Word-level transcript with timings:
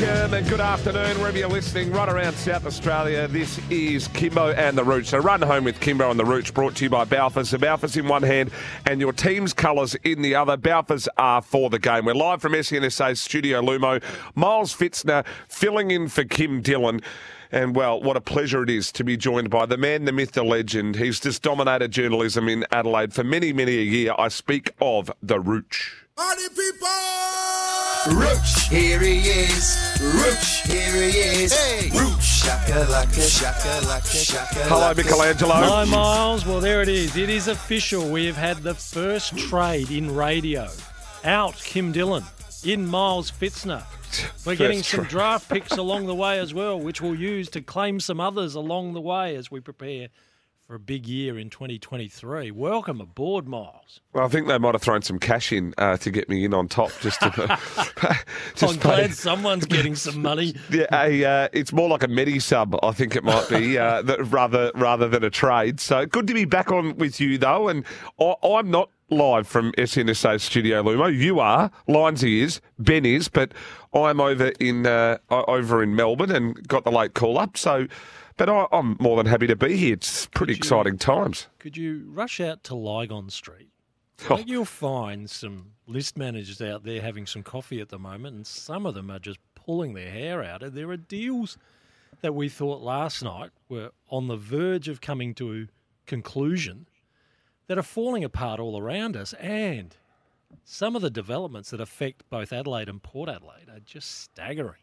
Welcome 0.00 0.34
and 0.34 0.48
good 0.48 0.60
afternoon, 0.60 1.18
wherever 1.18 1.36
you're 1.36 1.48
listening, 1.48 1.90
right 1.90 2.08
around 2.08 2.34
South 2.34 2.66
Australia. 2.66 3.26
This 3.26 3.58
is 3.68 4.06
Kimbo 4.06 4.52
and 4.52 4.78
the 4.78 4.84
Rooch. 4.84 5.06
So 5.06 5.18
run 5.18 5.42
home 5.42 5.64
with 5.64 5.80
Kimbo 5.80 6.08
and 6.08 6.20
the 6.20 6.24
Rooch, 6.24 6.54
brought 6.54 6.76
to 6.76 6.84
you 6.84 6.90
by 6.90 7.04
Balfours. 7.04 7.50
The 7.50 7.58
Balfours 7.58 7.96
in 7.96 8.06
one 8.06 8.22
hand 8.22 8.52
and 8.86 9.00
your 9.00 9.12
team's 9.12 9.52
colours 9.52 9.96
in 10.04 10.22
the 10.22 10.36
other. 10.36 10.56
Balfours 10.56 11.08
are 11.16 11.42
for 11.42 11.68
the 11.68 11.80
game. 11.80 12.04
We're 12.04 12.14
live 12.14 12.40
from 12.40 12.52
SNSA's 12.52 13.20
Studio 13.20 13.60
Lumo. 13.60 14.00
Miles 14.36 14.72
Fitzner 14.72 15.26
filling 15.48 15.90
in 15.90 16.06
for 16.06 16.22
Kim 16.22 16.62
Dillon. 16.62 17.00
And 17.50 17.74
well, 17.74 18.00
what 18.00 18.16
a 18.16 18.20
pleasure 18.20 18.62
it 18.62 18.70
is 18.70 18.92
to 18.92 19.02
be 19.02 19.16
joined 19.16 19.50
by 19.50 19.66
the 19.66 19.76
man, 19.76 20.04
the 20.04 20.12
myth, 20.12 20.30
the 20.30 20.44
legend. 20.44 20.94
He's 20.94 21.18
just 21.18 21.42
dominated 21.42 21.90
journalism 21.90 22.48
in 22.48 22.64
Adelaide 22.70 23.14
for 23.14 23.24
many, 23.24 23.52
many 23.52 23.76
a 23.78 23.82
year. 23.82 24.14
I 24.16 24.28
speak 24.28 24.70
of 24.80 25.10
the 25.20 25.40
Rooch. 25.40 25.90
Party 26.14 26.48
people! 26.50 27.67
Rooch, 28.06 28.68
here 28.68 29.00
he 29.00 29.18
is. 29.18 29.76
Rooch, 30.00 30.62
here 30.66 30.94
he 30.94 31.18
is. 31.18 31.52
Hey! 31.52 31.90
Rooch, 31.90 32.22
shaka 32.22 32.86
laka, 32.86 33.28
shaka 33.28 34.08
shaka 34.08 34.54
Hello, 34.68 34.94
Michelangelo. 34.94 35.52
Hi, 35.52 35.84
Miles. 35.84 36.46
Well, 36.46 36.60
there 36.60 36.80
it 36.80 36.88
is. 36.88 37.16
It 37.16 37.28
is 37.28 37.48
official. 37.48 38.08
We 38.08 38.26
have 38.26 38.36
had 38.36 38.58
the 38.58 38.74
first 38.74 39.36
trade 39.36 39.90
in 39.90 40.14
radio. 40.14 40.68
Out 41.24 41.56
Kim 41.56 41.90
Dillon, 41.90 42.22
in 42.64 42.86
Miles 42.86 43.32
Fitzner. 43.32 43.82
We're 44.46 44.54
getting 44.54 44.82
some 44.82 45.00
trade. 45.00 45.10
draft 45.10 45.48
picks 45.48 45.72
along 45.72 46.06
the 46.06 46.14
way 46.14 46.38
as 46.38 46.54
well, 46.54 46.78
which 46.78 47.00
we'll 47.02 47.16
use 47.16 47.48
to 47.50 47.60
claim 47.60 47.98
some 47.98 48.20
others 48.20 48.54
along 48.54 48.94
the 48.94 49.00
way 49.00 49.34
as 49.34 49.50
we 49.50 49.60
prepare 49.60 50.08
for 50.68 50.74
a 50.74 50.78
big 50.78 51.06
year 51.06 51.38
in 51.38 51.48
2023. 51.48 52.50
Welcome 52.50 53.00
aboard, 53.00 53.48
Miles. 53.48 54.00
Well, 54.12 54.26
I 54.26 54.28
think 54.28 54.48
they 54.48 54.58
might 54.58 54.74
have 54.74 54.82
thrown 54.82 55.00
some 55.00 55.18
cash 55.18 55.50
in 55.50 55.72
uh, 55.78 55.96
to 55.96 56.10
get 56.10 56.28
me 56.28 56.44
in 56.44 56.52
on 56.52 56.68
top, 56.68 56.90
just 57.00 57.18
to 57.22 57.30
just 58.54 58.74
I'm 58.74 58.78
pay- 58.78 58.96
glad 58.96 59.14
someone's 59.14 59.64
getting 59.64 59.94
some 59.94 60.20
money. 60.20 60.54
Yeah, 60.70 60.84
a, 60.92 61.24
uh, 61.24 61.48
it's 61.54 61.72
more 61.72 61.88
like 61.88 62.02
a 62.02 62.08
medi 62.08 62.38
sub, 62.38 62.76
I 62.82 62.92
think 62.92 63.16
it 63.16 63.24
might 63.24 63.48
be, 63.48 63.78
uh, 63.78 64.02
that 64.02 64.22
rather 64.30 64.70
rather 64.74 65.08
than 65.08 65.24
a 65.24 65.30
trade. 65.30 65.80
So 65.80 66.04
good 66.04 66.26
to 66.26 66.34
be 66.34 66.44
back 66.44 66.70
on 66.70 66.98
with 66.98 67.18
you 67.18 67.38
though, 67.38 67.68
and 67.68 67.86
I, 68.20 68.34
I'm 68.42 68.70
not 68.70 68.90
live 69.08 69.48
from 69.48 69.72
SNSA 69.72 70.38
Studio 70.38 70.82
Lumo. 70.82 71.16
You 71.16 71.40
are, 71.40 71.70
Linesy 71.86 72.42
is, 72.42 72.60
Ben 72.78 73.06
is, 73.06 73.28
but 73.28 73.52
I'm 73.94 74.20
over 74.20 74.48
in 74.60 74.86
uh, 74.86 75.16
over 75.30 75.82
in 75.82 75.96
Melbourne 75.96 76.30
and 76.30 76.68
got 76.68 76.84
the 76.84 76.92
late 76.92 77.14
call 77.14 77.38
up. 77.38 77.56
So, 77.56 77.86
but 78.38 78.48
I, 78.48 78.66
I'm 78.72 78.96
more 78.98 79.16
than 79.18 79.26
happy 79.26 79.46
to 79.48 79.56
be 79.56 79.76
here. 79.76 79.92
It's 79.92 80.26
pretty 80.26 80.54
Could 80.54 80.58
you- 80.58 80.60
exciting 80.60 80.96
times. 80.98 81.46
Could 81.58 81.76
you 81.76 82.04
rush 82.08 82.40
out 82.40 82.64
to 82.64 82.74
Lygon 82.74 83.28
Street? 83.30 83.68
Oh. 84.30 84.38
You'll 84.44 84.64
find 84.64 85.28
some 85.30 85.72
list 85.86 86.16
managers 86.16 86.60
out 86.62 86.82
there 86.84 87.00
having 87.02 87.26
some 87.26 87.42
coffee 87.42 87.80
at 87.80 87.88
the 87.90 87.98
moment, 87.98 88.34
and 88.34 88.46
some 88.46 88.84
of 88.86 88.94
them 88.94 89.10
are 89.10 89.18
just 89.20 89.38
pulling 89.54 89.92
their 89.94 90.10
hair 90.10 90.42
out. 90.42 90.62
And 90.62 90.72
There 90.72 90.90
are 90.90 90.96
deals 90.96 91.56
that 92.22 92.34
we 92.34 92.48
thought 92.48 92.80
last 92.82 93.22
night 93.22 93.50
were 93.68 93.90
on 94.08 94.26
the 94.26 94.36
verge 94.36 94.88
of 94.88 95.00
coming 95.00 95.34
to 95.34 95.68
conclusion 96.06 96.88
that 97.68 97.78
are 97.78 97.82
falling 97.82 98.24
apart 98.24 98.58
all 98.58 98.76
around 98.80 99.16
us. 99.16 99.34
And 99.34 99.94
some 100.64 100.96
of 100.96 101.02
the 101.02 101.10
developments 101.10 101.70
that 101.70 101.80
affect 101.80 102.28
both 102.28 102.52
Adelaide 102.52 102.88
and 102.88 103.00
Port 103.00 103.28
Adelaide 103.28 103.68
are 103.70 103.78
just 103.80 104.10
staggering. 104.22 104.80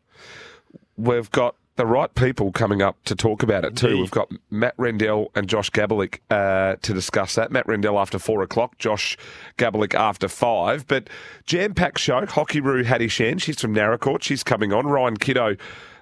We've 0.95 1.29
got 1.31 1.55
the 1.75 1.85
right 1.85 2.13
people 2.15 2.51
coming 2.51 2.81
up 2.81 2.95
to 3.03 3.15
talk 3.15 3.43
about 3.43 3.65
it 3.65 3.75
too. 3.75 3.87
Indeed. 3.87 3.99
We've 3.99 4.11
got 4.11 4.31
Matt 4.49 4.75
Rendell 4.77 5.31
and 5.35 5.47
Josh 5.47 5.69
Gabelich 5.71 6.19
uh, 6.29 6.77
to 6.81 6.93
discuss 6.93 7.35
that. 7.35 7.51
Matt 7.51 7.67
Rendell 7.67 7.99
after 7.99 8.17
four 8.17 8.41
o'clock, 8.43 8.77
Josh 8.77 9.17
Gabelich 9.57 9.93
after 9.93 10.27
five. 10.27 10.87
But 10.87 11.09
jam 11.45 11.73
packed 11.73 11.99
show. 11.99 12.25
Hockey 12.25 12.61
Roo 12.61 12.83
Hattie 12.83 13.09
Shan, 13.09 13.39
she's 13.39 13.59
from 13.59 13.73
Naracoorte. 13.75 14.23
She's 14.23 14.43
coming 14.43 14.71
on. 14.71 14.87
Ryan 14.87 15.17
Kiddo. 15.17 15.57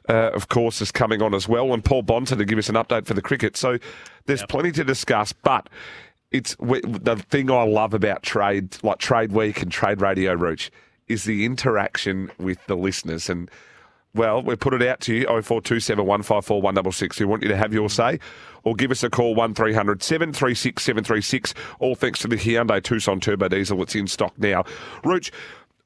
Uh, 0.10 0.32
of 0.34 0.50
course, 0.50 0.82
is 0.82 0.92
coming 0.92 1.22
on 1.22 1.34
as 1.34 1.48
well, 1.48 1.74
and 1.74 1.86
Paul 1.86 2.04
Bonson 2.04 2.38
to 2.38 2.44
give 2.44 2.58
us 2.58 2.68
an 2.68 2.76
update 2.76 3.06
for 3.06 3.14
the 3.14 3.22
cricket. 3.22 3.56
So 3.56 3.78
there's 4.26 4.44
plenty 4.48 4.74
to 4.74 4.84
discuss, 4.84 5.32
but 5.32 5.70
it's 6.30 6.58
the 6.58 7.24
thing 7.30 7.50
I 7.50 7.64
love 7.64 7.94
about 7.94 8.22
trade, 8.22 8.76
like 8.84 8.98
Trade 8.98 9.32
Week 9.32 9.62
and 9.62 9.72
Trade 9.72 10.02
Radio 10.02 10.34
Rooch, 10.34 10.70
is 11.08 11.24
the 11.24 11.46
interaction 11.46 12.30
with 12.38 12.58
the 12.66 12.76
listeners. 12.76 13.30
And 13.30 13.50
well, 14.16 14.42
we 14.44 14.56
put 14.56 14.74
it 14.74 14.82
out 14.84 15.00
to 15.02 15.14
you, 15.16 15.26
0427 15.26 16.06
154 16.06 16.62
166. 16.62 17.20
We 17.20 17.26
want 17.26 17.42
you 17.44 17.50
to 17.50 17.58
have 17.58 17.74
your 17.74 17.90
say 17.90 18.20
or 18.64 18.76
give 18.76 18.92
us 18.92 19.04
a 19.04 19.10
call, 19.10 19.34
1300 19.36 20.04
736 20.04 20.84
736, 20.84 21.54
all 21.80 21.96
thanks 21.96 22.20
to 22.20 22.28
the 22.28 22.36
Hyundai 22.36 22.82
Tucson 22.82 23.20
Turbo 23.20 23.48
Diesel 23.50 23.78
that's 23.78 23.96
in 23.96 24.08
stock 24.08 24.38
now. 24.38 24.64
Rooch, 25.04 25.32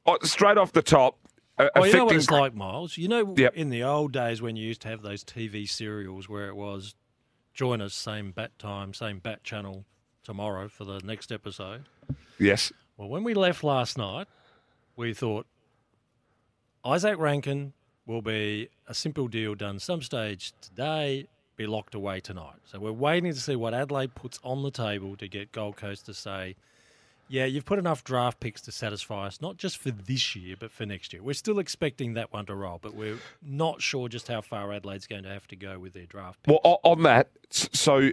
uh, 0.05 0.17
straight 0.23 0.57
off 0.57 0.73
the 0.73 0.81
top, 0.81 1.17
uh, 1.57 1.63
you 1.63 1.69
know 1.75 1.81
what 1.81 1.87
affecting- 1.89 2.17
it's 2.17 2.29
like, 2.31 2.53
Miles. 2.53 2.97
You 2.97 3.07
know, 3.07 3.33
Yep. 3.37 3.55
in 3.55 3.69
the 3.69 3.83
old 3.83 4.11
days 4.11 4.41
when 4.41 4.55
you 4.55 4.67
used 4.67 4.81
to 4.81 4.89
have 4.89 5.01
those 5.01 5.23
TV 5.23 5.66
serials 5.66 6.27
where 6.29 6.49
it 6.49 6.55
was 6.55 6.95
join 7.53 7.81
us 7.81 7.93
same 7.95 8.31
bat 8.31 8.51
time, 8.59 8.93
same 8.93 9.19
bat 9.19 9.43
channel 9.43 9.85
tomorrow 10.23 10.67
for 10.67 10.83
the 10.83 10.99
next 11.03 11.31
episode. 11.31 11.85
Yes. 12.37 12.71
Well, 12.97 13.07
when 13.09 13.23
we 13.23 13.33
left 13.33 13.63
last 13.63 13.97
night, 13.97 14.27
we 14.95 15.13
thought 15.13 15.47
Izak 16.85 17.17
Rankine 17.17 17.73
will 18.07 18.22
be 18.22 18.69
a 18.88 18.94
simple 18.94 19.28
deal 19.28 19.53
done 19.53 19.78
some 19.78 20.01
stage 20.01 20.53
today, 20.62 21.28
be 21.57 21.68
locked 21.68 21.94
away 21.94 22.19
tonight. 22.19 22.56
So 22.66 22.79
we're 22.79 22.91
waiting 22.91 23.34
to 23.34 23.40
see 23.40 23.56
what 23.56 23.73
Adelaide 23.73 24.16
puts 24.16 24.40
on 24.44 24.63
the 24.63 24.72
table 24.72 25.16
to 25.18 25.28
get 25.28 25.51
Gold 25.51 25.75
Coast 25.75 26.06
to 26.06 26.13
say, 26.13 26.56
yeah, 27.29 27.44
you've 27.44 27.66
put 27.66 27.78
enough 27.78 28.06
draft 28.06 28.40
picks 28.40 28.62
to 28.62 28.72
satisfy 28.72 29.28
us, 29.28 29.41
not 29.41 29.57
just 29.57 29.78
for 29.78 29.91
this 29.91 30.34
year, 30.35 30.56
but 30.57 30.72
for 30.72 30.85
next 30.85 31.12
year. 31.12 31.22
We're 31.22 31.34
still 31.34 31.59
expecting 31.59 32.13
that 32.13 32.31
one 32.31 32.46
to 32.46 32.56
roll, 32.56 32.79
but 32.81 32.96
we're 32.96 33.19
not 33.46 33.81
sure 33.81 34.07
just 34.07 34.29
how 34.29 34.40
far 34.40 34.72
Adelaide's 34.72 35.07
going 35.07 35.23
to 35.23 35.29
have 35.29 35.46
to 35.47 35.57
go 35.57 35.78
with 35.78 35.91
their 35.91 36.06
draft 36.06 36.41
picks. 36.44 36.57
Well, 36.63 36.79
on 36.84 37.03
that, 37.03 37.29
so 37.50 38.12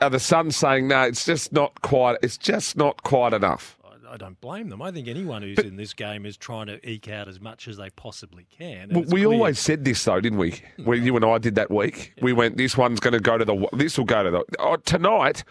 are 0.00 0.08
the 0.08 0.18
Suns 0.18 0.56
saying, 0.56 0.88
no, 0.88 1.02
it's 1.02 1.26
just 1.26 1.52
not 1.52 1.82
quite, 1.82 2.16
it's 2.22 2.38
just 2.38 2.74
not 2.74 3.02
quite 3.02 3.34
enough? 3.34 3.76
I 4.10 4.16
don't 4.16 4.40
blame 4.40 4.68
them. 4.68 4.82
I 4.82 4.90
think 4.90 5.06
anyone 5.06 5.42
who's 5.42 5.58
in 5.58 5.76
this 5.76 5.94
game 5.94 6.26
is 6.26 6.36
trying 6.36 6.66
to 6.66 6.88
eke 6.88 7.08
out 7.08 7.28
as 7.28 7.40
much 7.40 7.68
as 7.68 7.76
they 7.76 7.90
possibly 7.90 8.46
can. 8.50 8.88
Well, 8.90 9.02
we 9.04 9.22
clear- 9.22 9.26
always 9.26 9.58
said 9.58 9.84
this 9.84 10.02
though, 10.04 10.20
didn't 10.20 10.38
we? 10.38 10.52
Mm. 10.52 10.84
When 10.84 11.04
you 11.04 11.14
and 11.16 11.24
I 11.24 11.38
did 11.38 11.54
that 11.54 11.70
week, 11.70 12.14
we 12.20 12.32
went. 12.32 12.56
This 12.56 12.76
one's 12.76 13.00
going 13.00 13.14
to 13.14 13.20
go 13.20 13.38
to 13.38 13.44
the. 13.44 13.68
This 13.72 13.96
will 13.96 14.04
go 14.04 14.24
to 14.24 14.30
the 14.30 14.44
oh, 14.58 14.76
tonight. 14.76 15.44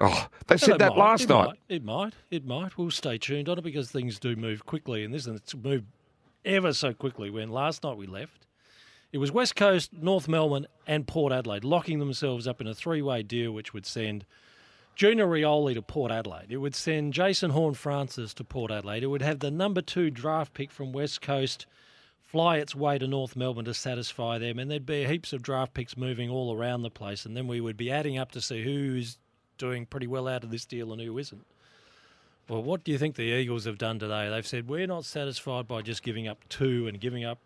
Oh, 0.00 0.26
they 0.46 0.56
said 0.56 0.78
that 0.78 0.90
might, 0.90 0.98
last 0.98 1.22
it 1.22 1.28
night. 1.30 1.46
Might, 1.46 1.58
it 1.68 1.84
might. 1.84 2.14
It 2.30 2.46
might. 2.46 2.78
We'll 2.78 2.90
stay 2.90 3.18
tuned 3.18 3.48
on 3.48 3.58
it 3.58 3.64
because 3.64 3.90
things 3.90 4.18
do 4.18 4.36
move 4.36 4.66
quickly 4.66 5.02
in 5.04 5.10
this, 5.10 5.26
and 5.26 5.36
it's 5.36 5.54
moved 5.54 5.86
ever 6.44 6.72
so 6.72 6.92
quickly. 6.92 7.30
When 7.30 7.50
last 7.50 7.82
night 7.82 7.96
we 7.96 8.06
left, 8.06 8.46
it 9.10 9.18
was 9.18 9.32
West 9.32 9.56
Coast, 9.56 9.92
North 9.92 10.28
Melbourne, 10.28 10.66
and 10.86 11.06
Port 11.06 11.32
Adelaide 11.32 11.64
locking 11.64 11.98
themselves 11.98 12.46
up 12.46 12.60
in 12.60 12.66
a 12.66 12.74
three-way 12.74 13.22
deal, 13.22 13.52
which 13.52 13.72
would 13.72 13.86
send 13.86 14.26
Junior 14.96 15.26
Rioli 15.26 15.74
to 15.74 15.82
Port 15.82 16.10
Adelaide. 16.10 16.46
It 16.48 16.56
would 16.56 16.74
send 16.74 17.12
Jason 17.12 17.50
Horne-Francis 17.50 18.32
to 18.32 18.44
Port 18.44 18.70
Adelaide. 18.70 19.02
It 19.02 19.08
would 19.08 19.20
have 19.20 19.40
the 19.40 19.50
number 19.50 19.82
two 19.82 20.10
draft 20.10 20.54
pick 20.54 20.70
from 20.70 20.92
West 20.92 21.20
Coast 21.20 21.66
fly 22.22 22.56
its 22.56 22.74
way 22.74 22.98
to 22.98 23.06
North 23.06 23.36
Melbourne 23.36 23.66
to 23.66 23.74
satisfy 23.74 24.38
them, 24.38 24.58
and 24.58 24.70
there'd 24.70 24.86
be 24.86 25.06
heaps 25.06 25.34
of 25.34 25.42
draft 25.42 25.74
picks 25.74 25.98
moving 25.98 26.30
all 26.30 26.56
around 26.56 26.80
the 26.80 26.90
place, 26.90 27.26
and 27.26 27.36
then 27.36 27.46
we 27.46 27.60
would 27.60 27.76
be 27.76 27.90
adding 27.90 28.16
up 28.16 28.32
to 28.32 28.40
see 28.40 28.64
who's 28.64 29.18
doing 29.58 29.84
pretty 29.84 30.06
well 30.06 30.26
out 30.26 30.42
of 30.42 30.50
this 30.50 30.64
deal 30.64 30.92
and 30.92 31.00
who 31.00 31.18
isn't. 31.18 31.44
Well, 32.48 32.62
what 32.62 32.82
do 32.82 32.90
you 32.90 32.96
think 32.96 33.16
the 33.16 33.22
Eagles 33.22 33.66
have 33.66 33.76
done 33.76 33.98
today? 33.98 34.30
They've 34.30 34.46
said 34.46 34.66
we're 34.66 34.86
not 34.86 35.04
satisfied 35.04 35.68
by 35.68 35.82
just 35.82 36.02
giving 36.02 36.26
up 36.26 36.38
two 36.48 36.88
and 36.88 36.98
giving 36.98 37.24
up 37.24 37.38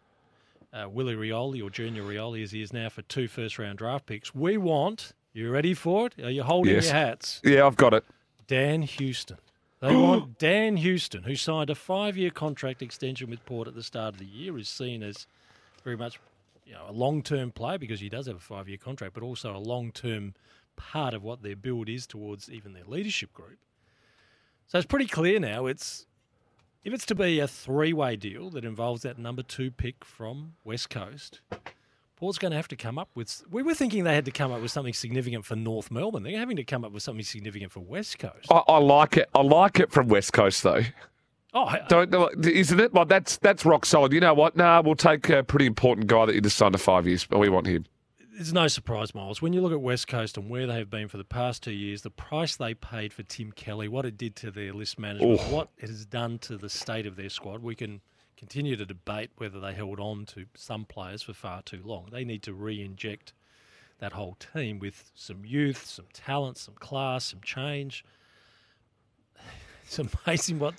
uh, 0.73 0.88
Willie 0.88 1.17
Rioli 1.17 1.64
or 1.64 1.69
Junior 1.69 2.05
Rioli 2.05 2.44
as 2.44 2.52
he 2.52 2.62
is 2.62 2.73
now 2.73 2.91
for 2.91 3.02
two 3.02 3.26
first 3.26 3.58
round 3.58 3.79
draft 3.79 4.06
picks. 4.06 4.35
We 4.35 4.56
want. 4.56 5.14
You 5.32 5.50
ready 5.50 5.74
for 5.74 6.06
it? 6.06 6.18
Are 6.24 6.30
you 6.30 6.42
holding 6.42 6.74
Yes. 6.74 6.86
your 6.86 6.94
hats? 6.94 7.40
Yeah, 7.44 7.66
I've 7.66 7.76
got 7.76 7.94
it. 7.94 8.04
Dan 8.46 8.82
Houston. 8.82 9.38
They 9.80 9.96
want 9.96 10.38
Dan 10.38 10.76
Houston, 10.76 11.22
who 11.22 11.34
signed 11.36 11.70
a 11.70 11.74
five-year 11.74 12.28
contract 12.28 12.82
extension 12.82 13.30
with 13.30 13.42
Port 13.46 13.66
at 13.66 13.74
the 13.74 13.82
start 13.82 14.12
of 14.12 14.18
the 14.18 14.26
year, 14.26 14.58
is 14.58 14.68
seen 14.68 15.02
as 15.02 15.26
very 15.84 15.96
much 15.96 16.20
you 16.66 16.74
know, 16.74 16.84
a 16.86 16.92
long-term 16.92 17.52
play 17.52 17.78
because 17.78 17.98
he 17.98 18.10
does 18.10 18.26
have 18.26 18.36
a 18.36 18.40
five-year 18.40 18.76
contract, 18.76 19.14
but 19.14 19.22
also 19.22 19.56
a 19.56 19.58
long-term 19.58 20.34
part 20.76 21.14
of 21.14 21.22
what 21.22 21.42
their 21.42 21.56
build 21.56 21.88
is 21.88 22.06
towards 22.06 22.50
even 22.50 22.74
their 22.74 22.84
leadership 22.84 23.32
group. 23.32 23.56
So 24.66 24.76
it's 24.76 24.86
pretty 24.86 25.06
clear 25.06 25.40
now. 25.40 25.64
It's 25.64 26.04
if 26.84 26.92
it's 26.92 27.06
to 27.06 27.14
be 27.14 27.40
a 27.40 27.48
three-way 27.48 28.16
deal 28.16 28.50
that 28.50 28.66
involves 28.66 29.00
that 29.02 29.18
number 29.18 29.42
two 29.42 29.70
pick 29.70 30.04
from 30.04 30.56
West 30.62 30.90
Coast, 30.90 31.40
Port's 32.20 32.38
going 32.38 32.50
to 32.50 32.56
have 32.58 32.69
to 32.69 32.76
come 32.76 32.99
up 32.99 33.08
with. 33.14 33.43
We 33.50 33.62
were 33.62 33.72
thinking 33.72 34.05
they 34.05 34.14
had 34.14 34.26
to 34.26 34.31
come 34.31 34.52
up 34.52 34.61
with 34.61 34.70
something 34.70 34.93
significant 34.93 35.46
for 35.46 35.56
North 35.56 35.90
Melbourne. 35.90 36.22
They're 36.22 36.38
having 36.38 36.56
to 36.56 36.64
come 36.64 36.84
up 36.84 36.93
with 36.93 37.02
something 37.02 37.25
significant 37.25 37.72
for 37.72 37.81
West 37.81 38.19
Coast. 38.19 38.46
I, 38.50 38.62
I 38.69 38.76
like 38.78 39.17
it. 39.17 39.31
I 39.34 39.40
like 39.40 39.81
it 39.81 39.90
from 39.90 40.06
West 40.08 40.34
Coast 40.34 40.62
though. 40.62 40.82
Oh, 41.55 41.64
I- 41.64 41.81
Don't 41.88 42.14
isn't 42.46 42.78
it? 42.78 42.93
Like 42.93 43.08
that's 43.08 43.38
that's 43.38 43.64
rock 43.64 43.87
solid. 43.87 44.12
You 44.12 44.20
know 44.20 44.34
what? 44.34 44.55
Nah, 44.55 44.82
we'll 44.84 44.96
take 44.96 45.31
a 45.31 45.43
pretty 45.43 45.64
important 45.64 46.08
guy 46.08 46.26
that 46.26 46.34
you 46.34 46.43
just 46.43 46.56
signed 46.58 46.75
to 46.75 46.78
five 46.78 47.06
years, 47.06 47.25
but 47.25 47.38
we 47.38 47.49
want 47.49 47.67
him. 47.67 47.87
it's 48.38 48.52
no 48.52 48.69
surprise, 48.69 49.14
Miles. 49.14 49.40
When 49.40 49.55
you 49.55 49.62
look 49.62 49.73
at 49.73 49.81
West 49.81 50.06
Coast 50.06 50.37
and 50.37 50.50
where 50.50 50.66
they 50.66 50.76
have 50.76 50.90
been 50.90 51.08
for 51.08 51.16
the 51.16 51.25
past 51.25 51.62
two 51.62 51.73
years, 51.73 52.02
the 52.02 52.11
price 52.11 52.55
they 52.55 52.75
paid 52.75 53.14
for 53.14 53.23
Tim 53.23 53.50
Kelly, 53.50 53.88
what 53.88 54.05
it 54.05 54.19
did 54.19 54.37
to 54.37 54.50
their 54.50 54.75
list 54.75 54.99
management, 54.99 55.40
Oof. 55.40 55.50
what 55.50 55.69
it 55.78 55.88
has 55.88 56.05
done 56.05 56.38
to 56.40 56.58
the 56.58 56.69
state 56.69 57.06
of 57.06 57.16
their 57.16 57.31
squad, 57.31 57.62
we 57.62 57.75
can 57.75 58.00
continue 58.40 58.75
to 58.75 58.87
debate 58.87 59.31
whether 59.37 59.60
they 59.60 59.75
held 59.75 60.00
on 60.00 60.25
to 60.25 60.46
some 60.56 60.87
players 60.87 61.22
for 61.22 61.34
far 61.34 61.60
too 61.60 61.82
long. 61.84 62.08
They 62.10 62.25
need 62.25 62.42
to 62.44 62.54
re-inject 62.54 63.34
that 63.98 64.14
whole 64.14 64.34
team 64.54 64.78
with 64.78 65.10
some 65.14 65.44
youth, 65.44 65.84
some 65.84 66.06
talent, 66.14 66.56
some 66.56 66.75
class, 66.75 67.26
some 67.26 67.42
change. 67.42 68.04
It's 69.84 69.98
amazing 69.98 70.60
what 70.60 70.75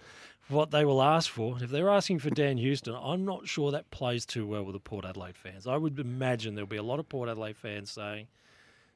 what 0.48 0.72
they 0.72 0.86
will 0.86 1.02
ask 1.02 1.30
for. 1.30 1.58
If 1.62 1.70
they're 1.70 1.90
asking 1.90 2.20
for 2.20 2.30
Dan 2.30 2.58
Houston, 2.58 2.96
I'm 2.96 3.26
not 3.26 3.46
sure 3.46 3.72
that 3.72 3.92
plays 3.92 4.26
too 4.26 4.48
well 4.48 4.64
with 4.64 4.74
the 4.74 4.80
Port 4.80 5.04
Adelaide 5.04 5.38
fans. 5.38 5.68
I 5.68 5.76
would 5.76 6.00
imagine 6.00 6.56
there'll 6.56 6.66
be 6.66 6.78
a 6.78 6.84
lot 6.84 7.00
of 7.00 7.10
Port 7.10 7.28
Adelaide 7.28 7.58
fans 7.58 7.92
saying, 7.92 8.28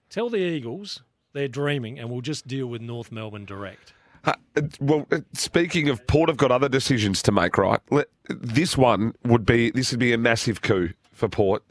"Tell 0.10 0.30
the 0.30 0.38
Eagles 0.38 1.04
they're 1.34 1.50
dreaming, 1.50 2.00
and 2.00 2.10
we'll 2.10 2.22
just 2.22 2.48
deal 2.48 2.68
with 2.68 2.82
North 2.82 3.12
Melbourne 3.12 3.46
direct." 3.46 3.94
Uh, 4.26 4.34
well, 4.80 5.06
uh, 5.12 5.20
speaking 5.34 5.90
of 5.90 6.06
Port, 6.08 6.30
have 6.30 6.38
got 6.38 6.52
other 6.52 6.70
decisions 6.70 7.22
to 7.24 7.32
make. 7.32 7.58
Right, 7.58 7.80
this 8.28 8.78
one 8.78 9.14
would 9.24 9.46
be 9.46 9.72
this 9.72 9.92
would 9.92 10.00
be 10.00 10.14
a 10.14 10.18
massive 10.18 10.62
coup 10.62 10.90
for 11.12 11.30
Port. 11.30 11.64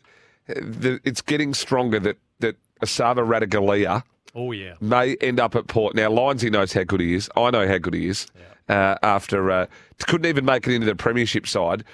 Uh, 0.48 0.98
it's 1.04 1.20
getting 1.20 1.54
stronger 1.54 1.98
that 2.00 2.18
that 2.40 2.56
Esava 2.82 3.26
Ratugolea 3.26 4.02
Oh 4.34 4.52
yeah, 4.52 4.74
may 4.80 5.16
end 5.20 5.38
up 5.38 5.54
at 5.54 5.68
Port. 5.68 5.94
Now, 5.94 6.10
Lindsay 6.10 6.50
knows 6.50 6.72
how 6.72 6.82
good 6.82 7.00
he 7.00 7.14
is. 7.14 7.30
I 7.36 7.50
know 7.50 7.68
how 7.68 7.78
good 7.78 7.94
he 7.94 8.08
is. 8.08 8.26
Uh, 8.68 8.96
after 9.02 9.50
uh, 9.50 9.66
couldn't 10.06 10.26
even 10.26 10.44
make 10.44 10.66
it 10.66 10.72
into 10.72 10.86
the 10.86 10.96
premiership 10.96 11.46
side, 11.46 11.84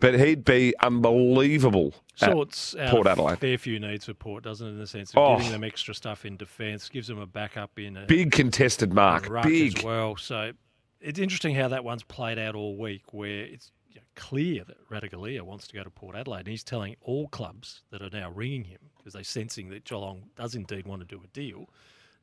but 0.00 0.18
he'd 0.18 0.44
be 0.44 0.74
unbelievable. 0.80 1.94
at 2.20 2.32
sorts 2.32 2.74
out 2.76 2.90
Port 2.90 3.06
Adelaide. 3.06 3.38
fair 3.38 3.58
few 3.58 3.78
needs 3.78 4.04
for 4.06 4.14
Port, 4.14 4.42
doesn't 4.44 4.66
it? 4.66 4.70
In 4.70 4.78
the 4.78 4.86
sense 4.86 5.10
of 5.12 5.18
Oh. 5.18 5.36
giving 5.36 5.52
them 5.52 5.64
extra 5.64 5.94
stuff 5.94 6.24
in 6.24 6.36
defence, 6.36 6.88
gives 6.88 7.06
them 7.08 7.18
a 7.18 7.26
backup 7.26 7.78
in 7.78 7.96
a 7.96 8.06
Big 8.06 8.32
contested 8.32 8.92
mark. 8.92 9.28
Big. 9.44 9.76
as 9.78 9.84
well. 9.84 10.16
So 10.16 10.52
it's 11.00 11.18
interesting 11.18 11.54
how 11.54 11.68
that 11.68 11.84
one's 11.84 12.02
played 12.02 12.38
out 12.38 12.54
all 12.54 12.76
week, 12.76 13.12
where 13.12 13.44
it's 13.44 13.70
clear 14.16 14.64
that 14.64 14.76
Ratugolea 14.88 15.42
wants 15.42 15.68
to 15.68 15.74
go 15.74 15.84
to 15.84 15.90
Port 15.90 16.16
Adelaide, 16.16 16.40
and 16.40 16.48
he's 16.48 16.64
telling 16.64 16.96
all 17.02 17.28
clubs 17.28 17.82
that 17.90 18.02
are 18.02 18.10
now 18.10 18.30
ringing 18.30 18.64
him 18.64 18.80
because 18.96 19.12
they're 19.12 19.22
sensing 19.22 19.68
that 19.68 19.84
Geelong 19.84 20.30
does 20.36 20.56
indeed 20.56 20.86
want 20.88 21.00
to 21.02 21.06
do 21.06 21.22
a 21.22 21.26
deal. 21.28 21.68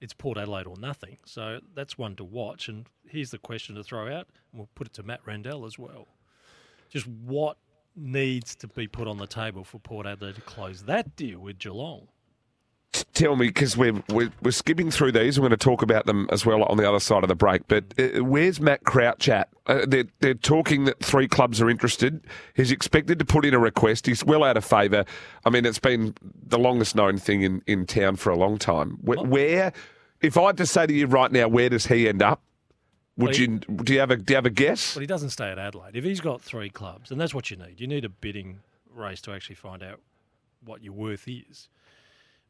It's 0.02 0.12
Port 0.14 0.38
Adelaide 0.38 0.68
or 0.68 0.76
nothing. 0.78 1.18
So 1.26 1.62
that's 1.74 1.98
one 1.98 2.18
to 2.18 2.26
watch. 2.26 2.68
And 2.68 2.88
here's 3.08 3.32
the 3.32 3.38
question 3.38 3.76
to 3.76 3.84
throw 3.84 4.08
out, 4.14 4.28
and 4.52 4.60
we'll 4.60 4.70
put 4.76 4.88
it 4.88 4.94
to 4.96 5.04
Matt 5.04 5.22
Rendell 5.26 5.66
as 5.66 5.80
well. 5.80 6.10
Just 6.90 7.08
what 7.08 7.58
needs 7.96 8.56
to 8.56 8.68
be 8.68 8.88
put 8.88 9.08
on 9.08 9.18
the 9.18 9.28
table 9.28 9.64
for 9.64 9.80
Port 9.80 10.06
Adelaide 10.06 10.36
to 10.36 10.42
close 10.42 10.84
that 10.84 11.16
deal 11.16 11.40
with 11.40 11.60
Geelong? 11.60 12.08
Tell 13.14 13.36
me, 13.36 13.48
because 13.48 13.76
we're, 13.76 14.02
we're 14.10 14.32
we're 14.42 14.52
skipping 14.52 14.90
through 14.90 15.12
these. 15.12 15.38
We're 15.38 15.48
going 15.48 15.58
to 15.58 15.64
talk 15.64 15.82
about 15.82 16.06
them 16.06 16.28
as 16.32 16.46
well 16.46 16.64
on 16.64 16.78
the 16.78 16.88
other 16.88 17.00
side 17.02 17.24
of 17.24 17.28
the 17.28 17.36
break. 17.36 17.68
But 17.68 17.94
uh, 18.00 18.24
where's 18.24 18.62
Matt 18.62 18.86
Crouch 18.86 19.28
at? 19.28 19.50
Uh, 19.68 19.86
they're 19.86 20.06
they're 20.20 20.34
talking 20.34 20.86
that 20.86 21.04
three 21.04 21.28
clubs 21.28 21.62
are 21.62 21.70
interested. 21.70 22.26
He's 22.56 22.72
expected 22.72 23.20
to 23.20 23.26
put 23.26 23.44
in 23.44 23.54
a 23.54 23.60
request. 23.60 24.06
He's 24.06 24.24
well 24.24 24.44
out 24.46 24.56
of 24.56 24.64
favour. 24.64 25.04
I 25.44 25.50
mean, 25.50 25.66
it's 25.66 25.80
been 25.80 26.14
the 26.22 26.60
longest 26.60 26.96
known 26.96 27.18
thing 27.18 27.42
in, 27.42 27.62
in 27.68 27.86
town 27.86 28.16
for 28.16 28.30
a 28.30 28.38
long 28.38 28.58
time. 28.58 28.92
Where, 29.02 29.20
where, 29.20 29.74
if 30.22 30.38
I 30.38 30.48
had 30.48 30.58
to 30.58 30.66
say 30.66 30.86
to 30.86 30.94
you 30.94 31.08
right 31.08 31.32
now, 31.32 31.50
where 31.50 31.70
does 31.70 31.88
he 31.88 32.08
end 32.08 32.22
up? 32.22 32.42
Would 33.18 33.30
Well, 33.32 33.40
you 33.40 33.48
do 33.60 33.94
you 33.94 34.00
have 34.00 34.12
a 34.12 34.18
do 34.18 34.34
you 34.34 34.36
have 34.36 34.46
a 34.46 34.50
guess? 34.50 34.94
But 34.94 35.02
he 35.02 35.08
doesn't 35.08 35.30
stay 35.30 35.50
at 35.50 35.58
Adelaide. 35.58 35.96
If 35.96 36.04
he's 36.04 36.20
got 36.22 36.42
three 36.42 36.70
clubs, 36.70 37.12
and 37.12 37.20
that's 37.20 37.34
what 37.34 37.50
you 37.50 37.56
need, 37.58 37.80
you 37.80 37.88
need 37.88 38.04
a 38.04 38.10
bidding 38.10 38.60
race 38.94 39.22
to 39.22 39.32
actually 39.32 39.56
find 39.56 39.82
out 39.82 40.02
what 40.64 40.84
your 40.84 40.94
worth 40.94 41.28
is. 41.28 41.70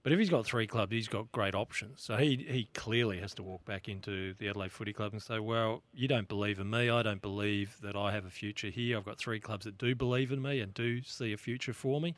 But 0.02 0.12
if 0.12 0.20
he's 0.20 0.30
got 0.30 0.46
three 0.46 0.68
clubs, 0.68 0.92
he's 0.92 1.08
got 1.08 1.32
great 1.32 1.54
options. 1.56 2.02
So 2.02 2.16
he 2.18 2.36
he 2.48 2.68
clearly 2.74 3.20
has 3.20 3.34
to 3.36 3.44
walk 3.44 3.64
back 3.66 3.88
into 3.88 4.34
the 4.36 4.48
Adelaide 4.50 4.72
Footy 4.72 4.94
Club 4.94 5.14
and 5.14 5.22
say, 5.22 5.40
"Well, 5.40 5.84
you 5.94 6.08
don't 6.08 6.28
believe 6.28 6.60
in 6.60 6.70
me. 6.70 6.90
I 6.90 7.04
don't 7.04 7.22
believe 7.22 7.78
that 7.82 7.96
I 7.96 8.12
have 8.12 8.26
a 8.26 8.30
future 8.32 8.70
here. 8.70 8.98
I've 8.98 9.06
got 9.06 9.18
three 9.20 9.40
clubs 9.40 9.66
that 9.66 9.78
do 9.78 9.94
believe 9.94 10.32
in 10.32 10.42
me 10.42 10.62
and 10.62 10.74
do 10.74 11.02
see 11.04 11.32
a 11.34 11.38
future 11.38 11.74
for 11.74 12.02
me. 12.02 12.16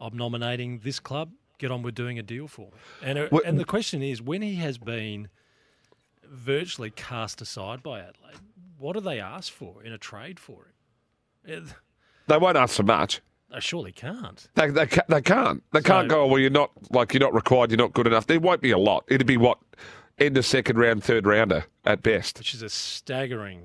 I'm 0.00 0.16
nominating 0.16 0.80
this 0.80 0.98
club. 1.00 1.30
Get 1.58 1.72
on 1.72 1.82
with 1.82 1.94
doing 1.96 2.18
a 2.18 2.22
deal 2.24 2.48
for 2.48 2.66
me." 2.72 2.78
And 3.02 3.18
uh, 3.18 3.28
Well- 3.30 3.42
and 3.44 3.58
the 3.58 3.64
question 3.64 4.02
is, 4.02 4.20
when 4.22 4.42
he 4.42 4.56
has 4.56 4.78
been 4.78 5.28
virtually 6.30 6.90
cast 6.90 7.40
aside 7.40 7.82
by 7.82 8.00
Adelaide, 8.00 8.38
what 8.78 8.94
do 8.94 9.00
they 9.00 9.20
ask 9.20 9.52
for 9.52 9.82
in 9.82 9.92
a 9.92 9.98
trade 9.98 10.38
for 10.38 10.66
him? 11.44 11.54
It, 11.68 11.74
They 12.26 12.36
won't 12.38 12.56
ask 12.56 12.76
for 12.76 12.82
much. 12.82 13.20
they 13.52 13.60
surely 13.60 13.92
can't. 13.92 14.46
They, 14.54 14.68
they, 14.70 14.86
they 15.08 15.22
can't. 15.22 15.62
They 15.72 15.80
can't 15.80 16.10
So- 16.10 16.16
go, 16.16 16.22
oh, 16.22 16.26
well, 16.26 16.38
you're 16.38 16.50
not, 16.50 16.70
like, 16.90 17.12
you're 17.14 17.20
not 17.20 17.34
required, 17.34 17.70
you're 17.70 17.78
not 17.78 17.92
good 17.94 18.06
enough. 18.06 18.26
There 18.26 18.38
won't 18.40 18.60
be 18.60 18.70
a 18.70 18.78
lot. 18.78 19.04
It'd 19.08 19.26
be 19.26 19.36
what? 19.36 19.58
End 20.18 20.36
of 20.36 20.44
second 20.44 20.76
round, 20.78 21.04
third 21.04 21.26
rounder 21.26 21.64
at 21.84 22.02
best. 22.02 22.38
which 22.38 22.52
is 22.52 22.60
a 22.62 22.68
staggering 22.68 23.62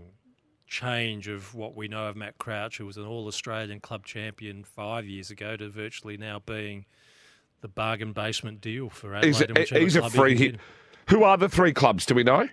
change 0.67 1.27
of 1.27 1.53
what 1.55 1.75
we 1.75 1.87
know 1.87 2.07
of 2.07 2.15
Matt 2.15 2.37
Crouch, 2.37 2.77
who 2.77 2.85
was 2.85 2.95
an 2.97 3.05
All 3.05 3.27
Australian 3.27 3.79
club 3.79 4.05
champion 4.05 4.63
five 4.63 5.05
years 5.05 5.29
ago, 5.31 5.55
to 5.57 5.69
virtually 5.69 6.15
now 6.17 6.39
being 6.45 6.85
the 7.61 7.67
bargain 7.67 8.11
basement 8.13 8.61
deal 8.61 8.89
for 8.89 9.15
Adelaide. 9.15 9.57
He's 9.57 9.71
a, 9.71 9.79
he's 9.79 9.95
a 9.95 10.09
free 10.09 10.35
hit. 10.37 10.55
Who 11.09 11.23
are 11.23 11.37
the 11.37 11.49
three 11.49 11.73
clubs? 11.73 12.05
Do 12.05 12.13
we 12.15 12.23
know? 12.23 12.47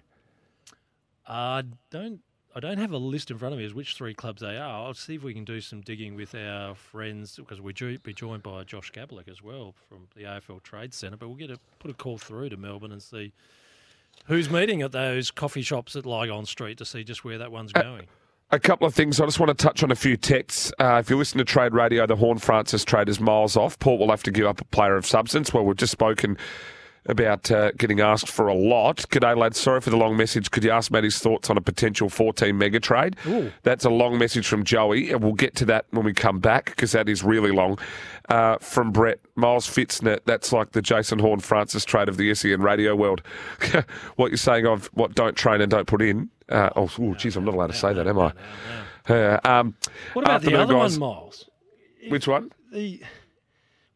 I 1.30 1.62
don't. 1.90 2.20
I 2.52 2.58
don't 2.58 2.78
have 2.78 2.90
a 2.90 2.98
list 2.98 3.30
in 3.30 3.38
front 3.38 3.52
of 3.52 3.60
me 3.60 3.64
as 3.64 3.74
which 3.74 3.94
three 3.94 4.12
clubs 4.12 4.42
they 4.42 4.56
are. 4.56 4.84
I'll 4.84 4.92
see 4.92 5.14
if 5.14 5.22
we 5.22 5.32
can 5.32 5.44
do 5.44 5.60
some 5.60 5.82
digging 5.82 6.16
with 6.16 6.34
our 6.34 6.74
friends 6.74 7.36
because 7.36 7.60
we'll 7.60 7.72
be 8.02 8.12
joined 8.12 8.42
by 8.42 8.64
Josh 8.64 8.90
Gabelich 8.90 9.28
as 9.28 9.40
well 9.40 9.72
from 9.88 10.08
the 10.16 10.24
AFL 10.24 10.60
Trade 10.64 10.92
Centre. 10.92 11.16
But 11.16 11.28
we'll 11.28 11.36
get 11.36 11.52
a 11.52 11.58
put 11.78 11.92
a 11.92 11.94
call 11.94 12.18
through 12.18 12.48
to 12.48 12.56
Melbourne 12.56 12.90
and 12.90 13.00
see 13.00 13.32
who's 14.24 14.50
meeting 14.50 14.82
at 14.82 14.90
those 14.90 15.30
coffee 15.30 15.62
shops 15.62 15.94
at 15.94 16.04
Lygon 16.04 16.44
Street 16.44 16.78
to 16.78 16.84
see 16.84 17.04
just 17.04 17.24
where 17.24 17.38
that 17.38 17.52
one's 17.52 17.72
going. 17.72 18.08
A 18.50 18.58
couple 18.58 18.84
of 18.84 18.92
things. 18.92 19.20
I 19.20 19.26
just 19.26 19.38
want 19.38 19.56
to 19.56 19.64
touch 19.64 19.84
on 19.84 19.92
a 19.92 19.94
few 19.94 20.16
texts. 20.16 20.72
Uh, 20.80 20.96
if 20.96 21.08
you 21.08 21.16
listen 21.16 21.38
to 21.38 21.44
Trade 21.44 21.72
Radio, 21.72 22.04
the 22.04 22.16
Horne-Francis 22.16 22.84
trade 22.84 23.08
is 23.08 23.20
miles 23.20 23.56
off. 23.56 23.78
Port 23.78 24.00
will 24.00 24.10
have 24.10 24.24
to 24.24 24.32
give 24.32 24.44
up 24.44 24.60
a 24.60 24.64
player 24.64 24.96
of 24.96 25.06
substance. 25.06 25.54
Well, 25.54 25.64
we've 25.64 25.76
just 25.76 25.92
spoken 25.92 26.36
about 27.06 27.50
uh, 27.50 27.72
getting 27.72 28.00
asked 28.00 28.28
for 28.28 28.46
a 28.48 28.54
lot. 28.54 28.98
G'day, 29.10 29.36
lads. 29.36 29.58
Sorry 29.58 29.80
for 29.80 29.90
the 29.90 29.96
long 29.96 30.16
message. 30.16 30.50
Could 30.50 30.64
you 30.64 30.70
ask 30.70 30.90
Matty's 30.90 31.18
thoughts 31.18 31.50
on 31.50 31.56
a 31.56 31.60
potential 31.60 32.08
14 32.08 32.56
mega 32.56 32.78
trade? 32.80 33.16
Ooh. 33.26 33.50
That's 33.62 33.84
a 33.84 33.90
long 33.90 34.18
message 34.18 34.46
from 34.46 34.64
Joey, 34.64 35.10
and 35.10 35.22
we'll 35.22 35.32
get 35.32 35.54
to 35.56 35.64
that 35.66 35.86
when 35.90 36.04
we 36.04 36.12
come 36.12 36.38
back 36.40 36.66
because 36.66 36.92
that 36.92 37.08
is 37.08 37.22
really 37.24 37.50
long. 37.50 37.78
Uh, 38.28 38.58
from 38.58 38.92
Brett, 38.92 39.18
Miles 39.34 39.66
Fitzner, 39.66 40.20
that's 40.24 40.52
like 40.52 40.72
the 40.72 40.82
Jason 40.82 41.18
Horne-Francis 41.18 41.84
trade 41.84 42.08
of 42.08 42.16
the 42.16 42.32
SEN 42.34 42.60
radio 42.62 42.94
world. 42.94 43.22
what 44.16 44.30
you're 44.30 44.36
saying 44.36 44.66
of 44.66 44.86
what 44.94 45.14
don't 45.14 45.36
train 45.36 45.60
and 45.60 45.70
don't 45.70 45.86
put 45.86 46.02
in. 46.02 46.30
Uh, 46.48 46.70
oh, 46.76 46.90
ooh, 47.00 47.14
geez, 47.16 47.36
I'm 47.36 47.44
not 47.44 47.54
allowed 47.54 47.68
to 47.68 47.72
say 47.72 47.92
that, 47.92 48.06
am 48.06 48.18
I? 48.18 48.32
Uh, 49.08 49.40
um, 49.44 49.74
What 50.12 50.24
about 50.26 50.42
the 50.42 50.54
other 50.54 50.74
guys. 50.74 50.98
one, 50.98 51.08
Miles? 51.14 51.48
Which 52.08 52.28
one? 52.28 52.50
The 52.72 53.02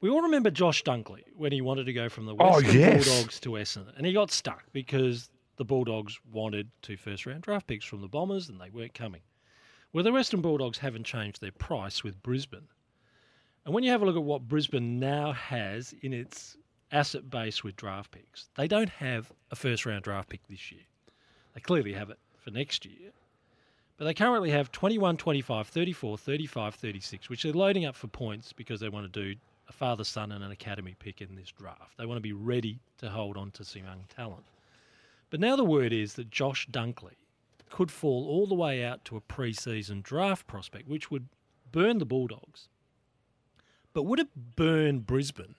we 0.04 0.10
all 0.10 0.20
remember 0.20 0.50
Josh 0.50 0.84
Dunkley 0.84 1.22
when 1.34 1.50
he 1.50 1.62
wanted 1.62 1.86
to 1.86 1.94
go 1.94 2.10
from 2.10 2.26
the 2.26 2.34
Oh, 2.38 2.56
Western 2.56 2.78
yes. 2.78 3.08
Bulldogs 3.08 3.40
to 3.40 3.48
Essendon, 3.52 3.96
and 3.96 4.04
he 4.04 4.12
got 4.12 4.30
stuck 4.30 4.64
because 4.70 5.30
the 5.56 5.64
Bulldogs 5.64 6.20
wanted 6.30 6.68
two 6.82 6.98
first-round 6.98 7.40
draft 7.40 7.66
picks 7.66 7.86
from 7.86 8.02
the 8.02 8.08
Bombers, 8.08 8.50
and 8.50 8.60
they 8.60 8.68
weren't 8.68 8.92
coming. 8.92 9.22
Well, 9.94 10.04
the 10.04 10.12
Western 10.12 10.42
Bulldogs 10.42 10.76
haven't 10.76 11.04
changed 11.04 11.40
their 11.40 11.52
price 11.52 12.04
with 12.04 12.22
Brisbane, 12.22 12.68
and 13.64 13.72
when 13.72 13.82
you 13.82 13.92
have 13.92 14.02
a 14.02 14.04
look 14.04 14.16
at 14.16 14.22
what 14.22 14.46
Brisbane 14.46 15.00
now 15.00 15.32
has 15.32 15.94
in 16.02 16.12
its 16.12 16.58
asset 16.92 17.30
base 17.30 17.64
with 17.64 17.74
draft 17.76 18.10
picks. 18.10 18.50
They 18.56 18.68
don't 18.68 18.90
have 18.90 19.32
a 19.50 19.56
first 19.56 19.86
round 19.86 20.04
draft 20.04 20.28
pick 20.28 20.46
this 20.48 20.70
year. 20.70 20.82
They 21.54 21.62
clearly 21.62 21.94
have 21.94 22.10
it 22.10 22.18
for 22.36 22.50
next 22.50 22.84
year. 22.84 23.10
But 23.96 24.04
they 24.04 24.12
currently 24.12 24.50
have 24.50 24.70
21, 24.70 25.16
25, 25.16 25.66
34, 25.66 26.18
35, 26.18 26.74
36, 26.74 27.30
which 27.30 27.42
they're 27.42 27.52
loading 27.52 27.86
up 27.86 27.96
for 27.96 28.08
points 28.08 28.52
because 28.52 28.80
they 28.80 28.90
want 28.90 29.10
to 29.10 29.24
do 29.34 29.40
a 29.68 29.72
father 29.72 30.04
son 30.04 30.32
and 30.32 30.44
an 30.44 30.50
academy 30.50 30.94
pick 30.98 31.20
in 31.20 31.34
this 31.34 31.50
draft. 31.50 31.96
They 31.96 32.06
want 32.06 32.18
to 32.18 32.22
be 32.22 32.32
ready 32.32 32.80
to 32.98 33.10
hold 33.10 33.36
on 33.36 33.50
to 33.52 33.64
some 33.64 33.84
young 33.84 34.04
talent. 34.14 34.44
But 35.30 35.40
now 35.40 35.56
the 35.56 35.64
word 35.64 35.92
is 35.92 36.14
that 36.14 36.30
Josh 36.30 36.68
Dunkley 36.68 37.16
could 37.70 37.90
fall 37.90 38.28
all 38.28 38.46
the 38.46 38.54
way 38.54 38.84
out 38.84 39.04
to 39.06 39.16
a 39.16 39.20
pre-season 39.20 40.00
draft 40.02 40.46
prospect, 40.46 40.88
which 40.88 41.10
would 41.10 41.28
burn 41.72 41.98
the 41.98 42.06
Bulldogs. 42.06 42.68
But 43.92 44.04
would 44.04 44.20
it 44.20 44.28
burn 44.56 45.00
Brisbane 45.00 45.56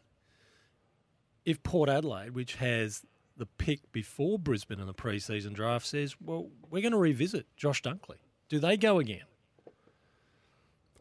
if 1.44 1.62
Port 1.64 1.90
Adelaide, 1.90 2.32
which 2.32 2.56
has 2.56 3.04
the 3.36 3.46
pick 3.46 3.92
before 3.92 4.40
Brisbane 4.40 4.80
in 4.80 4.88
the 4.88 4.94
pre-season 4.94 5.54
draft, 5.54 5.86
says, 5.86 6.16
"Well, 6.22 6.50
we're 6.70 6.82
going 6.82 6.94
to 6.94 6.98
revisit 6.98 7.48
Josh 7.58 7.82
Dunkley"? 7.82 8.18
Do 8.48 8.60
they 8.60 8.78
go 8.78 9.00
again? 9.00 9.26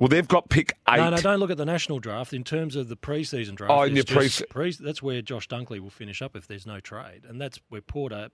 Well, 0.05 0.11
they've 0.11 0.29
got 0.29 0.51
pick 0.51 0.75
eight. 0.87 0.99
No, 0.99 1.09
no, 1.09 1.17
don't 1.17 1.41
look 1.41 1.51
at 1.51 1.57
the 1.57 1.65
national 1.65 1.99
draft. 1.99 2.35
In 2.35 2.45
terms 2.45 2.77
of 2.77 2.89
the 2.91 2.95
pre-season 2.97 3.55
draft, 3.55 3.73
Oh, 3.73 3.85
in 3.85 3.95
your 3.97 4.05
just 4.05 4.47
pre- 4.51 4.71
that's 4.73 5.03
where 5.03 5.23
Josh 5.23 5.49
Dunkley 5.49 5.81
will 5.81 5.89
finish 5.89 6.21
up 6.21 6.37
if 6.37 6.47
there's 6.47 6.67
no 6.67 6.79
trade, 6.79 7.23
and 7.27 7.41
that's 7.41 7.59
where 7.71 7.81
Porter 7.81 8.29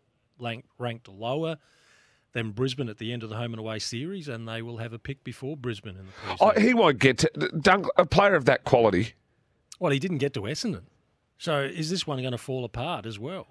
ranked 0.80 1.08
lower 1.08 1.58
than 2.32 2.50
Brisbane 2.50 2.88
at 2.88 2.98
the 2.98 3.12
end 3.12 3.22
of 3.22 3.28
the 3.28 3.36
home 3.36 3.52
and 3.52 3.60
away 3.60 3.78
series, 3.78 4.26
and 4.26 4.48
they 4.48 4.62
will 4.62 4.78
have 4.78 4.92
a 4.92 4.98
pick 4.98 5.22
before 5.22 5.56
Brisbane 5.56 5.96
in 5.96 6.06
the 6.06 6.12
oh, 6.40 6.50
pre-season. 6.50 6.52
Oh, 6.56 6.60
he 6.68 6.74
won't 6.74 6.98
get 6.98 7.18
to 7.18 7.30
Dunk, 7.60 7.86
a 7.96 8.04
player 8.04 8.34
of 8.34 8.46
that 8.46 8.64
quality. 8.64 9.12
Well, 9.78 9.92
he 9.92 10.00
didn't 10.00 10.18
get 10.18 10.34
to 10.34 10.40
Essendon, 10.40 10.86
so 11.38 11.60
is 11.60 11.88
this 11.88 12.04
one 12.04 12.18
going 12.18 12.32
to 12.32 12.36
fall 12.38 12.64
apart 12.64 13.06
as 13.06 13.16
well, 13.20 13.46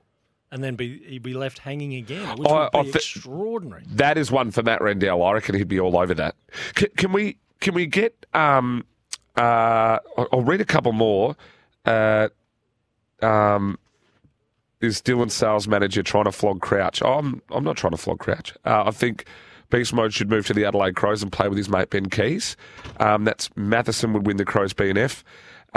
and 0.51 0.61
then 0.61 0.75
be 0.75 1.01
he'd 1.05 1.23
be 1.23 1.33
left 1.33 1.59
hanging 1.59 1.93
again, 1.93 2.35
which 2.37 2.49
I- 2.49 2.69
would 2.73 2.83
be 2.83 2.91
thi- 2.91 2.97
extraordinary. 2.97 3.83
That 3.87 4.17
is 4.17 4.29
one 4.29 4.51
for 4.51 4.61
Matt 4.61 4.81
Rendell. 4.81 5.23
I 5.23 5.31
reckon 5.31 5.55
he'd 5.55 5.69
be 5.69 5.79
all 5.79 5.97
over 5.97 6.13
that. 6.15 6.35
Can, 6.73 6.89
can 6.97 7.13
we? 7.13 7.37
Can 7.59 7.73
we 7.73 7.85
get? 7.85 8.25
Um, 8.33 8.85
uh, 9.35 9.99
I'll 10.31 10.43
read 10.43 10.61
a 10.61 10.65
couple 10.65 10.91
more. 10.91 11.35
Uh, 11.85 12.29
um, 13.21 13.77
is 14.81 15.01
Dylan 15.01 15.29
sales 15.29 15.67
manager 15.67 16.03
trying 16.03 16.25
to 16.25 16.31
flog 16.31 16.61
Crouch? 16.61 17.01
Oh, 17.01 17.13
I'm 17.19 17.41
I'm 17.51 17.63
not 17.63 17.77
trying 17.77 17.91
to 17.91 17.97
flog 17.97 18.19
Crouch. 18.19 18.53
Uh, 18.65 18.83
I 18.85 18.91
think 18.91 19.25
Beast 19.69 19.93
Mode 19.93 20.13
should 20.13 20.29
move 20.29 20.47
to 20.47 20.53
the 20.53 20.65
Adelaide 20.65 20.95
Crows 20.95 21.21
and 21.21 21.31
play 21.31 21.47
with 21.47 21.57
his 21.57 21.69
mate 21.69 21.89
Ben 21.89 22.07
Keays. 22.07 22.55
Um, 22.99 23.25
that's 23.25 23.49
Matheson 23.55 24.13
would 24.13 24.25
win 24.25 24.37
the 24.37 24.45
Crows 24.45 24.73
BNF. 24.73 25.23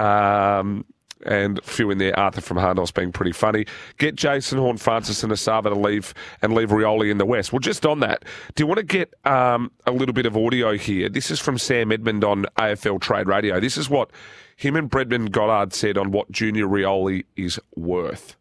Um, 0.01 0.85
and 1.25 1.63
few 1.63 1.91
in 1.91 1.97
there, 1.97 2.17
Arthur 2.17 2.41
from 2.41 2.57
Harnell's 2.57 2.91
being 2.91 3.11
pretty 3.11 3.31
funny. 3.31 3.65
Get 3.97 4.15
Jason 4.15 4.57
Horn, 4.57 4.77
Francis, 4.77 5.23
and 5.23 5.31
Esava 5.31 5.63
to 5.63 5.75
leave 5.75 6.13
and 6.41 6.53
leave 6.53 6.69
Rioli 6.69 7.11
in 7.11 7.17
the 7.17 7.25
West. 7.25 7.51
Well, 7.51 7.59
just 7.59 7.85
on 7.85 7.99
that, 8.01 8.25
do 8.55 8.63
you 8.63 8.67
want 8.67 8.79
to 8.79 8.83
get 8.83 9.13
um, 9.25 9.71
a 9.85 9.91
little 9.91 10.13
bit 10.13 10.25
of 10.25 10.37
audio 10.37 10.77
here? 10.77 11.09
This 11.09 11.31
is 11.31 11.39
from 11.39 11.57
Sam 11.57 11.91
Edmund 11.91 12.23
on 12.23 12.45
AFL 12.57 13.01
Trade 13.01 13.27
Radio. 13.27 13.59
This 13.59 13.77
is 13.77 13.89
what 13.89 14.11
him 14.55 14.75
and 14.75 14.89
Brendon 14.89 15.25
Goddard 15.25 15.73
said 15.73 15.97
on 15.97 16.11
what 16.11 16.31
Junior 16.31 16.65
Rioli 16.65 17.25
is 17.35 17.59
worth. 17.75 18.35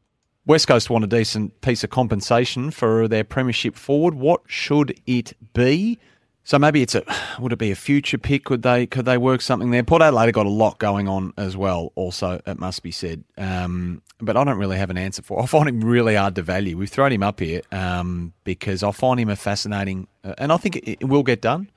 West 0.45 0.67
Coast 0.67 0.91
want 0.91 1.05
a 1.05 1.07
decent 1.07 1.61
piece 1.61 1.85
of 1.85 1.91
compensation 1.91 2.73
for 2.73 3.07
their 3.07 3.23
premiership 3.23 3.77
forward. 3.77 4.15
What 4.15 4.41
should 4.47 5.01
it 5.07 5.35
be? 5.55 6.01
So 6.45 6.59
maybe 6.59 6.83
it's 6.83 6.95
a 6.95 7.05
would 7.39 7.53
it 7.53 7.59
be 7.59 7.71
a 7.71 7.77
future 7.77 8.19
pick? 8.19 8.45
Could 8.45 8.63
they 8.63 8.87
could 8.87 9.05
they 9.05 9.17
work 9.17 9.41
something 9.41 9.71
there? 9.71 9.85
Port 9.85 10.03
Adelaide 10.03 10.33
got 10.33 10.47
a 10.47 10.51
lot 10.51 10.79
going 10.79 11.09
on 11.09 11.33
as 11.37 11.57
well. 11.57 11.93
Also, 11.95 12.41
it 12.47 12.59
must 12.59 12.83
be 12.83 12.91
said. 12.91 13.23
Um, 13.39 14.03
but 14.21 14.37
I 14.37 14.43
don't 14.45 14.59
really 14.59 14.77
have 14.77 14.91
an 14.91 14.99
answer 14.99 15.23
for. 15.23 15.41
I 15.43 15.47
find 15.47 15.69
him 15.69 15.81
really 15.83 16.17
hard 16.17 16.35
to 16.37 16.43
value. 16.43 16.77
We've 16.77 16.91
thrown 16.91 17.13
him 17.13 17.23
up 17.23 17.39
here 17.41 17.63
um, 17.71 18.33
because 18.45 18.83
I 18.83 18.91
find 18.91 19.21
him 19.21 19.29
a 19.29 19.37
fascinating, 19.37 20.09
uh, 20.25 20.35
and 20.39 20.53
I 20.53 20.57
think 20.57 20.77
it, 20.77 20.99
it 21.01 21.05
will 21.05 21.23
get 21.23 21.41
done. 21.41 21.71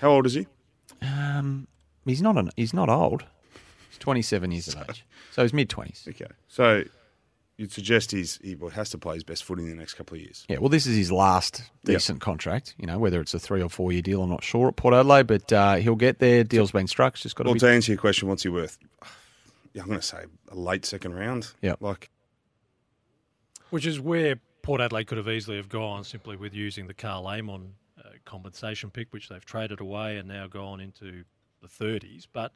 How 0.00 0.10
old 0.10 0.26
is 0.26 0.34
he? 0.34 0.46
Um, 1.00 1.68
he's 2.04 2.22
not 2.22 2.36
an, 2.36 2.50
he's 2.56 2.74
not 2.74 2.88
old. 2.88 3.24
He's 3.88 3.98
twenty 3.98 4.22
seven 4.22 4.50
years 4.50 4.66
of 4.68 4.82
age, 4.88 5.04
so 5.30 5.42
he's 5.42 5.52
mid 5.52 5.68
twenties. 5.70 6.06
Okay, 6.08 6.26
so 6.48 6.82
you'd 7.58 7.72
suggest 7.72 8.12
he's 8.12 8.38
he 8.42 8.56
has 8.72 8.88
to 8.90 8.98
play 8.98 9.14
his 9.14 9.24
best 9.24 9.44
footy 9.44 9.64
in 9.64 9.68
the 9.68 9.74
next 9.76 9.94
couple 9.94 10.14
of 10.16 10.22
years. 10.22 10.46
Yeah, 10.48 10.58
well, 10.58 10.68
this 10.70 10.86
is 10.86 10.96
his 10.96 11.12
last 11.12 11.58
Yep. 11.84 11.96
decent 11.96 12.20
contract. 12.22 12.74
You 12.78 12.86
know, 12.86 12.98
whether 12.98 13.20
it's 13.20 13.34
a 13.34 13.38
three 13.38 13.60
or 13.60 13.68
four 13.68 13.92
year 13.92 14.00
deal, 14.02 14.22
I'm 14.22 14.30
not 14.30 14.42
sure 14.44 14.68
at 14.68 14.76
Port 14.76 14.94
Adelaide, 14.94 15.26
but 15.26 15.52
uh, 15.52 15.74
he'll 15.76 15.94
get 15.96 16.18
there. 16.20 16.44
Deal's 16.44 16.70
been 16.70 16.86
struck. 16.86 17.14
It's 17.14 17.22
Just 17.24 17.36
got 17.36 17.44
to 17.44 17.48
Well, 17.48 17.54
be. 17.54 17.60
to 17.60 17.68
answer 17.70 17.92
your 17.92 18.00
question, 18.00 18.28
what's 18.28 18.44
he 18.44 18.48
worth? 18.48 18.78
Yeah, 19.74 19.82
I'm 19.82 19.88
going 19.88 20.00
to 20.00 20.06
say 20.06 20.24
a 20.50 20.54
late 20.54 20.86
second 20.86 21.14
round. 21.14 21.52
Yeah. 21.60 21.74
like 21.80 22.08
Which 23.70 23.86
is 23.86 24.00
where 24.00 24.36
Port 24.62 24.80
Adelaide 24.80 25.04
could 25.06 25.18
have 25.18 25.28
easily 25.28 25.56
have 25.56 25.68
gone 25.68 26.04
simply 26.04 26.36
with 26.36 26.54
using 26.54 26.86
the 26.86 26.94
Karl 26.94 27.26
Amon 27.26 27.74
uh, 27.98 28.10
compensation 28.24 28.90
pick, 28.90 29.08
which 29.12 29.28
they've 29.28 29.44
traded 29.44 29.80
away 29.80 30.16
and 30.16 30.28
now 30.28 30.46
gone 30.46 30.80
into 30.80 31.24
the 31.60 31.68
30s. 31.68 32.26
But 32.32 32.52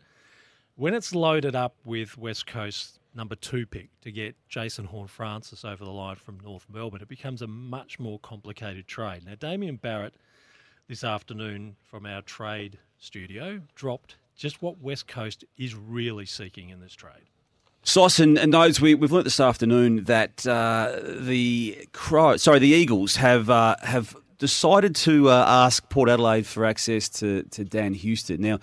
when 0.76 0.94
it's 0.94 1.14
loaded 1.14 1.54
up 1.54 1.74
with 1.84 2.16
West 2.16 2.46
Coast 2.46 2.98
number 3.14 3.34
two 3.34 3.66
pick 3.66 3.88
to 4.00 4.10
get 4.10 4.34
Jason 4.48 4.86
Horne-Francis 4.86 5.64
over 5.64 5.84
the 5.84 5.90
line 5.90 6.16
from 6.16 6.40
North 6.40 6.66
Melbourne, 6.72 7.02
it 7.02 7.08
becomes 7.08 7.42
a 7.42 7.46
much 7.46 7.98
more 7.98 8.18
complicated 8.18 8.86
trade. 8.86 9.24
Now, 9.26 9.34
Damian 9.38 9.76
Barrett 9.76 10.14
this 10.88 11.04
afternoon 11.04 11.76
from 11.84 12.06
our 12.06 12.22
trade 12.22 12.78
studio 12.98 13.60
dropped 13.74 14.16
just 14.36 14.62
what 14.62 14.80
West 14.80 15.06
Coast 15.06 15.44
is 15.58 15.74
really 15.74 16.26
seeking 16.26 16.70
in 16.70 16.80
this 16.80 16.94
trade. 16.94 17.28
Sauce 17.84 18.20
and, 18.20 18.38
and 18.38 18.54
those 18.54 18.80
we, 18.80 18.94
we've 18.94 19.10
learnt 19.10 19.24
this 19.24 19.40
afternoon 19.40 20.04
that 20.04 20.46
uh, 20.46 21.00
the 21.02 21.88
Crow, 21.92 22.36
sorry, 22.36 22.60
the 22.60 22.68
Eagles 22.68 23.16
have 23.16 23.50
uh, 23.50 23.76
have 23.82 24.16
decided 24.42 24.96
to 24.96 25.30
uh, 25.30 25.44
ask 25.46 25.88
Port 25.88 26.08
Adelaide 26.08 26.44
for 26.48 26.64
access 26.64 27.08
to, 27.08 27.44
to 27.44 27.64
Dan 27.64 27.94
Houston. 27.94 28.40
Now, 28.40 28.58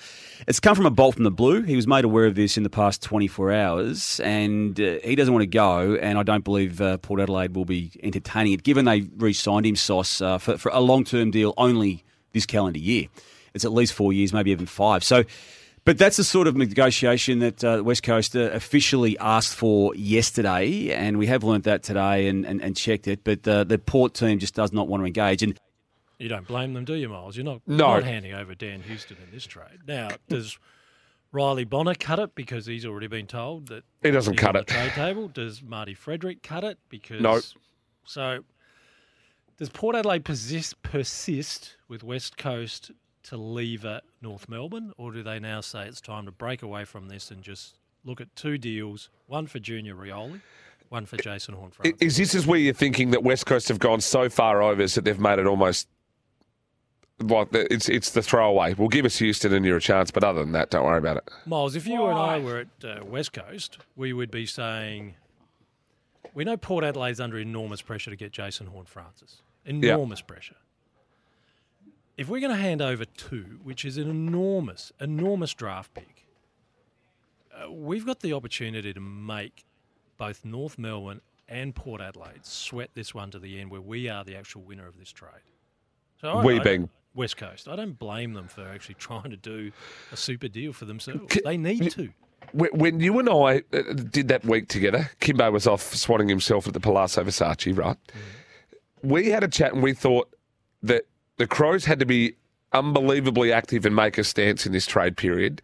it's 0.46 0.60
come 0.60 0.76
from 0.76 0.86
a 0.86 0.92
bolt 0.92 1.16
from 1.16 1.24
the 1.24 1.32
blue. 1.32 1.62
He 1.62 1.78
was 1.78 1.88
made 1.88 2.04
aware 2.04 2.26
of 2.26 2.36
this 2.36 2.58
in 2.58 2.64
the 2.64 2.70
past 2.70 3.02
24 3.02 3.54
hours, 3.54 4.20
and 4.20 4.78
uh, 4.78 4.98
he 5.06 5.16
doesn't 5.16 5.34
want 5.34 5.44
to 5.44 5.48
go. 5.48 5.96
And 5.96 6.20
I 6.20 6.24
don't 6.24 6.44
believe 6.44 6.82
uh, 6.82 6.98
Port 6.98 7.22
Adelaide 7.22 7.56
will 7.56 7.64
be 7.64 7.94
entertaining 8.04 8.52
it, 8.52 8.64
given 8.64 8.84
they 8.84 9.08
re-signed 9.16 9.66
him, 9.66 9.78
Sauce, 9.78 10.20
uh, 10.20 10.38
for, 10.38 10.58
for 10.58 10.70
a 10.74 10.82
long-term 10.82 11.32
deal 11.32 11.54
only 11.56 12.04
this 12.34 12.46
calendar 12.46 12.80
year. 12.80 13.08
It's 13.54 13.64
at 13.64 13.72
least 13.72 13.94
four 13.94 14.12
years, 14.12 14.34
maybe 14.34 14.52
even 14.52 14.66
five. 14.66 15.02
So. 15.04 15.24
But 15.86 15.98
that's 15.98 16.18
the 16.18 16.26
sort 16.26 16.48
of 16.48 16.56
negotiation 16.58 17.40
that 17.40 17.64
uh, 17.64 17.82
West 17.84 18.04
Coast 18.04 18.36
uh, 18.36 18.52
officially 18.52 19.18
asked 19.18 19.56
for 19.56 19.96
yesterday, 19.96 20.92
and 20.92 21.18
we 21.18 21.26
have 21.28 21.44
learnt 21.44 21.64
that 21.64 21.82
today 21.84 22.28
and, 22.28 22.46
and, 22.46 22.62
and 22.62 22.76
checked 22.76 23.08
it. 23.08 23.24
But 23.24 23.48
uh, 23.48 23.64
the 23.64 23.80
Port 23.80 24.14
team 24.14 24.38
just 24.38 24.54
does 24.54 24.72
not 24.72 24.88
want 24.88 25.02
to 25.02 25.08
engage. 25.08 25.42
And 25.42 25.58
You 26.20 26.28
don't 26.28 26.46
blame 26.46 26.74
them, 26.74 26.84
do 26.86 26.94
you, 26.96 27.08
Miles? 27.10 27.38
You're 27.38 27.46
not, 27.46 27.62
No. 27.66 27.94
you're 27.94 28.02
not 28.02 28.04
handing 28.04 28.34
over 28.34 28.54
Dan 28.54 28.82
Houston 28.82 29.18
in 29.24 29.32
this 29.32 29.46
trade. 29.46 29.80
Now, 29.88 30.10
does 30.28 30.60
Riley 31.32 31.64
Bonner 31.64 31.96
cut 31.96 32.20
it 32.20 32.36
because 32.36 32.66
he's 32.66 32.86
already 32.86 33.08
been 33.08 33.26
told 33.26 33.68
that 33.68 33.84
He 34.04 34.12
doesn't 34.12 34.36
cut 34.36 34.56
on 34.56 34.64
it. 34.64 34.68
The 34.68 34.74
trade 34.74 34.92
table. 34.94 35.28
Does 35.30 35.64
Marty 35.64 35.94
Frederick 35.94 36.44
cut 36.44 36.64
it 36.66 36.78
because 36.90 37.22
No. 37.22 37.40
So, 38.04 38.44
does 39.58 39.70
Port 39.70 39.96
Adelaide 39.96 40.26
persist, 40.26 40.82
persist 40.82 41.78
with 41.88 42.04
West 42.04 42.38
Coast 42.38 42.92
to 43.24 43.38
leave 43.38 43.86
at 43.86 44.04
North 44.22 44.50
Melbourne, 44.50 44.92
or 44.98 45.12
do 45.12 45.24
they 45.24 45.40
now 45.40 45.62
say 45.62 45.86
it's 45.88 46.02
time 46.02 46.26
to 46.26 46.32
break 46.32 46.64
away 46.64 46.84
from 46.84 47.08
this 47.08 47.32
and 47.32 47.42
just 47.42 47.76
look 48.04 48.20
at 48.20 48.36
two 48.36 48.58
deals, 48.58 49.10
one 49.28 49.48
for 49.48 49.60
Junior 49.60 49.96
Rioli, 49.96 50.42
one 50.90 51.06
for 51.06 51.18
Jason 51.18 51.54
Horne 51.54 51.72
Is 52.00 52.18
this 52.18 52.34
is 52.34 52.48
where 52.48 52.60
you're 52.60 52.74
thinking 52.74 53.12
that 53.12 53.24
West 53.24 53.46
Coast 53.46 53.68
have 53.68 53.80
gone 53.80 54.02
so 54.02 54.30
far 54.30 54.62
overs 54.62 54.96
that 54.96 55.04
they've 55.06 55.20
made 55.20 55.38
it 55.40 55.46
almost 55.46 55.88
like 57.22 57.52
the, 57.52 57.72
it's 57.74 57.90
it's 57.90 58.12
the 58.12 58.22
throwaway. 58.22 58.74
We'll 58.74 58.88
give 58.90 59.06
us 59.06 59.18
Houston 59.20 59.54
and 59.54 59.66
you're 59.66 59.78
a 59.78 59.82
chance, 59.82 60.12
but 60.12 60.24
other 60.24 60.40
than 60.42 60.52
that, 60.54 60.70
don't 60.70 60.86
worry 60.86 60.98
about 60.98 61.18
it. 61.18 61.30
Miles, 61.46 61.76
if 61.76 61.86
you 61.88 62.06
and 62.06 62.18
I 62.18 62.40
were 62.40 62.60
at 62.60 62.86
uh, 62.86 63.06
West 63.06 63.34
Coast, 63.34 63.78
we 63.96 64.14
would 64.14 64.32
be 64.32 64.46
saying, 64.46 65.16
we 66.34 66.44
know 66.44 66.58
Port 66.58 66.84
Adelaide's 66.84 67.20
under 67.20 67.38
enormous 67.38 67.82
pressure 67.82 68.10
to 68.10 68.16
get 68.16 68.32
Jason 68.32 68.68
Horne-Francis. 68.68 69.42
Enormous 69.66 70.22
pressure. 70.22 70.56
If 72.18 72.28
we're 72.28 72.40
going 72.42 72.52
to 72.56 72.62
hand 72.62 72.82
over 72.82 73.06
two, 73.06 73.60
which 73.64 73.86
is 73.86 73.98
an 73.98 74.10
enormous, 74.10 74.92
enormous 75.00 75.54
draft 75.54 75.94
pick, 75.94 76.28
uh, 77.54 77.72
we've 77.72 78.06
got 78.06 78.20
the 78.20 78.34
opportunity 78.34 78.94
to 78.94 79.00
make 79.00 79.64
both 80.18 80.44
North 80.44 80.78
Melbourne 80.78 81.22
and 81.48 81.74
Port 81.74 82.02
Adelaide 82.02 82.46
sweat 82.46 82.90
this 82.94 83.14
one 83.16 83.32
to 83.32 83.40
the 83.40 83.60
end 83.60 83.72
where 83.72 83.82
we 83.82 84.10
are 84.10 84.24
the 84.24 84.36
actual 84.36 84.62
winner 84.62 84.88
of 84.88 84.98
this 85.00 85.12
trade. 85.12 85.32
So 86.22 86.42
We 86.42 86.60
I- 86.60 86.64
being- 86.64 86.90
West 87.16 87.38
Coast. 87.38 87.68
I 87.68 87.76
don't 87.76 87.98
blame 87.98 88.34
them 88.34 88.48
for 88.48 88.68
actually 88.68 88.96
trying 89.00 89.30
to 89.32 89.38
do 89.38 89.72
a 90.12 90.18
super 90.18 90.48
deal 90.48 90.74
for 90.74 90.86
themselves. 90.86 91.38
They 91.44 91.58
need 91.58 91.92
to. 91.92 92.10
When 92.54 93.00
you 93.00 93.20
and 93.20 93.30
I 93.30 93.62
uh, 93.74 93.94
did 93.94 94.30
that 94.30 94.44
week 94.46 94.70
together, 94.70 95.12
Kimbo 95.20 95.52
was 95.52 95.68
off 95.68 95.94
swatting 95.94 96.30
himself 96.30 96.68
at 96.68 96.74
the 96.74 96.80
Palazzo 96.80 97.24
Versace, 97.24 97.78
right? 97.78 97.98
We 99.04 99.30
had 99.30 99.44
a 99.44 99.48
chat 99.48 99.74
and 99.74 99.84
we 99.84 99.94
thought 99.94 100.34
that 100.82 101.04
the 101.38 101.46
Crows 101.46 101.86
had 101.86 102.00
to 102.00 102.06
be 102.06 102.36
unbelievably 102.74 103.52
active 103.52 103.86
and 103.86 103.96
make 103.96 104.18
a 104.18 104.24
stance 104.24 104.66
in 104.66 104.72
this 104.72 104.88
trade 104.88 105.16
period. 105.16 105.62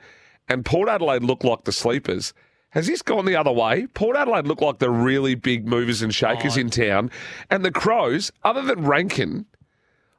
And 0.47 0.63
Port 0.63 0.89
Adelaide 0.89 1.23
looked 1.23 1.43
like 1.43 1.63
the 1.63 1.71
sleepers 1.71 2.33
Has 2.69 2.87
this 2.87 3.01
gone 3.01 3.25
the 3.25 3.35
other 3.35 3.51
way? 3.51 3.87
Port 3.87 4.15
Adelaide 4.15 4.45
looked 4.45 4.61
like 4.61 4.79
the 4.79 4.91
really 4.91 5.33
big 5.33 5.65
movers 5.67 6.01
and 6.01 6.13
shakers 6.13 6.57
Oh, 6.57 6.61
in 6.61 6.69
town, 6.69 7.09
and 7.49 7.63
the 7.65 7.71
Crows, 7.71 8.31
other 8.43 8.61
than 8.61 8.85
Rankine, 8.85 9.45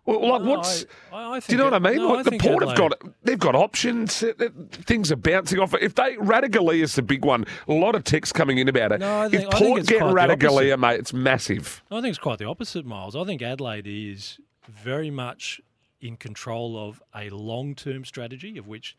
well, 0.07 0.21
like 0.33 0.43
No, 0.43 0.51
what's? 0.51 0.87
I- 1.13 1.17
I- 1.37 1.41
do 1.41 1.47
you 1.53 1.59
know 1.59 1.65
what 1.65 1.75
I 1.75 1.79
mean? 1.79 1.97
no, 1.97 2.09
like 2.13 2.27
I 2.27 2.31
the 2.31 2.39
Port 2.39 2.67
have 2.67 2.77
got 2.77 2.93
they've 3.25 3.39
got 3.39 3.55
options. 3.55 4.23
uh, 4.23 4.33
uh, 4.41 4.49
Things 4.71 5.11
are 5.13 5.17
bouncing 5.17 5.59
off. 5.59 5.75
If 5.75 5.95
they 5.97 6.15
Ratugolea 6.17 6.83
is 6.83 6.95
the 6.95 7.03
big 7.03 7.25
one, 7.25 7.45
a 7.69 7.73
lot 7.73 7.95
of 7.95 8.05
texts 8.05 8.33
coming 8.33 8.59
in 8.59 8.69
about 8.69 8.93
it. 8.93 9.01
No, 9.01 9.21
I 9.21 9.29
think- 9.29 9.35
if 9.45 9.51
think 9.51 9.53
Port 9.67 9.81
it's 9.81 9.89
get 9.89 10.01
quite 10.01 10.15
Ratugolea, 10.15 10.79
mate, 10.79 11.01
it's 11.01 11.13
massive. 11.13 11.83
I 11.91 11.97
think 12.01 12.11
it's 12.11 12.19
quite 12.19 12.39
the 12.39 12.47
opposite, 12.47 12.87
Miles. 12.87 13.15
I 13.17 13.25
think 13.25 13.43
Adelaide 13.43 13.87
is 13.87 14.39
very 14.69 15.11
much 15.11 15.61
in 16.01 16.17
control 16.17 16.77
of 16.79 17.03
a 17.15 17.31
long 17.31 17.75
term 17.75 18.05
strategy, 18.05 18.57
of 18.59 18.67
which 18.69 18.97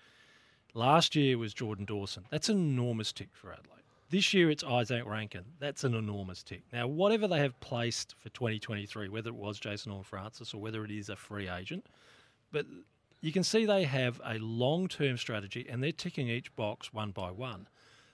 last 0.74 1.16
year 1.16 1.38
was 1.38 1.54
Jordan 1.54 1.86
Dawson. 1.86 2.26
That's 2.32 2.50
an 2.50 2.58
enormous 2.58 3.12
tick 3.14 3.30
for 3.34 3.52
Adelaide. 3.52 3.77
This 4.10 4.34
year 4.34 4.50
it's 4.50 4.64
Izak 4.64 5.06
Rankine. 5.06 5.44
That's 5.60 5.84
an 5.84 5.94
enormous 5.94 6.42
tick. 6.42 6.64
Now, 6.72 6.88
whatever 6.88 7.28
they 7.28 7.40
have 7.40 7.60
placed 7.60 8.16
for 8.20 8.30
2023, 8.30 9.10
whether 9.10 9.30
it 9.30 9.36
was 9.36 9.60
Jason 9.60 9.92
Horne-Francis 9.92 10.54
or 10.54 10.62
whether 10.62 10.86
it 10.86 10.92
is 10.92 11.10
a 11.10 11.16
free 11.18 11.50
agent, 11.50 11.86
but 12.54 12.66
you 13.20 13.34
can 13.34 13.44
see 13.44 13.66
they 13.66 13.84
have 13.84 14.22
a 14.24 14.38
long 14.38 14.88
term 14.88 15.18
strategy 15.18 15.68
and 15.70 15.84
they're 15.84 15.92
ticking 15.92 16.30
each 16.30 16.56
box 16.56 16.94
one 16.94 17.12
by 17.12 17.32
one. 17.32 17.68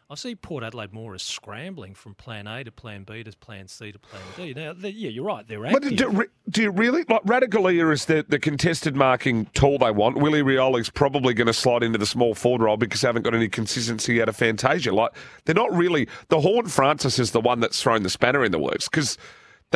I 0.10 0.16
see 0.16 0.36
Port 0.36 0.64
Adelaide 0.64 0.94
more 0.94 1.16
as 1.16 1.24
scrambling 1.24 1.96
from 1.96 2.14
plan 2.14 2.46
A 2.46 2.64
to 2.64 2.72
plan 2.72 3.04
B 3.04 3.24
to 3.24 3.32
plan 3.38 3.68
C 3.68 3.92
to 3.92 4.00
plan 4.00 4.22
D. 4.36 4.54
Now, 4.54 4.74
yeah, 4.80 5.10
you're 5.10 5.24
right. 5.26 5.48
They're 5.48 5.62
But 5.62 5.86
active. 5.86 5.96
do, 5.98 6.26
do 6.50 6.62
you 6.62 6.72
really 6.72 7.04
like 7.10 7.24
Ratugolea 7.24 7.92
is 7.92 8.06
the, 8.06 8.26
the 8.28 8.38
contested 8.38 8.96
marking 8.96 9.46
tool 9.54 9.78
they 9.80 9.92
want? 9.92 10.18
Willie 10.18 10.44
Rioli's 10.44 10.90
probably 10.90 11.34
going 11.34 11.48
to 11.48 11.54
slide 11.54 11.84
into 11.84 11.98
the 11.98 12.06
small 12.06 12.36
forward 12.36 12.62
role 12.64 12.78
because 12.78 13.02
they 13.02 13.08
haven't 13.08 13.24
got 13.24 13.34
any 13.34 13.50
consistency 13.50 14.22
out 14.22 14.30
of 14.30 14.36
Fantasia. 14.36 14.94
Like 14.94 15.12
they're 15.46 15.56
not 15.56 15.74
really. 15.74 16.08
The 16.28 16.42
Horne-Francis 16.42 17.18
is 17.18 17.32
the 17.32 17.42
one 17.42 17.60
that's 17.60 17.82
thrown 17.82 18.04
the 18.04 18.10
spanner 18.10 18.44
in 18.44 18.52
the 18.52 18.60
works 18.60 18.88
because 18.90 19.18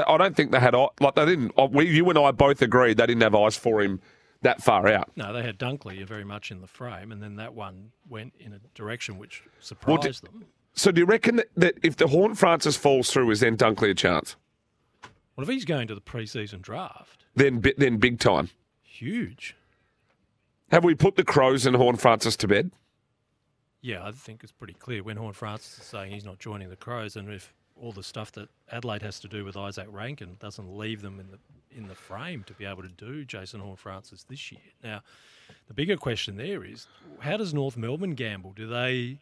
I 0.08 0.18
don't 0.18 0.36
think 0.36 0.52
they 0.52 0.60
had 0.60 0.76
like 0.76 1.16
they 1.16 1.26
didn't. 1.26 1.54
uh, 1.58 1.68
We, 1.72 1.88
you 1.88 2.08
and 2.10 2.20
I 2.20 2.32
both 2.32 2.62
agreed 2.62 2.98
they 2.98 3.08
didn't 3.08 3.24
have 3.24 3.34
eyes 3.34 3.58
for 3.58 3.82
him 3.82 4.02
that 4.42 4.62
far 4.62 4.88
out. 4.88 5.12
No, 5.16 5.34
they 5.34 5.44
had 5.44 5.58
Dunkley 5.58 6.06
very 6.06 6.24
much 6.24 6.52
in 6.52 6.62
the 6.62 6.68
frame, 6.68 7.12
and 7.12 7.22
then 7.22 7.36
that 7.38 7.54
one 7.54 7.92
went 8.08 8.34
in 8.40 8.54
a 8.54 8.60
direction 8.76 9.18
which 9.18 9.42
Well, 9.46 9.52
surprised 9.60 10.24
do- 10.26 10.32
them. 10.32 10.46
So 10.74 10.92
do 10.92 11.02
you 11.02 11.06
reckon 11.08 11.38
that, 11.38 11.48
that 11.56 11.76
if 11.82 11.96
the 11.98 12.08
Horne-Francis 12.08 12.78
falls 12.78 13.10
through, 13.12 13.32
is 13.32 13.40
then 13.40 13.58
Dunkley 13.58 13.90
a 13.90 13.96
chance? 13.96 14.36
Well, 15.36 15.44
if 15.44 15.50
he's 15.50 15.66
going 15.66 15.88
to 15.88 15.96
the 15.96 16.02
preseason 16.02 16.62
draft, 16.62 17.26
Then 17.36 17.64
then 17.78 17.98
big 17.98 18.20
time. 18.20 18.50
huge. 18.84 19.56
Have 20.72 20.84
we 20.84 20.94
put 20.96 21.16
the 21.16 21.24
Crows 21.24 21.66
and 21.66 21.76
Horne-Francis 21.76 22.36
to 22.38 22.48
bed? 22.48 22.72
Yeah, 23.82 24.06
I 24.06 24.12
think 24.12 24.44
it's 24.44 24.52
pretty 24.52 24.74
clear 24.74 25.02
when 25.02 25.18
Horne-Francis 25.18 25.80
is 25.80 25.86
saying 25.86 26.12
he's 26.12 26.26
not 26.26 26.40
joining 26.40 26.70
the 26.70 26.76
Crows, 26.76 27.16
and 27.16 27.32
if 27.32 27.54
all 27.82 27.92
the 27.92 28.04
stuff 28.04 28.32
that 28.34 28.50
Adelaide 28.72 29.02
has 29.02 29.20
to 29.20 29.28
do 29.28 29.46
with 29.46 29.56
Izak 29.56 29.88
Rankine 29.90 30.38
doesn't 30.40 30.76
leave 30.76 31.02
them 31.02 31.20
in 31.20 31.32
the 31.32 31.38
in 31.78 31.88
the 31.88 31.96
frame 31.96 32.44
to 32.46 32.54
be 32.54 32.66
able 32.66 32.82
to 32.82 32.90
do 32.90 33.24
Jason 33.24 33.60
Horne-Francis 33.60 34.24
this 34.24 34.52
year. 34.52 34.62
Now, 34.84 35.02
the 35.68 35.74
bigger 35.74 35.96
question 35.96 36.36
there 36.36 36.64
is 36.64 36.88
how 37.20 37.38
does 37.38 37.54
North 37.54 37.78
Melbourne 37.78 38.16
gamble? 38.16 38.54
Do 38.54 38.68
they 38.68 39.20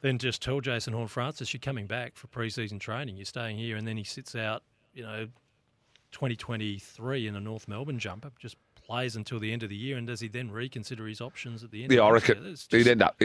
then 0.00 0.18
just 0.18 0.42
tell 0.42 0.60
Jason 0.60 0.92
Horne-Francis 0.92 1.52
you're 1.52 1.60
coming 1.60 1.86
back 1.86 2.16
for 2.16 2.28
preseason 2.28 2.78
training, 2.78 3.16
you're 3.16 3.24
staying 3.24 3.58
here, 3.58 3.76
and 3.76 3.86
then 3.86 3.96
he 3.96 4.04
sits 4.04 4.34
out, 4.34 4.62
you 4.94 5.02
know, 5.02 5.26
2023 6.12 7.26
in 7.26 7.36
a 7.36 7.40
North 7.40 7.68
Melbourne 7.68 7.98
jumper, 7.98 8.30
just 8.38 8.56
plays 8.74 9.16
until 9.16 9.38
the 9.38 9.52
end 9.52 9.62
of 9.62 9.68
the 9.68 9.76
year, 9.76 9.96
and 9.96 10.06
does 10.06 10.20
he 10.20 10.28
then 10.28 10.50
reconsider 10.50 11.06
his 11.06 11.20
options 11.20 11.64
at 11.64 11.70
the 11.70 11.82
end? 11.82 11.92
Yeah, 11.92 12.00
of 12.00 12.04
I 12.04 12.08
the 12.08 12.14
reckon 12.14 12.56
he'd 12.70 12.88
end 12.88 13.02
up 13.02 13.20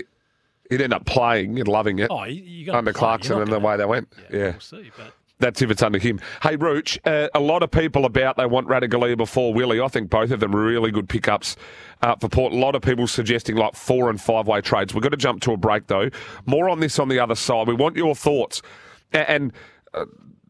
he'd 0.69 0.81
end 0.81 0.93
up 0.93 1.05
playing 1.05 1.59
and 1.59 1.67
loving 1.67 1.99
it 1.99 2.07
Oh, 2.09 2.23
you- 2.25 2.71
under 2.73 2.91
play, 2.93 2.99
Clarkson 2.99 3.41
and 3.41 3.51
the 3.51 3.59
way 3.59 3.77
they 3.77 3.85
went. 3.85 4.07
Yeah, 4.31 4.51
We'll 4.51 4.59
see, 4.59 4.91
but 4.97 5.13
that's 5.39 5.61
if 5.61 5.69
it's 5.69 5.83
under 5.83 5.99
him. 5.99 6.19
Hey, 6.41 6.55
Rooch, 6.55 6.97
uh, 7.05 7.29
a 7.35 7.39
lot 7.39 7.61
of 7.63 7.69
people 7.71 8.05
about 8.05 8.37
they 8.37 8.45
want 8.47 8.67
Ratugolea 8.67 9.15
before 9.17 9.53
Willie. 9.53 9.79
I 9.79 9.87
think 9.87 10.09
both 10.09 10.31
of 10.31 10.39
them 10.39 10.55
are 10.55 10.63
really 10.63 10.89
good 10.91 11.07
pickups 11.07 11.55
uh, 12.01 12.15
for 12.15 12.27
Port. 12.27 12.53
A 12.53 12.55
lot 12.57 12.73
of 12.75 12.81
people 12.81 13.05
suggesting 13.07 13.55
like 13.55 13.75
four 13.75 14.09
and 14.09 14.19
five 14.19 14.47
way 14.47 14.61
trades. 14.61 14.93
We've 14.93 15.03
got 15.03 15.09
to 15.09 15.17
jump 15.17 15.41
to 15.43 15.51
a 15.53 15.57
break 15.57 15.87
though. 15.87 16.09
More 16.47 16.69
on 16.69 16.79
this 16.79 16.97
on 16.99 17.07
the 17.09 17.19
other 17.19 17.35
side. 17.35 17.67
We 17.67 17.75
want 17.75 17.95
your 17.95 18.15
thoughts 18.15 18.61
A- 19.13 19.29
and. 19.29 19.53
Uh, 19.93 20.05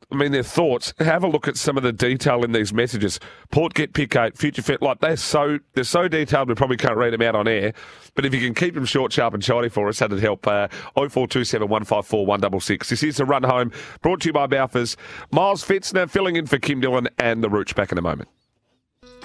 I 0.10 0.16
mean, 0.16 0.32
their 0.32 0.44
thoughts. 0.44 0.94
Have 1.00 1.24
a 1.24 1.28
look 1.28 1.50
at 1.50 1.58
some 1.58 1.76
of 1.76 1.84
the 1.84 1.92
detail 1.92 2.44
in 2.46 2.54
these 2.54 2.74
messages. 2.74 3.20
Port 3.52 3.74
get 3.74 3.94
pick 3.94 4.16
eight, 4.16 4.38
future 4.38 4.62
fit. 4.62 4.82
Like 4.82 5.00
they're 5.00 5.18
so 5.18 5.60
they're 5.74 5.84
so 5.84 6.08
detailed. 6.08 6.48
We 6.48 6.56
probably 6.56 6.78
can't 6.78 6.96
read 6.96 7.12
them 7.12 7.22
out 7.22 7.36
on 7.36 7.48
air. 7.48 7.74
But 8.16 8.26
if 8.26 8.34
you 8.34 8.40
can 8.40 8.54
keep 8.54 8.74
them 8.74 8.86
short, 8.86 9.12
sharp, 9.12 9.34
and 9.34 9.44
shiny 9.44 9.68
for 9.68 9.90
us, 9.90 10.00
that'd 10.00 10.20
help. 10.20 10.48
Uh, 10.48 10.70
0427 10.96 11.68
154 11.68 12.26
166. 12.26 12.90
This 12.90 13.04
is 13.04 13.20
a 13.20 13.26
run 13.26 13.44
home 13.44 13.72
brought 14.02 14.22
to 14.22 14.30
you 14.30 14.34
by 14.34 14.48
Balfours. 14.48 14.96
Miles 15.32 15.64
Fitzner 15.64 16.10
filling 16.10 16.38
in 16.38 16.46
for 16.46 16.58
Kim 16.58 16.80
Dillon 16.80 17.10
and 17.18 17.44
the 17.44 17.50
Rooch 17.50 17.76
back 17.76 17.92
in 17.92 17.98
a 17.98 18.02
moment. 18.02 18.30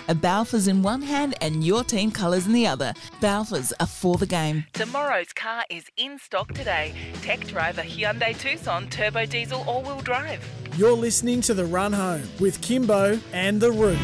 A 0.09 0.15
Balfours 0.15 0.69
in 0.69 0.83
one 0.83 1.03
hand 1.03 1.35
and 1.41 1.65
your 1.65 1.85
team 1.85 2.11
colours 2.11 2.47
in 2.47 2.53
the 2.53 2.67
other. 2.67 2.93
Balfours 3.21 3.73
are 3.81 3.87
for 3.87 4.17
the 4.17 4.27
game. 4.27 4.65
Tomorrow's 4.73 5.33
car 5.33 5.65
is 5.71 5.85
in 5.97 6.19
stock 6.19 6.53
today. 6.53 6.95
Tech 7.23 7.47
driver 7.47 7.83
Hyundai 7.83 8.37
Tucson 8.37 8.89
turbo 8.89 9.27
diesel 9.27 9.63
all-wheel 9.67 10.01
drive. 10.01 10.45
You're 10.77 10.93
listening 10.93 11.41
to 11.43 11.55
The 11.55 11.65
Run 11.65 11.93
Home 11.93 12.23
with 12.41 12.61
Kimbo 12.61 13.21
and 13.33 13.61
The 13.61 13.71
Rooch. 13.71 13.99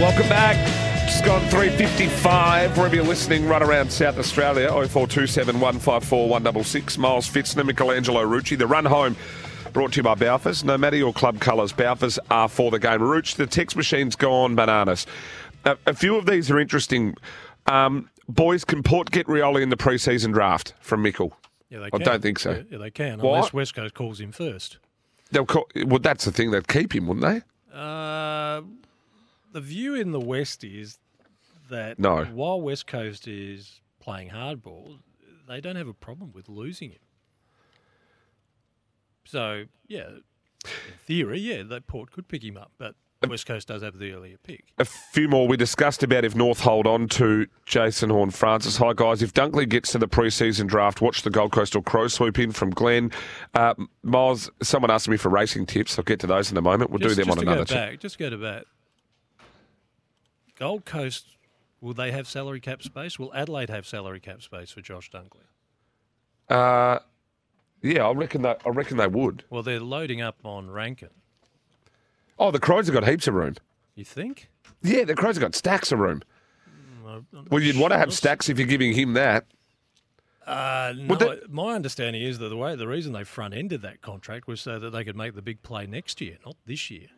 Welcome 0.00 0.28
back. 0.28 0.56
Just 1.06 1.24
gone 1.24 1.40
355. 1.48 2.76
Wherever 2.76 2.94
you're 2.94 3.04
listening, 3.04 3.46
right 3.48 3.62
around 3.62 3.90
South 3.90 4.18
Australia, 4.18 4.68
0427 4.68 5.60
154 5.60 6.28
166. 6.28 6.98
Miles 6.98 7.28
Fitzner, 7.28 7.64
Michelangelo 7.64 8.24
Rucci. 8.26 8.58
The 8.58 8.66
run 8.66 8.84
home 8.84 9.16
brought 9.76 9.92
to 9.92 9.98
you 9.98 10.02
by 10.02 10.14
Balfours. 10.14 10.64
No 10.64 10.78
matter 10.78 10.96
your 10.96 11.12
club 11.12 11.38
colours, 11.38 11.70
Balfours 11.70 12.18
are 12.30 12.48
for 12.48 12.70
the 12.70 12.78
game. 12.78 13.00
Ruch, 13.00 13.36
the 13.36 13.46
text 13.46 13.76
machine's 13.76 14.16
gone 14.16 14.54
bananas. 14.54 15.06
A, 15.66 15.76
a 15.84 15.92
few 15.92 16.16
of 16.16 16.24
these 16.24 16.50
are 16.50 16.58
interesting. 16.58 17.14
Um, 17.66 18.08
boys, 18.26 18.64
can 18.64 18.82
Port 18.82 19.10
get 19.10 19.26
Rioli 19.26 19.60
in 19.60 19.68
the 19.68 19.76
pre-season 19.76 20.32
draft 20.32 20.72
from 20.80 21.02
Mickle? 21.02 21.36
yeah, 21.68 21.80
they 21.80 21.90
can. 21.90 22.00
I 22.00 22.04
don't 22.06 22.22
think 22.22 22.38
so. 22.38 22.52
Yeah, 22.52 22.62
yeah, 22.70 22.78
they 22.78 22.90
can, 22.90 23.18
Why? 23.20 23.36
unless 23.36 23.52
West 23.52 23.74
Coast 23.74 23.92
calls 23.92 24.18
him 24.18 24.32
first. 24.32 24.78
They'll 25.30 25.44
call, 25.44 25.68
well, 25.84 25.98
that's 25.98 26.24
the 26.24 26.32
thing. 26.32 26.52
They'd 26.52 26.66
keep 26.68 26.94
him, 26.94 27.06
wouldn't 27.06 27.26
they? 27.26 27.76
Uh, 27.78 28.62
the 29.52 29.60
view 29.60 29.94
in 29.94 30.12
the 30.12 30.20
West 30.20 30.64
is 30.64 30.98
that 31.68 31.98
No. 31.98 32.24
while 32.24 32.62
West 32.62 32.86
Coast 32.86 33.28
is 33.28 33.82
playing 34.00 34.30
hardball, 34.30 35.00
they 35.46 35.60
don't 35.60 35.76
have 35.76 35.88
a 35.88 35.92
problem 35.92 36.32
with 36.32 36.48
losing 36.48 36.92
him. 36.92 37.00
So, 39.26 39.64
yeah, 39.88 40.08
in 40.64 40.72
theory, 41.04 41.40
yeah, 41.40 41.62
that 41.64 41.86
Port 41.86 42.10
could 42.12 42.28
pick 42.28 42.42
him 42.42 42.56
up, 42.56 42.72
but 42.78 42.94
West 43.28 43.46
Coast 43.46 43.68
does 43.68 43.82
have 43.82 43.98
the 43.98 44.12
earlier 44.12 44.36
pick. 44.42 44.64
a 44.78 44.84
few 44.84 45.28
more. 45.28 45.48
We 45.48 45.56
discussed 45.56 46.02
about 46.02 46.24
if 46.24 46.34
North 46.34 46.60
hold 46.60 46.86
on 46.86 47.08
to 47.08 47.46
Jason 47.64 48.10
Horne-Francis. 48.10 48.76
Hi, 48.76 48.92
guys. 48.94 49.22
If 49.22 49.34
Dunkley 49.34 49.68
gets 49.68 49.92
to 49.92 49.98
the 49.98 50.08
preseason 50.08 50.66
draft, 50.66 51.00
watch 51.00 51.22
the 51.22 51.30
Gold 51.30 51.52
Coast 51.52 51.74
or 51.74 51.82
Crow 51.82 52.08
swoop 52.08 52.38
in 52.38 52.52
from 52.52 52.70
Glenn. 52.70 53.10
Uh, 53.54 53.74
Miles, 54.02 54.50
someone 54.62 54.90
asked 54.90 55.08
me 55.08 55.16
for 55.16 55.28
racing 55.28 55.66
tips. 55.66 55.98
I'll 55.98 56.04
get 56.04 56.20
to 56.20 56.26
those 56.26 56.50
in 56.50 56.56
a 56.56 56.62
moment. 56.62 56.90
We'll 56.90 57.00
just, 57.00 57.16
do 57.16 57.24
them 57.24 57.30
on 57.30 57.38
another 57.38 57.64
go 57.64 57.74
back, 57.74 57.98
Just 58.00 58.18
go 58.18 58.30
to 58.30 58.36
bat. 58.36 58.64
Gold 60.56 60.84
Coast, 60.84 61.26
will 61.80 61.94
they 61.94 62.12
have 62.12 62.28
salary 62.28 62.60
cap 62.60 62.82
space? 62.82 63.18
Will 63.18 63.32
Adelaide 63.34 63.70
have 63.70 63.86
salary 63.86 64.20
cap 64.20 64.42
space 64.42 64.70
for 64.70 64.80
Josh 64.80 65.10
Dunkley? 65.10 65.44
Uh, 66.48 67.00
yeah, 67.82 68.06
I 68.06 68.12
reckon 68.12 68.42
they, 68.42 68.54
I 68.64 68.68
reckon 68.70 68.96
they 68.96 69.06
would. 69.06 69.44
Well, 69.50 69.62
they're 69.62 69.80
loading 69.80 70.20
up 70.20 70.36
on 70.44 70.70
Rankine. 70.70 71.10
Oh, 72.38 72.50
the 72.50 72.60
Crows 72.60 72.86
have 72.86 72.94
got 72.94 73.08
heaps 73.08 73.26
of 73.26 73.34
room. 73.34 73.54
You 73.94 74.04
think? 74.04 74.48
Yeah, 74.82 75.04
the 75.04 75.14
Crows 75.14 75.36
have 75.36 75.42
got 75.42 75.54
stacks 75.54 75.90
of 75.92 75.98
room. 75.98 76.22
I'm 77.06 77.26
not 77.32 77.50
Well, 77.50 77.62
you'd 77.62 77.78
want 77.78 77.92
to 77.92 77.98
have 77.98 78.12
stacks 78.12 78.48
if 78.48 78.58
you're 78.58 78.66
giving 78.66 78.92
him 78.92 79.14
that. 79.14 79.46
Uh, 80.46 80.92
no, 80.96 81.14
that- 81.16 81.50
my 81.50 81.72
understanding 81.74 82.22
is 82.22 82.38
that 82.38 82.48
the 82.50 82.56
way 82.56 82.76
the 82.76 82.86
reason 82.86 83.12
they 83.12 83.24
front 83.24 83.54
ended 83.54 83.82
that 83.82 84.00
contract 84.02 84.46
was 84.46 84.60
so 84.60 84.78
that 84.78 84.90
they 84.90 85.02
could 85.02 85.16
make 85.16 85.34
the 85.34 85.42
big 85.42 85.62
play 85.62 85.86
next 85.86 86.20
year, 86.20 86.36
not 86.44 86.56
this 86.66 86.90
year. 86.90 87.08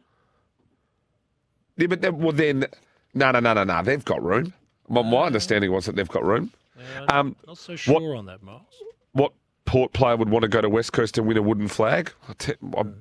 Yeah, 1.77 1.87
but 1.89 2.01
then, 2.01 2.19
well, 2.19 2.33
then, 2.33 2.67
no, 3.15 3.31
no, 3.31 3.41
no, 3.41 3.55
no, 3.55 3.65
no. 3.65 3.83
They've 3.83 4.05
got 4.05 4.23
room. 4.23 4.53
Well, 4.89 5.05
my 5.05 5.25
understanding 5.25 5.71
was 5.73 5.87
that 5.87 5.97
they've 5.97 6.09
got 6.09 6.25
room. 6.25 6.53
Um, 7.09 7.37
Not 7.47 7.59
so 7.59 7.73
what- 7.73 7.79
sure 7.81 8.15
on 8.17 8.27
that, 8.27 8.43
Miles. 8.43 8.63
Port 9.69 9.93
player 9.93 10.17
would 10.17 10.31
want 10.31 10.45
to 10.45 10.49
go 10.49 10.63
to 10.63 10.69
West 10.69 10.95
Coast 10.95 11.19
and 11.19 11.27
win 11.27 11.37
a 11.37 11.43
wooden 11.43 11.69
flag? 11.69 12.11
I'm 12.75 13.01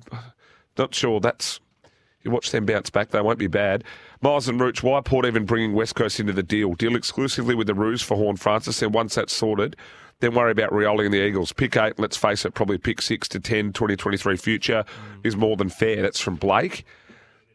not 0.76 0.94
sure 0.94 1.18
that's. 1.18 1.60
You 2.22 2.30
watch 2.30 2.50
them 2.50 2.66
bounce 2.66 2.90
back, 2.90 3.08
they 3.08 3.22
won't 3.22 3.38
be 3.38 3.46
bad. 3.46 3.84
Miles 4.20 4.48
and 4.48 4.60
Rooch, 4.60 4.82
why 4.82 5.00
Port 5.00 5.24
even 5.24 5.46
bringing 5.46 5.72
West 5.72 5.94
Coast 5.94 6.20
into 6.20 6.34
the 6.34 6.42
deal? 6.42 6.74
Deal 6.74 6.94
exclusively 6.94 7.54
with 7.54 7.68
the 7.68 7.74
Roos 7.74 8.02
for 8.02 8.16
Horne-Francis, 8.16 8.82
and 8.82 8.92
once 8.92 9.14
that's 9.14 9.32
sorted, 9.32 9.76
then 10.20 10.34
worry 10.34 10.50
about 10.50 10.70
Rioli 10.70 11.06
and 11.06 11.14
the 11.14 11.24
Eagles. 11.24 11.54
Pick 11.54 11.76
eight, 11.76 11.98
let's 11.98 12.18
face 12.18 12.44
it, 12.44 12.52
probably 12.52 12.76
pick 12.76 13.00
six 13.00 13.28
to 13.28 13.40
10, 13.40 13.72
2023 13.72 14.36
future 14.36 14.84
is 15.24 15.36
more 15.36 15.56
than 15.56 15.70
fair. 15.70 16.02
That's 16.02 16.20
from 16.20 16.34
Blake. 16.34 16.84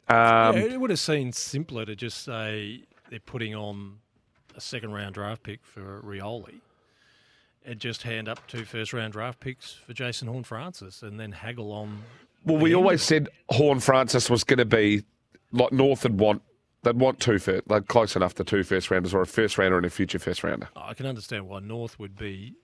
Um, 0.07 0.57
yeah, 0.57 0.63
it 0.63 0.79
would 0.79 0.89
have 0.89 0.99
seemed 0.99 1.35
simpler 1.35 1.85
to 1.85 1.95
just 1.95 2.23
say 2.23 2.81
they're 3.11 3.19
putting 3.19 3.53
on 3.53 3.99
a 4.55 4.61
second 4.61 4.93
round 4.93 5.13
draft 5.13 5.43
pick 5.43 5.59
for 5.63 6.01
Rioli. 6.01 6.61
And 7.65 7.79
just 7.79 8.03
hand 8.03 8.27
up 8.27 8.45
two 8.47 8.65
first 8.65 8.91
round 8.91 9.13
draft 9.13 9.39
picks 9.39 9.71
for 9.71 9.93
Jason 9.93 10.27
Horne-Francis 10.27 11.01
and 11.01 11.17
then 11.17 11.31
haggle 11.31 11.71
on. 11.71 12.03
Well, 12.45 12.57
we 12.57 12.75
always 12.75 13.01
said 13.01 13.29
Horne-Francis 13.49 14.29
was 14.29 14.43
going 14.43 14.57
to 14.57 14.65
be 14.65 15.03
like 15.53 15.71
North 15.71 16.03
would 16.03 16.19
want. 16.19 16.41
They'd 16.81 16.97
want 16.97 17.21
two 17.21 17.39
first. 17.39 17.65
They're 17.67 17.79
close 17.79 18.17
enough 18.17 18.35
to 18.35 18.43
two 18.43 18.63
first 18.63 18.91
rounders 18.91 19.13
or 19.13 19.21
a 19.21 19.25
first 19.25 19.57
rounder 19.57 19.77
and 19.77 19.85
a 19.85 19.89
future 19.89 20.19
first 20.19 20.43
rounder. 20.43 20.67
I 20.75 20.93
can 20.93 21.05
understand 21.05 21.47
why 21.47 21.61
North 21.61 21.97
would 21.97 22.17
be 22.17 22.55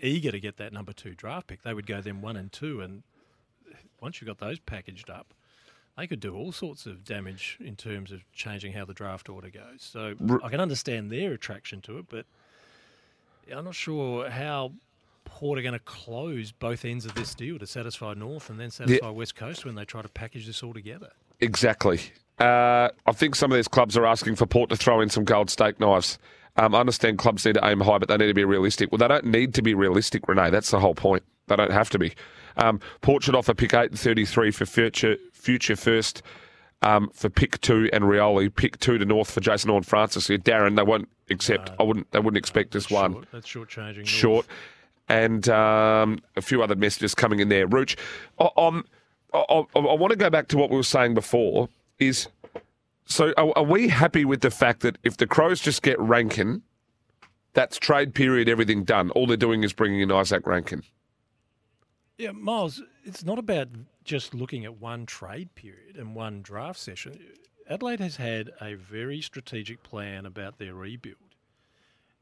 eager 0.00 0.32
to 0.32 0.40
get 0.40 0.56
that 0.56 0.72
number 0.72 0.92
two 0.92 1.14
draft 1.14 1.46
pick. 1.46 1.62
They 1.62 1.72
would 1.72 1.86
go 1.86 2.00
then 2.00 2.20
one 2.20 2.36
and 2.36 2.50
two, 2.50 2.80
and 2.80 3.04
once 4.00 4.20
you 4.20 4.26
got 4.26 4.38
those 4.38 4.58
packaged 4.58 5.10
up, 5.10 5.32
they 5.96 6.08
could 6.08 6.18
do 6.18 6.34
all 6.34 6.50
sorts 6.50 6.86
of 6.86 7.04
damage 7.04 7.56
in 7.60 7.76
terms 7.76 8.10
of 8.10 8.24
changing 8.32 8.72
how 8.72 8.84
the 8.84 8.94
draft 8.94 9.28
order 9.28 9.50
goes. 9.50 9.78
So 9.78 10.16
I 10.42 10.48
can 10.48 10.58
understand 10.58 11.12
their 11.12 11.32
attraction 11.34 11.80
to 11.82 11.98
it, 11.98 12.06
but 12.08 12.26
I'm 13.52 13.64
not 13.64 13.74
sure 13.74 14.28
how 14.30 14.72
Port 15.24 15.58
are 15.58 15.62
going 15.62 15.74
to 15.74 15.80
close 15.80 16.52
both 16.52 16.84
ends 16.84 17.04
of 17.06 17.14
this 17.14 17.34
deal 17.34 17.58
to 17.58 17.66
satisfy 17.66 18.14
North 18.14 18.50
and 18.50 18.60
then 18.60 18.70
satisfy 18.70 19.08
West 19.08 19.34
Coast 19.36 19.64
when 19.64 19.74
they 19.74 19.84
try 19.84 20.02
to 20.02 20.08
package 20.08 20.46
this 20.46 20.62
all 20.62 20.74
together. 20.74 21.10
Exactly. 21.40 22.00
Uh, 22.38 22.88
I 23.06 23.12
think 23.12 23.34
some 23.34 23.52
of 23.52 23.56
these 23.56 23.68
clubs 23.68 23.96
are 23.96 24.06
asking 24.06 24.36
for 24.36 24.46
Port 24.46 24.70
to 24.70 24.76
throw 24.76 25.00
in 25.00 25.08
some 25.08 25.24
gold 25.24 25.50
steak 25.50 25.80
knives. 25.80 26.18
Um, 26.56 26.74
I 26.74 26.80
understand 26.80 27.18
clubs 27.18 27.44
need 27.44 27.54
to 27.54 27.66
aim 27.66 27.80
high, 27.80 27.98
but 27.98 28.08
they 28.08 28.16
need 28.16 28.28
to 28.28 28.34
be 28.34 28.44
realistic. 28.44 28.92
Well, 28.92 28.98
they 28.98 29.08
don't 29.08 29.26
need 29.26 29.54
to 29.54 29.62
be 29.62 29.74
realistic, 29.74 30.28
Renee. 30.28 30.50
That's 30.50 30.70
the 30.70 30.78
whole 30.78 30.94
point. 30.94 31.24
They 31.48 31.56
don't 31.56 31.72
have 31.72 31.90
to 31.90 31.98
be. 31.98 32.14
Um, 32.56 32.80
Port 33.00 33.24
should 33.24 33.34
offer 33.34 33.54
pick 33.54 33.74
eight 33.74 33.90
and 33.90 33.98
thirty-three 33.98 34.52
for 34.52 34.64
future 34.64 35.16
future 35.32 35.74
first 35.74 36.22
um, 36.82 37.10
for 37.12 37.28
pick 37.28 37.60
two 37.60 37.90
and 37.92 38.04
Rioli, 38.04 38.54
pick 38.54 38.78
two 38.78 38.98
to 38.98 39.04
North 39.04 39.30
for 39.30 39.40
Jason 39.40 39.70
Horne-Francis. 39.70 40.30
Yeah, 40.30 40.36
Darren, 40.36 40.76
they 40.76 40.82
won't 40.82 41.08
accept. 41.30 41.70
I 41.78 41.82
wouldn't. 41.82 42.10
They 42.12 42.18
wouldn't 42.18 42.38
expect 42.38 42.72
this 42.72 42.90
one. 42.90 43.12
Short. 43.14 43.28
That's 43.32 43.48
shortchanging. 43.48 43.96
North. 43.96 44.08
Short. 44.08 44.46
And 45.08 45.48
um, 45.50 46.20
a 46.36 46.40
few 46.40 46.62
other 46.62 46.76
messages 46.76 47.14
coming 47.14 47.40
in 47.40 47.50
there. 47.50 47.66
Rooch, 47.66 47.96
I, 48.38 48.48
um, 48.56 48.86
I, 49.34 49.38
I, 49.38 49.64
I 49.74 49.94
want 49.94 50.10
to 50.12 50.16
go 50.16 50.30
back 50.30 50.48
to 50.48 50.56
what 50.56 50.70
we 50.70 50.76
were 50.76 50.82
saying 50.82 51.14
before. 51.14 51.68
Is 51.98 52.28
so 53.06 53.32
are, 53.36 53.52
are 53.56 53.64
we 53.64 53.88
happy 53.88 54.24
with 54.24 54.40
the 54.40 54.50
fact 54.50 54.80
that 54.80 54.98
if 55.02 55.16
the 55.16 55.26
Crows 55.26 55.60
just 55.60 55.82
get 55.82 55.98
Rankine, 56.00 56.62
that's 57.52 57.78
trade 57.78 58.14
period, 58.14 58.48
everything 58.48 58.84
done. 58.84 59.10
All 59.10 59.26
they're 59.26 59.36
doing 59.36 59.62
is 59.62 59.72
bringing 59.72 60.00
in 60.00 60.08
Izak 60.08 60.46
Rankine. 60.46 60.82
Yeah, 62.18 62.32
Miles, 62.32 62.82
it's 63.04 63.24
not 63.24 63.38
about 63.38 63.68
just 64.04 64.34
looking 64.34 64.64
at 64.64 64.80
one 64.80 65.06
trade 65.06 65.54
period 65.54 65.96
and 65.96 66.14
one 66.14 66.42
draft 66.42 66.78
session. 66.78 67.18
Adelaide 67.68 68.00
has 68.00 68.16
had 68.16 68.50
a 68.60 68.74
very 68.74 69.20
strategic 69.20 69.82
plan 69.82 70.26
about 70.26 70.58
their 70.58 70.74
rebuild. 70.74 71.16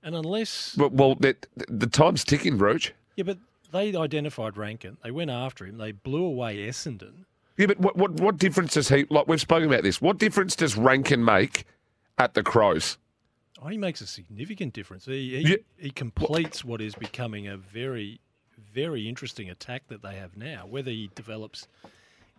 And 0.03 0.15
unless. 0.15 0.75
But, 0.77 0.93
well, 0.93 1.15
the, 1.15 1.37
the 1.69 1.87
time's 1.87 2.25
ticking, 2.25 2.59
Rooch. 2.59 2.93
Yeah, 3.17 3.25
but 3.25 3.39
they 3.73 3.95
identified 3.95 4.57
Rankine. 4.57 4.97
They 5.03 5.11
went 5.11 5.31
after 5.31 5.67
him. 5.67 5.79
They 5.79 5.93
blew 5.93 6.25
away 6.25 6.57
Essendon. 6.59 7.25
Yeah, 7.57 7.67
but 7.67 7.81
what, 7.81 7.97
what, 7.97 8.13
what 8.13 8.39
difference 8.39 8.75
does 8.75 8.89
he, 8.89 9.05
like 9.11 9.29
we've 9.29 9.41
spoken 9.41 9.69
about 9.69 9.83
this, 9.83 10.01
what 10.01 10.19
difference 10.19 10.57
does 10.57 10.77
Rankine 10.77 11.25
make 11.25 11.65
at 12.19 12.35
the 12.35 12.43
Crows? 12.43 12.99
Oh, 13.63 13.69
he 13.69 13.79
makes 13.79 14.01
a 14.01 14.07
significant 14.07 14.73
difference. 14.73 15.05
He, 15.05 15.37
he, 15.37 15.51
Yeah. 15.51 15.57
he 15.77 15.91
completes 15.91 16.65
what 16.65 16.81
is 16.81 16.95
becoming 16.95 17.47
a 17.47 17.57
very, 17.57 18.21
very 18.75 19.09
interesting 19.09 19.51
attack 19.51 19.83
that 19.89 20.03
they 20.03 20.17
have 20.17 20.37
now. 20.37 20.67
Whether 20.67 20.91
he 20.91 21.11
develops 21.15 21.69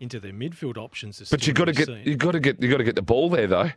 into 0.04 0.20
their 0.20 0.34
midfield 0.34 0.78
options 0.78 1.18
But 1.20 1.28
still 1.28 1.40
you 1.48 1.54
got 1.54 1.66
to 1.66 1.74
get 1.74 1.90
you 2.06 2.16
got 2.16 2.32
to 2.34 2.40
get 2.40 2.62
you 2.62 2.70
got 2.70 2.78
to 2.78 2.84
get 2.84 2.96
the 2.96 3.02
ball 3.02 3.30
there 3.30 3.48
though. 3.48 3.72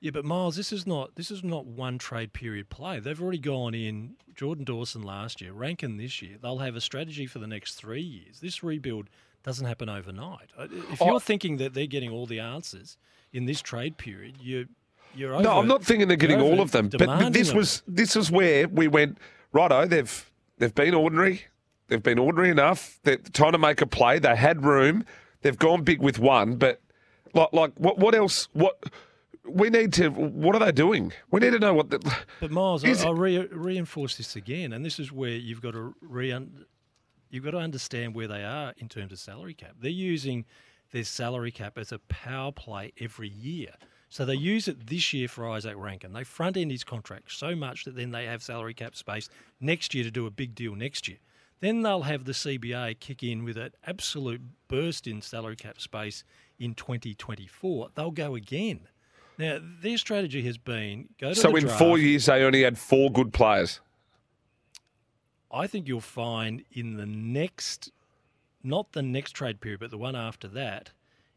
Yeah, 0.00 0.10
but 0.10 0.24
Miles, 0.24 0.56
this 0.56 0.72
is 0.72 0.86
not 0.86 1.14
this 1.16 1.30
is 1.30 1.42
not 1.42 1.66
one 1.66 1.98
trade 1.98 2.32
period 2.32 2.70
play. 2.70 3.00
They've 3.00 3.20
already 3.20 3.38
gone 3.38 3.74
in 3.74 4.14
Jordan 4.34 4.64
Dawson 4.64 5.02
last 5.02 5.40
year, 5.40 5.52
Rankine 5.52 5.96
this 5.96 6.22
year. 6.22 6.36
They'll 6.40 6.58
have 6.58 6.76
a 6.76 6.80
strategy 6.80 7.26
for 7.26 7.38
the 7.38 7.46
next 7.46 7.74
three 7.74 8.02
years. 8.02 8.40
This 8.40 8.62
rebuild 8.62 9.08
doesn't 9.42 9.66
happen 9.66 9.88
overnight. 9.88 10.50
If 10.58 11.02
Oh. 11.02 11.06
you're 11.06 11.20
thinking 11.20 11.56
that 11.58 11.74
they're 11.74 11.86
getting 11.86 12.10
all 12.10 12.26
the 12.26 12.40
answers 12.40 12.96
in 13.32 13.46
this 13.46 13.60
trade 13.60 13.96
period, 13.98 14.36
you 14.40 14.68
you're 15.16 15.40
no, 15.40 15.58
I'm 15.58 15.68
not 15.68 15.82
thinking 15.84 16.08
they're 16.08 16.16
getting 16.16 16.40
all 16.40 16.60
of 16.60 16.70
them. 16.72 16.88
But, 16.88 17.06
but 17.06 17.32
this 17.32 17.52
was 17.52 17.82
this 17.86 18.14
is 18.16 18.30
where 18.30 18.68
we 18.68 18.88
went. 18.88 19.18
Righto, 19.52 19.86
they've 19.86 20.30
they've 20.58 20.74
been 20.74 20.94
ordinary. 20.94 21.46
They've 21.88 22.02
been 22.02 22.18
ordinary 22.18 22.50
enough. 22.50 22.98
They're 23.02 23.18
trying 23.32 23.52
to 23.52 23.58
make 23.58 23.80
a 23.80 23.86
play. 23.86 24.18
They 24.18 24.36
had 24.36 24.64
room. 24.64 25.04
They've 25.44 25.58
gone 25.58 25.82
big 25.82 26.00
with 26.00 26.18
one. 26.18 26.56
But 26.56 26.80
like 27.34 27.52
like 27.52 27.72
what 27.76 27.98
what 27.98 28.14
else? 28.14 28.48
What 28.54 28.82
we 29.46 29.68
need 29.68 29.92
to? 29.94 30.08
What 30.08 30.56
are 30.56 30.58
they 30.58 30.72
doing? 30.72 31.12
We 31.30 31.40
need 31.40 31.50
to 31.50 31.58
know 31.58 31.74
what. 31.74 31.90
The, 31.90 31.98
But 32.40 32.50
Miles, 32.50 32.82
I, 32.82 33.10
re- 33.10 33.46
reinforce 33.46 34.16
this 34.16 34.36
again, 34.36 34.72
and 34.72 34.82
this 34.84 34.98
is 34.98 35.12
where 35.12 35.30
you've 35.30 35.60
got 35.60 35.72
to 35.72 35.94
re- 36.00 36.34
you've 37.28 37.44
got 37.44 37.50
to 37.50 37.58
understand 37.58 38.14
where 38.14 38.26
they 38.26 38.42
are 38.42 38.72
in 38.78 38.88
terms 38.88 39.12
of 39.12 39.18
salary 39.18 39.52
cap. 39.52 39.72
They're 39.78 39.90
using 39.90 40.46
their 40.92 41.04
salary 41.04 41.50
cap 41.50 41.76
as 41.76 41.92
a 41.92 41.98
power 41.98 42.50
play 42.50 42.94
every 42.98 43.28
year. 43.28 43.74
So 44.08 44.24
they 44.24 44.36
use 44.36 44.66
it 44.66 44.86
this 44.86 45.12
year 45.12 45.28
for 45.28 45.42
Izak 45.42 45.76
Rankine. 45.76 46.14
They 46.14 46.24
front 46.24 46.56
end 46.56 46.70
his 46.70 46.84
contract 46.84 47.32
so 47.32 47.54
much 47.54 47.84
that 47.84 47.96
then 47.96 48.12
they 48.12 48.24
have 48.24 48.42
salary 48.42 48.72
cap 48.72 48.96
space 48.96 49.28
next 49.60 49.92
year 49.92 50.04
to 50.04 50.10
do 50.10 50.26
a 50.26 50.30
big 50.30 50.54
deal 50.54 50.74
next 50.74 51.06
year. 51.06 51.18
Then 51.60 51.82
they'll 51.82 52.02
have 52.02 52.24
the 52.24 52.32
CBA 52.32 53.00
kick 53.00 53.22
in 53.22 53.44
with 53.44 53.56
an 53.56 53.70
absolute 53.86 54.42
burst 54.68 55.06
in 55.06 55.22
salary 55.22 55.56
cap 55.56 55.80
space 55.80 56.24
in 56.58 56.74
2024. 56.74 57.90
They'll 57.94 58.10
go 58.10 58.34
again. 58.34 58.88
Now, 59.38 59.58
their 59.60 59.98
strategy 59.98 60.42
has 60.42 60.58
been 60.58 61.08
go 61.18 61.30
to 61.30 61.34
so 61.34 61.54
in 61.56 61.64
draft. 61.64 61.78
four 61.78 61.98
years, 61.98 62.26
they 62.26 62.42
only 62.42 62.62
had 62.62 62.78
four 62.78 63.10
good 63.10 63.32
players. 63.32 63.80
I 65.50 65.66
think 65.66 65.88
you'll 65.88 66.00
find 66.00 66.64
in 66.72 66.96
the 66.96 67.06
next, 67.06 67.90
not 68.62 68.92
the 68.92 69.02
next 69.02 69.32
trade 69.32 69.60
period, 69.60 69.80
but 69.80 69.90
the 69.90 69.98
one 69.98 70.16
after 70.16 70.48
that, 70.48 70.90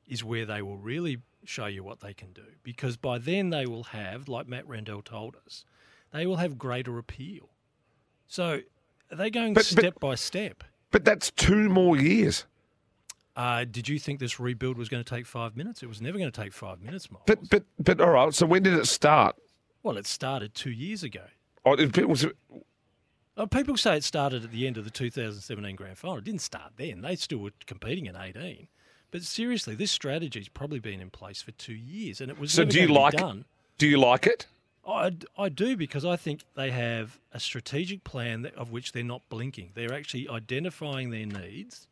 is 0.08 0.24
where 0.24 0.46
they 0.46 0.62
will 0.62 0.78
really 0.78 1.18
show 1.44 1.66
you 1.66 1.84
what 1.84 2.00
they 2.00 2.14
can 2.14 2.34
do. 2.34 2.44
Because 2.64 2.98
by 2.98 3.18
then 3.18 3.50
they 3.50 3.66
will 3.66 3.84
have, 3.86 4.28
like 4.28 4.48
Matt 4.48 4.68
Rendell 4.68 5.02
told 5.02 5.36
us, 5.46 5.66
they 6.12 6.26
will 6.26 6.38
have 6.38 6.58
greater 6.58 6.98
appeal. 6.98 7.50
So 8.28 8.62
are 9.12 9.16
they 9.18 9.30
going 9.30 9.54
But- 9.54 9.62
but- 9.76 9.82
step 9.82 10.00
by 10.00 10.16
step? 10.16 10.64
But 10.92 11.04
that's 11.06 11.32
two 11.32 11.68
more 11.70 11.98
years. 11.98 12.46
Uh, 13.36 13.66
did 13.66 13.88
you 13.88 14.00
think 14.00 14.20
this 14.20 14.40
rebuild 14.40 14.78
was 14.78 14.90
going 14.90 15.04
to 15.04 15.10
take 15.10 15.26
five 15.28 15.56
minutes? 15.56 15.84
It 15.84 15.88
was 15.88 16.02
never 16.02 16.18
going 16.18 16.32
to 16.32 16.42
take 16.42 16.54
five 16.54 16.82
minutes, 16.82 17.12
Miles. 17.12 17.24
But 17.28 17.50
but 17.50 17.64
but 17.78 18.02
all 18.02 18.10
right. 18.10 18.34
So 18.34 18.46
when 18.46 18.64
did 18.64 18.74
it 18.74 18.88
start? 18.88 19.36
well, 19.84 19.96
it 19.98 20.08
started 20.08 20.54
two 20.56 20.72
years 20.72 21.04
ago. 21.04 21.22
Oh, 21.66 21.74
it, 21.74 21.96
it 21.98 22.10
was 22.10 22.26
Uh, 23.38 23.46
people 23.46 23.78
say 23.78 23.98
it 23.98 24.04
started 24.04 24.44
at 24.44 24.52
the 24.52 24.66
end 24.66 24.78
of 24.78 24.86
the 24.86 24.90
2017 24.90 25.76
grand 25.76 25.98
final. 25.98 26.18
It 26.18 26.24
didn't 26.24 26.42
start 26.42 26.74
then. 26.78 27.02
They 27.02 27.16
still 27.16 27.38
were 27.38 27.52
competing 27.68 28.08
in 28.08 28.16
18. 28.16 28.68
But 29.12 29.22
seriously, 29.24 29.76
this 29.76 29.92
strategy's 29.92 30.50
probably 30.50 30.80
been 30.80 31.00
in 31.00 31.10
place 31.12 31.42
for 31.42 31.52
two 31.52 31.76
years, 31.76 32.20
and 32.20 32.32
it 32.32 32.40
was 32.40 32.52
so. 32.54 32.64
never 32.64 32.72
Do 32.72 32.82
you 32.82 32.88
like? 32.88 33.14
done. 33.14 33.46
Do 33.78 33.88
you 33.88 33.98
like 34.00 34.26
it? 34.26 34.48
I, 34.88 35.12
I 35.38 35.50
do 35.50 35.76
because 35.76 36.06
I 36.06 36.16
think 36.16 36.42
they 36.56 36.72
have 36.72 37.20
a 37.34 37.40
strategic 37.40 38.04
plan 38.04 38.44
that, 38.44 38.56
of 38.56 38.72
which 38.72 38.94
they're 38.94 39.04
not 39.04 39.22
blinking. 39.30 39.72
They're 39.74 39.94
actually 39.94 40.30
identifying 40.30 41.10
their 41.10 41.26
needs 41.26 41.88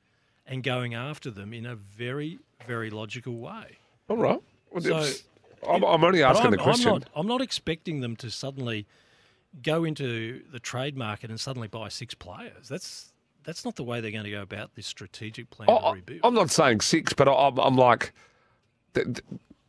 and 0.48 0.64
going 0.64 0.94
after 0.94 1.30
them 1.30 1.54
in 1.54 1.66
a 1.66 1.76
very, 1.76 2.40
very 2.66 2.90
logical 2.90 3.38
way. 3.38 3.78
All 4.08 4.18
right. 4.18 4.42
Well, 4.72 4.82
So- 5.04 5.14
I'm, 5.68 5.84
I'm 5.84 6.04
only 6.04 6.22
asking 6.22 6.46
I'm, 6.46 6.52
the 6.52 6.58
question. 6.58 6.88
I'm 6.90 6.94
not, 7.00 7.10
I'm 7.16 7.28
not 7.28 7.42
expecting 7.42 8.00
them 8.02 8.16
to 8.18 8.30
suddenly 8.30 8.86
go 9.64 9.84
into 9.84 10.44
the 10.52 10.60
trade 10.60 10.96
market 10.96 11.30
and 11.32 11.40
suddenly 11.40 11.68
buy 11.68 11.90
six 11.90 12.14
players. 12.14 12.70
That's 12.70 13.12
that's 13.46 13.66
not 13.66 13.76
the 13.76 13.84
way 13.84 14.00
they're 14.00 14.12
going 14.12 14.26
to 14.26 14.32
go 14.32 14.42
about 14.44 14.76
this 14.76 14.86
strategic 14.86 15.50
plan 15.50 15.68
Oh, 15.72 15.80
to 15.80 15.86
I- 15.88 15.94
rebuild. 15.94 16.22
I'm 16.24 16.34
not 16.36 16.52
saying 16.52 16.82
six, 16.82 17.14
but 17.14 17.28
I'm, 17.28 17.58
I'm 17.60 17.76
like, 17.78 18.14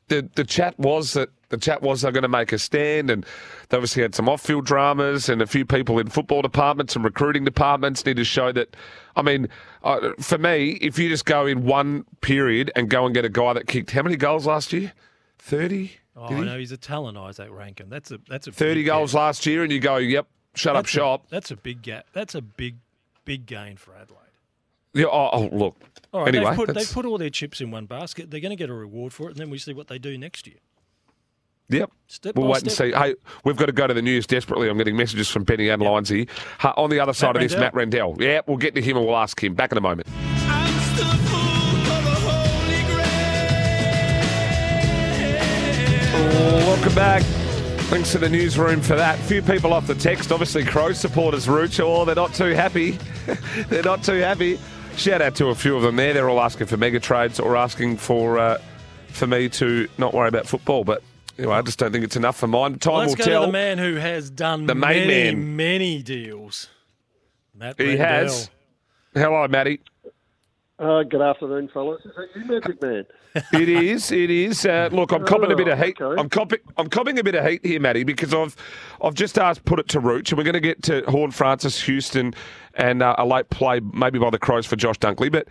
the, 0.08 0.28
the 0.34 0.44
chat 0.44 0.78
was 0.78 1.12
that 1.14 1.30
the 1.48 1.56
chat 1.56 1.80
was 1.82 2.02
they're 2.02 2.10
going 2.12 2.22
to 2.22 2.28
make 2.28 2.52
a 2.52 2.58
stand, 2.58 3.08
and 3.10 3.24
they 3.68 3.76
obviously 3.76 4.02
had 4.02 4.14
some 4.14 4.28
off-field 4.28 4.64
dramas, 4.66 5.28
and 5.28 5.40
a 5.40 5.46
few 5.46 5.64
people 5.64 5.98
in 5.98 6.08
football 6.08 6.42
departments 6.42 6.96
and 6.96 7.04
recruiting 7.04 7.44
departments 7.44 8.04
need 8.04 8.16
to 8.16 8.24
show 8.24 8.50
that. 8.52 8.74
I 9.14 9.22
mean, 9.22 9.48
uh, 9.84 10.10
for 10.20 10.38
me, 10.38 10.70
if 10.82 10.98
you 10.98 11.08
just 11.08 11.24
go 11.24 11.46
in 11.46 11.64
one 11.64 12.04
period 12.20 12.72
and 12.74 12.90
go 12.90 13.06
and 13.06 13.14
get 13.14 13.24
a 13.24 13.28
guy 13.28 13.52
that 13.52 13.66
kicked 13.68 13.92
how 13.92 14.02
many 14.02 14.16
goals 14.16 14.46
last 14.46 14.72
year? 14.72 14.92
Thirty. 15.38 15.92
Oh, 16.16 16.28
he? 16.34 16.40
no, 16.40 16.58
he's 16.58 16.72
a 16.72 16.76
talent, 16.78 17.16
Izak 17.18 17.50
Rankine. 17.50 17.88
That's 17.90 18.10
a 18.10 18.18
that's 18.28 18.46
a 18.46 18.52
Thirty 18.52 18.80
big 18.80 18.86
goals 18.86 19.12
gap. 19.12 19.18
last 19.20 19.46
year, 19.46 19.62
and 19.62 19.70
you 19.70 19.78
go, 19.80 19.96
yep, 19.98 20.26
shut 20.54 20.74
up 20.76 20.86
a- 20.86 20.88
shop. 20.88 21.26
that's 21.28 21.50
a 21.50 21.56
big 21.56 21.82
gap. 21.82 22.06
That's 22.12 22.34
a 22.34 22.40
big 22.42 22.76
big 23.24 23.46
gain 23.46 23.76
for 23.76 23.94
Adelaide. 23.94 24.22
Yeah, 24.96 25.06
oh, 25.06 25.28
oh, 25.32 25.48
look. 25.52 25.76
All 26.12 26.20
right, 26.20 26.34
anyway, 26.34 26.50
they've, 26.50 26.56
put, 26.56 26.74
they've 26.74 26.90
put 26.90 27.04
all 27.04 27.18
their 27.18 27.30
chips 27.30 27.60
in 27.60 27.70
one 27.70 27.84
basket. 27.84 28.30
They're 28.30 28.40
going 28.40 28.50
to 28.50 28.56
get 28.56 28.70
a 28.70 28.74
reward 28.74 29.12
for 29.12 29.28
it, 29.28 29.32
and 29.32 29.36
then 29.36 29.50
we 29.50 29.58
see 29.58 29.74
what 29.74 29.88
they 29.88 29.98
do 29.98 30.16
next 30.16 30.46
year. 30.46 30.56
Yep. 31.68 31.90
Step 32.06 32.36
we'll 32.36 32.48
wait 32.48 32.62
and 32.62 32.72
step. 32.72 32.92
see. 32.92 32.96
Hey, 32.96 33.14
we've 33.44 33.56
got 33.56 33.66
to 33.66 33.72
go 33.72 33.86
to 33.86 33.92
the 33.92 34.00
news 34.00 34.26
desperately. 34.26 34.70
I'm 34.70 34.78
getting 34.78 34.96
messages 34.96 35.28
from 35.28 35.44
Benny 35.44 35.68
and 35.68 35.82
Lindsay. 35.82 36.28
Ha- 36.58 36.74
on 36.76 36.90
the 36.90 37.00
other 37.00 37.12
side 37.12 37.36
of 37.36 37.42
this, 37.42 37.56
Matt 37.56 37.74
Rendell. 37.74 38.16
Yeah, 38.18 38.40
we'll 38.46 38.56
get 38.56 38.74
to 38.76 38.80
him 38.80 38.96
and 38.96 39.04
we'll 39.04 39.16
ask 39.16 39.42
him. 39.42 39.54
Back 39.54 39.72
in 39.72 39.78
a 39.78 39.80
moment. 39.82 40.06
Welcome 46.64 46.94
back. 46.94 47.22
Thanks 47.88 48.12
to 48.12 48.18
the 48.18 48.28
newsroom 48.28 48.80
for 48.80 48.96
that. 48.96 49.18
Few 49.20 49.42
people 49.42 49.72
off 49.72 49.86
the 49.86 49.94
text. 49.94 50.32
Obviously, 50.32 50.64
Crow 50.64 50.92
supporters, 50.92 51.48
Rooch. 51.48 51.80
Oh, 51.80 52.04
they're 52.04 52.14
not 52.14 52.32
too 52.32 52.54
happy. 52.54 52.98
they're 53.68 53.82
not 53.82 54.04
too 54.04 54.20
happy. 54.20 54.58
Shout 54.96 55.20
out 55.22 55.34
to 55.36 55.48
a 55.48 55.54
few 55.54 55.76
of 55.76 55.82
them 55.82 55.96
there. 55.96 56.12
They're 56.14 56.28
all 56.28 56.40
asking 56.40 56.66
for 56.68 56.76
mega 56.76 56.98
trades 56.98 57.38
or 57.38 57.56
asking 57.56 57.98
for 57.98 58.38
uh, 58.38 58.58
for 59.08 59.26
me 59.26 59.48
to 59.50 59.88
not 59.98 60.14
worry 60.14 60.28
about 60.28 60.46
football. 60.46 60.84
But 60.84 61.02
anyway, 61.38 61.54
I 61.56 61.62
just 61.62 61.78
don't 61.78 61.92
think 61.92 62.04
it's 62.04 62.16
enough 62.16 62.36
for 62.36 62.46
mine. 62.46 62.78
Time 62.78 62.98
Let's 63.00 63.10
will 63.10 63.16
go 63.16 63.24
tell. 63.24 63.40
to 63.42 63.46
the 63.46 63.52
man 63.52 63.78
who 63.78 63.94
has 63.96 64.30
done 64.30 64.66
The 64.66 64.74
main 64.74 65.06
many, 65.06 65.34
man. 65.36 65.56
many 65.56 66.02
deals. 66.02 66.68
Matt 67.54 67.78
he 67.78 67.88
Rendell. 67.96 68.06
has. 68.06 68.50
Hello, 69.14 69.46
Matty. 69.48 69.80
Uh, 70.78 71.02
good 71.04 71.22
afternoon, 71.22 71.68
fellas. 71.72 72.02
Is 72.04 72.12
that 72.16 72.28
you, 72.34 72.44
Magic 72.46 72.82
Man? 72.82 73.06
It 73.52 73.68
is. 73.68 74.10
It 74.12 74.30
is. 74.30 74.64
Uh, 74.64 74.88
look, 74.92 75.12
I'm 75.12 75.24
copping 75.24 75.52
a 75.52 75.56
bit 75.56 75.68
of 75.68 75.78
Oh, 75.80 75.84
heat. 75.84 75.96
I'm 76.00 76.28
copping. 76.28 76.58
I'm 76.76 76.88
copping 76.88 77.18
a 77.18 77.24
bit 77.24 77.34
of 77.34 77.44
heat 77.46 77.64
here, 77.64 77.80
Matty, 77.80 78.04
because 78.04 78.32
I've 78.32 78.56
I've 79.02 79.14
just 79.14 79.38
asked 79.38 79.64
put 79.64 79.78
it 79.78 79.88
to 79.88 80.00
Rooch, 80.00 80.30
and 80.30 80.38
we're 80.38 80.44
going 80.44 80.54
to 80.54 80.60
get 80.60 80.82
to 80.84 81.02
Horne-Francis, 81.08 81.82
Houston, 81.82 82.34
and 82.74 83.02
uh, 83.02 83.14
a 83.18 83.26
late 83.26 83.50
play 83.50 83.80
maybe 83.92 84.18
by 84.18 84.30
the 84.30 84.38
Crows 84.38 84.66
for 84.66 84.76
Josh 84.76 84.98
Dunkley. 84.98 85.30
But 85.30 85.48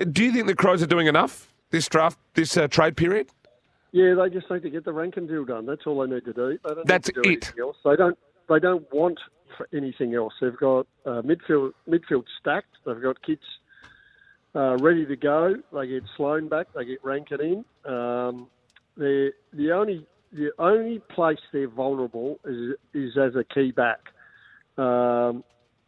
uh, 0.00 0.04
do 0.04 0.24
you 0.24 0.32
think 0.32 0.46
the 0.46 0.54
Crows 0.54 0.82
are 0.82 0.86
doing 0.86 1.06
enough 1.06 1.52
this 1.70 1.88
draft, 1.88 2.18
this 2.34 2.56
uh, 2.56 2.68
trade 2.68 2.96
period? 2.96 3.28
Yeah, 3.92 4.14
they 4.14 4.30
just 4.30 4.50
need 4.50 4.62
to 4.62 4.70
get 4.70 4.84
the 4.84 4.92
Rankine 4.92 5.26
deal 5.26 5.44
done. 5.44 5.66
That's 5.66 5.82
all 5.86 6.00
they 6.06 6.14
need 6.14 6.24
to 6.24 6.32
do. 6.32 6.58
They 6.64 6.74
don't 6.74 6.86
That's 6.86 7.10
do 7.10 7.20
it. 7.24 7.52
else. 7.60 7.76
They 7.84 7.96
don't. 7.96 8.18
They 8.48 8.58
don't 8.58 8.86
want 8.92 9.18
anything 9.74 10.14
else. 10.14 10.32
They've 10.40 10.56
got 10.56 10.86
uh, 11.06 11.22
midfield 11.22 11.72
midfield 11.88 12.24
stacked. 12.40 12.76
They've 12.86 13.02
got 13.02 13.20
kids 13.22 13.42
uh, 14.54 14.76
ready 14.78 15.06
to 15.06 15.16
go. 15.16 15.54
They 15.72 15.86
get 15.86 16.04
Sloane 16.16 16.48
back. 16.48 16.68
They 16.74 16.84
get 16.84 17.04
Rankine 17.04 17.40
in. 17.40 17.64
Um, 17.90 18.48
the 18.96 19.32
only 19.72 20.06
the 20.32 20.50
only 20.58 20.98
place 20.98 21.38
they're 21.52 21.68
vulnerable 21.68 22.38
is 22.44 22.76
is 22.94 23.16
as 23.16 23.34
a 23.34 23.44
key 23.44 23.72
back. 23.72 24.00
Um, 24.78 25.44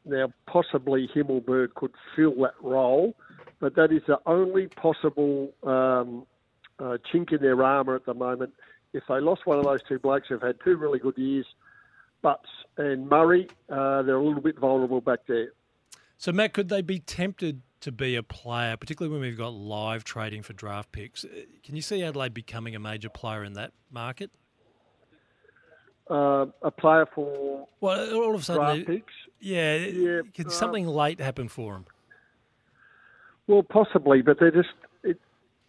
now, 0.07 0.31
possibly 0.47 1.09
Himmelberg 1.15 1.75
could 1.75 1.93
fill 2.15 2.35
that 2.43 2.55
role, 2.63 3.15
but 3.59 3.75
that 3.77 3.91
is 3.91 4.03
the 4.07 4.19
only 4.27 4.67
possible 4.67 5.53
um, 5.63 6.27
uh, 6.79 6.99
chink 7.13 7.33
in 7.33 7.41
their 7.41 7.63
armour 7.63 7.95
at 7.95 8.05
the 8.05 8.13
moment. 8.13 8.53
If 8.93 9.05
they 9.09 9.21
lost 9.21 9.47
one 9.47 9.59
of 9.59 9.65
those 9.65 9.81
two 9.89 9.99
blokes 9.99 10.29
who've 10.29 10.43
had 10.43 10.57
two 10.63 10.77
really 10.77 10.99
good 10.99 11.17
years, 11.17 11.47
Butts 12.21 12.49
and 12.77 13.09
Murray, 13.09 13.49
uh, 13.71 14.03
they're 14.03 14.17
a 14.17 14.23
little 14.23 14.43
bit 14.43 14.59
vulnerable 14.59 15.01
back 15.01 15.21
there. 15.27 15.49
So, 16.19 16.33
Matt, 16.33 16.53
could 16.53 16.69
they 16.69 16.83
be 16.83 16.99
tempted 16.99 17.63
to 17.85 17.93
be 17.93 18.17
a 18.17 18.23
player, 18.23 18.77
particularly 18.77 19.13
when 19.13 19.21
we've 19.21 19.37
got 19.37 19.53
live 19.53 20.05
trading 20.05 20.43
for 20.43 20.53
draft 20.55 20.91
picks? 20.91 21.25
Uh, 21.25 21.29
Can 21.63 21.77
you 21.77 21.83
see 21.83 22.03
Adelaide 22.03 22.33
becoming 22.35 22.75
a 22.75 22.79
major 22.79 23.09
player 23.11 23.45
in 23.45 23.53
that 23.55 23.73
market? 23.91 24.31
Uh, 26.11 26.47
a 26.63 26.71
player 26.71 27.07
for 27.15 27.67
Well, 27.81 28.15
all 28.15 28.35
of 28.35 28.41
a 28.41 28.45
sudden, 28.45 28.63
draft 28.63 28.87
they- 28.87 28.95
picks. 28.97 29.13
yeah, 29.41 29.77
Yeah, 29.77 30.21
can 30.35 30.47
uh, 30.47 30.51
something 30.51 30.87
late 30.87 31.21
happen 31.21 31.49
for 31.49 31.75
them? 31.75 31.87
Well, 33.47 33.63
possibly, 33.63 34.23
but 34.23 34.39
they're 34.39 34.51
just 34.51 34.69
it. 35.03 35.19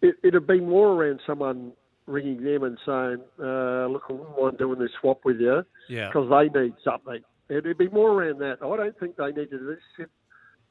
it 0.02 0.16
it'd 0.22 0.46
be 0.46 0.60
more 0.60 0.92
around 0.92 1.20
someone 1.26 1.72
ringing 2.06 2.42
them 2.42 2.62
and 2.64 2.78
saying, 2.86 3.20
uh, 3.38 3.86
"Look, 3.88 4.04
I 4.08 4.12
wouldn't 4.12 4.40
mind 4.40 4.58
doing 4.58 4.78
this 4.78 4.90
swap 5.00 5.24
with 5.24 5.38
you," 5.40 5.64
Yeah. 5.88 6.08
because 6.08 6.28
they 6.30 6.60
need 6.60 6.74
something. 6.82 7.22
It'd 7.50 7.76
be 7.78 7.88
more 7.88 8.12
around 8.12 8.38
that. 8.40 8.62
I 8.62 8.76
don't 8.76 8.98
think 8.98 9.16
they 9.16 9.26
need 9.32 9.50
to 9.50 9.58
do 9.58 9.76
this. 9.98 10.06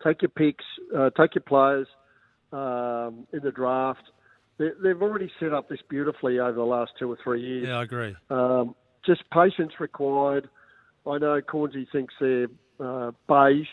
Take 0.05 0.21
your 0.21 0.29
picks, 0.29 0.63
uh, 0.95 1.09
take 1.17 1.35
your 1.35 1.41
players 1.41 1.87
um, 2.51 3.25
in 3.33 3.39
the 3.43 3.51
draft. 3.51 4.03
They, 4.57 4.69
they've 4.83 5.01
already 5.01 5.31
set 5.39 5.53
up 5.53 5.67
this 5.67 5.79
beautifully 5.89 6.39
over 6.39 6.53
the 6.53 6.63
last 6.63 6.91
two 6.99 7.11
or 7.11 7.17
three 7.23 7.41
years. 7.41 7.67
Yeah, 7.67 7.79
I 7.79 7.83
agree. 7.83 8.15
Um, 8.29 8.75
just 9.05 9.23
patience 9.31 9.73
required. 9.79 10.47
I 11.07 11.17
know 11.17 11.39
Cornsey 11.41 11.87
thinks 11.91 12.13
they're 12.19 12.47
uh, 12.79 13.11
beige, 13.27 13.67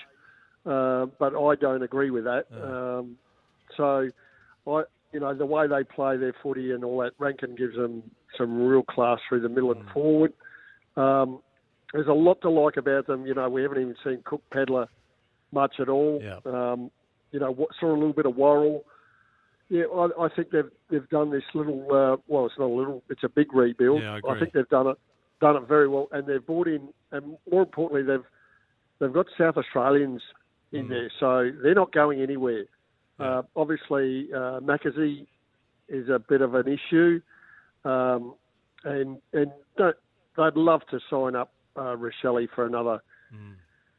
uh, 0.67 1.07
but 1.19 1.37
I 1.37 1.55
don't 1.61 1.83
agree 1.83 2.11
with 2.11 2.25
that. 2.25 2.45
Um, 2.53 3.17
so, 3.77 4.09
I, 4.67 4.83
you 5.13 5.21
know, 5.21 5.35
the 5.35 5.47
way 5.47 5.67
they 5.67 5.85
play 5.85 6.17
their 6.17 6.35
footy 6.43 6.73
and 6.73 6.85
all 6.85 6.99
that, 6.99 7.13
Rankine 7.19 7.57
gives 7.57 7.77
them 7.77 8.03
some 8.39 8.67
real 8.67 8.83
class 8.83 9.19
through 9.29 9.41
the 9.41 9.49
middle 9.49 9.73
and 9.73 9.89
forward. 9.91 10.33
Um, 10.97 11.41
there's 11.93 12.09
a 12.09 12.13
lot 12.13 12.41
to 12.43 12.51
like 12.51 12.77
about 12.77 13.07
them. 13.07 13.27
You 13.27 13.35
know, 13.35 13.49
we 13.49 13.63
haven't 13.63 13.81
even 13.81 13.97
seen 14.03 14.23
Cook 14.25 14.43
Pedler 14.53 14.87
much 15.53 15.75
at 15.81 15.89
all. 15.89 16.21
Um, 16.47 16.91
you 17.31 17.41
know, 17.41 17.67
saw 17.81 17.91
a 17.91 17.95
little 17.95 18.13
bit 18.13 18.27
of 18.27 18.37
Worrell. 18.37 18.85
Yeah, 19.69 19.85
I, 19.85 20.25
I 20.25 20.29
think 20.35 20.51
they've 20.51 20.71
they've 20.91 21.09
done 21.09 21.31
this 21.31 21.45
little. 21.55 21.83
Uh, 21.91 22.17
well, 22.27 22.47
it's 22.47 22.55
not 22.59 22.67
a 22.67 22.75
little; 22.75 23.03
it's 23.09 23.25
a 23.25 23.29
big 23.29 23.55
rebuild. 23.55 24.03
Yeah, 24.03 24.15
I 24.15 24.19
agree. 24.19 24.41
think 24.41 24.53
they've 24.53 24.69
done 24.69 24.89
it 24.89 24.99
done 25.41 25.57
it 25.57 25.67
very 25.67 25.89
well, 25.89 26.09
and 26.13 26.27
they've 26.27 26.45
brought 26.45 26.69
in, 26.69 26.89
and 27.11 27.37
more 27.51 27.63
importantly, 27.63 28.03
they've 28.03 28.25
they've 28.99 29.13
got 29.13 29.27
South 29.37 29.57
Australians 29.57 30.23
in 30.73 30.89
there, 30.89 31.11
so 31.21 31.51
they're 31.63 31.75
not 31.75 31.93
going 31.93 32.23
anywhere. 32.23 32.65
Uh, 33.19 33.43
obviously, 33.55 34.29
uh, 34.35 34.59
Mackenzie 34.63 35.27
is 35.89 36.09
a 36.09 36.19
bit 36.19 36.41
of 36.41 36.55
an 36.55 36.67
issue, 36.67 37.21
um, 37.85 38.35
and 38.85 39.19
and 39.33 39.51
don't, 39.77 39.97
they'd 40.37 40.57
love 40.57 40.81
to 40.91 40.99
sign 41.11 41.37
up 41.37 41.53
uh, 41.77 41.97
Rachele 41.97 42.49
for 42.55 42.65
another 42.65 43.01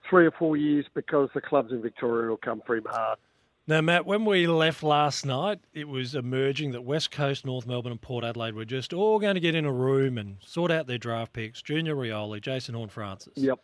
three 0.10 0.26
or 0.26 0.32
four 0.32 0.58
years 0.58 0.86
because 0.94 1.30
the 1.34 1.42
clubs 1.42 1.72
in 1.72 1.82
Victoria 1.82 2.30
will 2.30 2.38
come 2.38 2.62
for 2.66 2.76
him 2.76 2.86
hard. 2.90 3.18
Now, 3.66 3.80
Matt, 3.80 4.06
when 4.06 4.26
we 4.26 4.46
left 4.46 4.84
last 4.84 5.26
night, 5.26 5.60
it 5.74 5.88
was 5.88 6.16
emerging 6.16 6.74
that 6.74 6.82
West 6.84 7.12
Coast, 7.12 7.46
North 7.46 7.66
Melbourne, 7.66 7.94
and 7.94 8.02
Port 8.02 8.26
Adelaide 8.26 8.56
were 8.56 8.66
just 8.66 8.92
all 8.92 9.20
going 9.20 9.36
to 9.36 9.40
get 9.40 9.56
in 9.56 9.64
a 9.64 9.72
room 9.72 10.18
and 10.18 10.36
sort 10.46 10.70
out 10.70 10.86
their 10.86 10.98
draft 10.98 11.32
picks. 11.32 11.62
Junior 11.62 11.96
Rioli, 11.96 12.42
Jason 12.42 12.76
Horne-Francis. 12.76 13.34
Yep. 13.38 13.60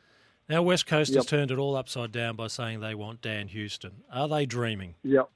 Now, 0.47 0.61
West 0.61 0.87
Coast 0.87 1.11
Yep. 1.11 1.17
has 1.17 1.25
turned 1.25 1.51
it 1.51 1.57
all 1.59 1.75
upside 1.75 2.13
down 2.13 2.37
by 2.37 2.47
saying 2.47 2.79
they 2.79 2.95
want 2.95 3.21
Dan 3.21 3.49
Houston. 3.49 3.91
Are 4.11 4.29
they 4.29 4.45
dreaming? 4.45 4.95
Yep. 5.03 5.29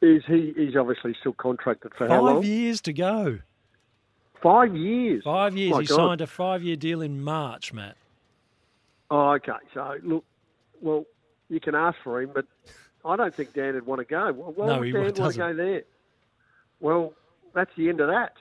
Is 0.00 0.22
he? 0.26 0.54
He's 0.56 0.74
obviously 0.74 1.14
still 1.20 1.34
contracted 1.34 1.92
for 1.96 2.08
how 2.08 2.22
Five 2.24 2.34
long? 2.36 2.42
years 2.44 2.80
to 2.82 2.92
go. 2.94 3.38
Five 4.42 4.74
years. 4.74 5.22
Five 5.24 5.56
years. 5.56 5.72
My 5.72 5.80
he 5.82 5.86
God. 5.86 5.96
signed 5.96 6.20
a 6.22 6.26
five-year 6.26 6.76
deal 6.76 7.02
in 7.02 7.22
March, 7.22 7.72
Matt. 7.72 7.96
Oh, 9.10 9.30
okay. 9.32 9.52
So 9.74 9.96
look, 10.02 10.24
well, 10.80 11.04
you 11.48 11.60
can 11.60 11.74
ask 11.74 11.96
for 12.02 12.20
him, 12.22 12.30
but 12.34 12.46
I 13.04 13.16
don't 13.16 13.34
think 13.34 13.52
Dan 13.52 13.74
would 13.74 13.86
want 13.86 14.00
to 14.00 14.04
go. 14.04 14.32
Why 14.32 14.50
why 14.54 14.66
No, 14.66 14.78
would 14.78 14.86
he 14.86 14.92
Dan 14.92 15.02
want 15.02 15.16
to 15.32 15.38
go 15.38 15.54
there? 15.54 15.82
Well, 16.80 17.12
that's 17.54 17.70
the 17.76 17.88
end 17.88 18.00
of 18.00 18.08
that. 18.08 18.32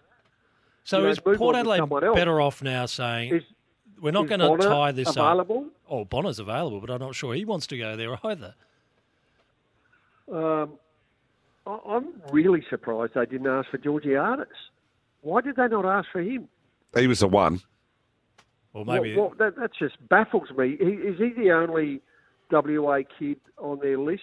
So 0.84 1.02
You 1.02 1.08
is 1.08 1.26
move 1.26 1.38
Port 1.38 1.56
Adelaide 1.56 1.88
better 2.14 2.42
off 2.42 2.62
now 2.62 2.86
saying 2.86 3.36
Is- 3.36 3.44
we're 4.02 4.12
not 4.12 4.28
going 4.28 4.42
to 4.42 4.58
tie 4.68 4.92
this 4.92 5.10
available? 5.10 5.66
up? 5.68 5.72
Oh, 5.90 6.04
Bonner's 6.06 6.38
available, 6.40 6.82
but 6.82 6.90
I'm 6.92 7.00
not 7.00 7.16
sure 7.16 7.34
he 7.34 7.46
wants 7.46 7.66
to 7.68 7.78
go 7.78 7.96
there 7.96 8.18
either. 8.26 8.54
Um, 10.32 10.78
I- 11.66 11.80
I'm 11.88 12.22
really 12.32 12.64
surprised 12.70 13.14
they 13.14 13.26
didn't 13.26 13.48
ask 13.48 13.70
for 13.70 13.78
Georgiades. 13.78 14.50
Why 15.22 15.42
did 15.42 15.56
they 15.56 15.68
not 15.68 15.86
ask 15.86 16.10
for 16.12 16.22
him? 16.22 16.48
He 16.96 17.08
was 17.08 17.20
the 17.20 17.28
one. 17.28 17.62
Well, 18.76 18.84
Well, 18.84 19.02
maybe 19.02 19.16
well, 19.16 19.34
that, 19.40 19.56
that 19.56 19.72
just 19.78 19.96
baffles 20.10 20.50
me. 20.56 20.76
He, 20.78 20.86
is 20.86 21.18
he 21.18 21.30
the 21.30 21.52
only 21.52 22.02
WA 22.52 23.00
kid 23.18 23.38
on 23.58 23.80
their 23.80 23.98
list? 23.98 24.22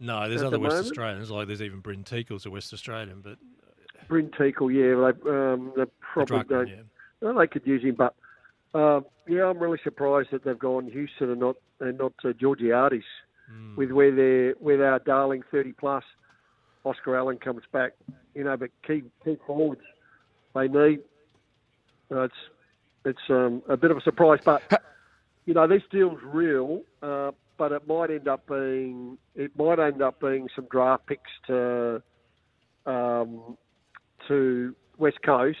no. 0.00 0.28
There's 0.28 0.42
other 0.42 0.50
the 0.56 0.58
West 0.60 0.72
moment? 0.72 0.86
Australians, 0.86 1.30
like 1.30 1.46
there's 1.46 1.62
even 1.62 1.80
Bryn 1.80 2.02
Teakle's 2.02 2.46
a 2.46 2.50
West 2.50 2.72
Australian, 2.72 3.20
but 3.22 3.36
Bryn 4.08 4.30
Teakle, 4.30 4.72
yeah, 4.72 5.12
they, 5.12 5.30
um, 5.30 5.72
they 5.76 5.84
probably 6.00 6.38
Druckmann, 6.38 6.48
don't. 6.48 6.68
yeah. 6.68 6.74
Well, 7.20 7.34
they 7.38 7.46
could 7.46 7.66
use 7.66 7.82
him, 7.82 7.94
but 7.96 8.14
um, 8.78 9.04
yeah, 9.28 9.44
I'm 9.44 9.58
really 9.58 9.78
surprised 9.84 10.30
that 10.32 10.44
they've 10.44 10.58
gone 10.58 10.90
Houston 10.90 11.30
and 11.30 11.40
not 11.40 11.56
and 11.80 11.98
not 11.98 12.12
uh, 12.24 12.32
Georgiades 12.32 13.04
Hmm. 13.50 13.76
with 13.76 13.90
where 13.92 14.10
their 14.10 14.54
with 14.58 14.80
our 14.80 14.98
darling 15.00 15.42
30 15.50 15.72
plus 15.72 16.02
Oscar 16.86 17.14
Allen 17.14 17.36
comes 17.36 17.60
back. 17.72 17.92
You 18.34 18.42
know, 18.44 18.56
but 18.56 18.70
key 18.86 19.02
key 19.22 19.36
forwards 19.46 19.82
they 20.54 20.66
need. 20.66 21.00
Uh, 22.10 22.22
it's 22.22 22.34
it's 23.04 23.18
um, 23.28 23.62
a 23.68 23.76
bit 23.76 23.90
of 23.90 23.96
a 23.96 24.00
surprise, 24.00 24.40
but 24.44 24.62
you 25.46 25.54
know 25.54 25.66
this 25.66 25.82
deal's 25.90 26.20
real, 26.22 26.82
uh, 27.02 27.32
but 27.56 27.72
it 27.72 27.86
might 27.86 28.10
end 28.10 28.28
up 28.28 28.46
being 28.46 29.18
it 29.34 29.56
might 29.56 29.78
end 29.78 30.02
up 30.02 30.20
being 30.20 30.48
some 30.54 30.66
draft 30.70 31.06
picks 31.06 31.30
to 31.46 32.02
um, 32.86 33.56
to 34.28 34.74
West 34.98 35.22
Coast, 35.24 35.58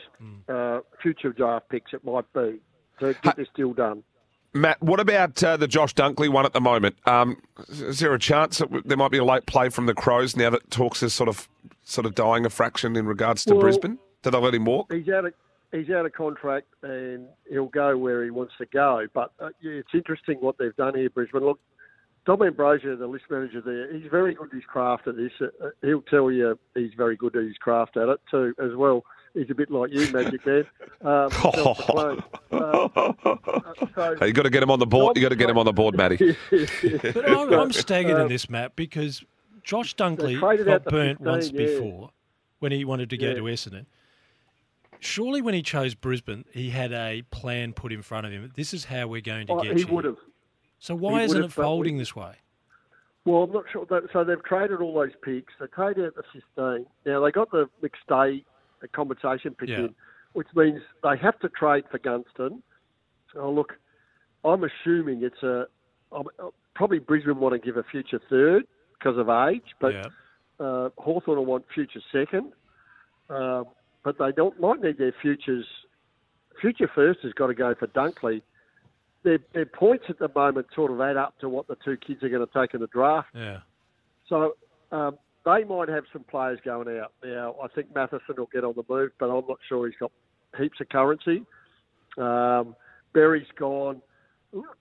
uh, 0.48 0.80
future 1.02 1.32
draft 1.32 1.68
picks. 1.68 1.92
It 1.92 2.04
might 2.04 2.30
be 2.32 2.60
to 3.00 3.14
get 3.22 3.36
this 3.36 3.48
deal 3.54 3.72
done. 3.72 4.02
Matt, 4.56 4.80
what 4.80 5.00
about 5.00 5.42
uh, 5.42 5.56
the 5.56 5.66
Josh 5.66 5.94
Dunkley 5.94 6.28
one 6.28 6.46
at 6.46 6.52
the 6.52 6.60
moment? 6.60 6.94
Um, 7.06 7.42
is 7.68 7.98
there 7.98 8.14
a 8.14 8.20
chance 8.20 8.58
that 8.58 8.68
there 8.84 8.96
might 8.96 9.10
be 9.10 9.18
a 9.18 9.24
late 9.24 9.46
play 9.46 9.68
from 9.68 9.86
the 9.86 9.94
Crows 9.94 10.36
now 10.36 10.48
that 10.50 10.70
talks 10.70 11.02
is 11.02 11.12
sort 11.12 11.28
of 11.28 11.48
sort 11.82 12.06
of 12.06 12.14
dying 12.14 12.46
a 12.46 12.50
fraction 12.50 12.94
in 12.94 13.06
regards 13.06 13.44
to 13.46 13.54
Well- 13.54 13.62
Brisbane? 13.62 13.98
Did 14.22 14.32
they 14.32 14.38
let 14.38 14.54
him 14.54 14.64
walk? 14.64 14.90
He's 14.90 15.08
out 15.10 15.26
of 15.26 15.34
he's 15.74 15.90
out 15.90 16.06
of 16.06 16.12
contract 16.12 16.68
and 16.82 17.26
he'll 17.50 17.66
go 17.66 17.96
where 17.98 18.24
he 18.24 18.30
wants 18.30 18.54
to 18.58 18.66
go. 18.66 19.06
But 19.12 19.32
uh, 19.40 19.50
yeah, 19.60 19.72
it's 19.72 19.94
interesting 19.94 20.38
what 20.40 20.56
they've 20.58 20.76
done 20.76 20.94
here, 20.96 21.10
Brisbane. 21.10 21.42
Look, 21.44 21.60
Dom 22.26 22.38
Ambrogio, 22.38 22.98
the 22.98 23.06
list 23.06 23.24
manager 23.28 23.60
there, 23.60 23.92
he's 23.92 24.10
very 24.10 24.34
good 24.34 24.48
at 24.48 24.54
his 24.54 24.64
craft 24.64 25.06
at 25.08 25.16
this. 25.16 25.32
Uh, 25.40 25.68
he'll 25.82 26.00
tell 26.02 26.30
you 26.30 26.58
he's 26.74 26.92
very 26.96 27.16
good 27.16 27.36
at 27.36 27.44
his 27.44 27.56
craft 27.58 27.96
at 27.96 28.08
it 28.08 28.20
too, 28.30 28.54
as 28.62 28.74
well. 28.76 29.04
he's 29.34 29.50
a 29.50 29.54
bit 29.54 29.70
like 29.70 29.90
you, 29.92 30.10
Magic 30.12 30.46
Man. 30.46 30.64
Um, 31.02 31.30
self-proclaimed. 31.30 32.22
Um, 32.50 32.90
so, 33.94 34.16
Hey, 34.20 34.28
you 34.28 34.32
got 34.32 34.44
to 34.44 34.50
get 34.50 34.62
him 34.62 34.70
on 34.70 34.78
the 34.78 34.86
board. 34.86 35.16
You've 35.16 35.22
got 35.24 35.28
to 35.30 35.36
get 35.36 35.50
him 35.50 35.58
on 35.58 35.66
the 35.66 35.72
board, 35.72 35.96
Matty. 35.96 36.34
But 36.50 37.28
I'm, 37.28 37.52
I'm 37.52 37.72
staggered 37.72 38.18
in 38.20 38.28
this, 38.28 38.48
Matt, 38.48 38.74
because 38.74 39.22
Josh 39.62 39.94
Dunkley 39.96 40.38
traded 40.38 40.64
got 40.66 40.84
burnt 40.84 41.18
15, 41.18 41.26
once 41.26 41.50
yeah. 41.50 41.58
before 41.58 42.10
when 42.60 42.72
he 42.72 42.86
wanted 42.86 43.10
to 43.10 43.18
go 43.18 43.28
Yeah. 43.28 43.34
to 43.34 43.42
Essendon. 43.42 43.84
Surely, 45.04 45.42
when 45.42 45.52
he 45.52 45.60
chose 45.62 45.94
Brisbane, 45.94 46.46
he 46.50 46.70
had 46.70 46.90
a 46.92 47.22
plan 47.30 47.74
put 47.74 47.92
in 47.92 48.00
front 48.00 48.24
of 48.26 48.32
him. 48.32 48.50
This 48.56 48.72
is 48.72 48.86
how 48.86 49.06
we're 49.06 49.20
going 49.20 49.46
to 49.48 49.52
Oh, 49.52 49.60
get 49.60 49.76
he 49.76 49.82
you. 49.82 49.86
would 49.94 50.04
have. 50.06 50.16
So 50.78 50.94
why 50.94 51.12
would 51.12 51.22
isn't 51.24 51.38
it 51.38 51.40
but 51.42 51.56
we- 51.58 51.62
folding 51.64 51.98
this 51.98 52.16
way? 52.16 52.36
Well, 53.26 53.42
I'm 53.44 53.52
not 53.52 53.64
sure. 53.70 53.84
That, 53.86 54.04
so 54.12 54.24
they've 54.24 54.42
traded 54.44 54.80
all 54.80 54.94
those 54.94 55.12
picks. 55.22 55.52
They 55.60 55.66
traded 55.66 56.06
out 56.06 56.14
the 56.14 56.22
15. 56.56 56.86
Now 57.04 57.20
they 57.22 57.30
got 57.30 57.50
the 57.50 57.68
McStay 57.82 58.44
the 58.80 58.88
compensation 58.88 59.54
pick 59.54 59.68
Yeah. 59.70 59.78
in, 59.80 59.94
which 60.32 60.48
means 60.54 60.82
they 61.02 61.16
have 61.18 61.38
to 61.40 61.48
trade 61.50 61.84
for 61.90 61.98
Gunston. 61.98 62.62
Oh, 63.36 63.50
look, 63.50 63.74
I'm 64.44 64.64
assuming 64.64 65.22
it's 65.22 65.42
a 65.42 65.66
I'm- 66.12 66.26
uh, 66.38 66.48
probably 66.74 66.98
Brisbane 66.98 67.38
want 67.40 67.52
to 67.54 67.58
give 67.58 67.76
a 67.76 67.82
future 67.84 68.20
third 68.30 68.66
because 68.98 69.16
of 69.18 69.28
age, 69.28 69.74
but 69.80 69.92
Yeah. 69.94 70.04
uh, 70.60 70.90
Hawthorn 70.98 71.38
will 71.38 71.46
want 71.46 71.64
future 71.74 72.00
second. 72.12 72.52
Um, 73.28 73.66
but 74.04 74.18
they 74.18 74.30
don't 74.30 74.60
might 74.60 74.80
need 74.80 74.98
their 74.98 75.14
futures. 75.20 75.66
Future 76.60 76.90
first 76.94 77.20
has 77.22 77.32
got 77.32 77.48
to 77.48 77.54
go 77.54 77.74
for 77.74 77.88
Dunkley. 77.88 78.42
Their, 79.24 79.38
their 79.54 79.66
points 79.66 80.04
at 80.10 80.18
the 80.18 80.30
moment 80.34 80.66
sort 80.74 80.90
of 80.90 81.00
add 81.00 81.16
up 81.16 81.38
to 81.40 81.48
what 81.48 81.66
the 81.66 81.76
two 81.82 81.96
kids 81.96 82.22
are 82.22 82.28
going 82.28 82.46
to 82.46 82.52
take 82.52 82.74
in 82.74 82.80
the 82.80 82.86
draft. 82.88 83.28
Yeah. 83.34 83.60
So 84.28 84.54
um, 84.92 85.18
they 85.46 85.64
might 85.64 85.88
have 85.88 86.04
some 86.12 86.24
players 86.24 86.58
going 86.64 86.88
out. 86.98 87.12
Now, 87.24 87.56
I 87.62 87.68
think 87.68 87.94
Matheson 87.94 88.34
will 88.36 88.48
get 88.52 88.64
on 88.64 88.74
the 88.76 88.84
move, 88.88 89.12
but 89.18 89.26
I'm 89.26 89.46
not 89.48 89.58
sure 89.66 89.86
he's 89.86 89.96
got 89.98 90.12
heaps 90.58 90.78
of 90.80 90.90
currency. 90.90 91.44
Um, 92.18 92.76
Berry's 93.14 93.46
gone. 93.58 94.02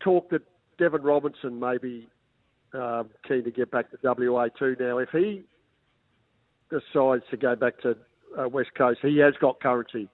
Talk 0.02 0.30
that 0.32 0.42
Deven 0.80 1.04
Robertson 1.04 1.60
may 1.60 1.78
be 1.78 2.10
um, 2.74 3.10
keen 3.28 3.44
to 3.46 3.52
get 3.52 3.72
back 3.72 3.92
to 3.92 3.98
WA 4.04 4.48
too. 4.60 4.76
Now, 4.80 4.98
if 4.98 5.10
he 5.12 5.44
decides 6.70 7.24
to 7.32 7.38
go 7.38 7.56
back 7.56 7.80
to 7.82 7.96
uh, 8.40 8.48
West 8.50 8.72
Coast, 8.76 9.00
he 9.02 9.18
has 9.20 9.34
got 9.40 9.60
currency, 9.60 10.08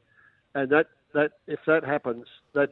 and 0.56 0.70
that, 0.72 0.88
that 1.14 1.32
if 1.48 1.60
that 1.68 1.84
happens, 1.84 2.26
that 2.54 2.70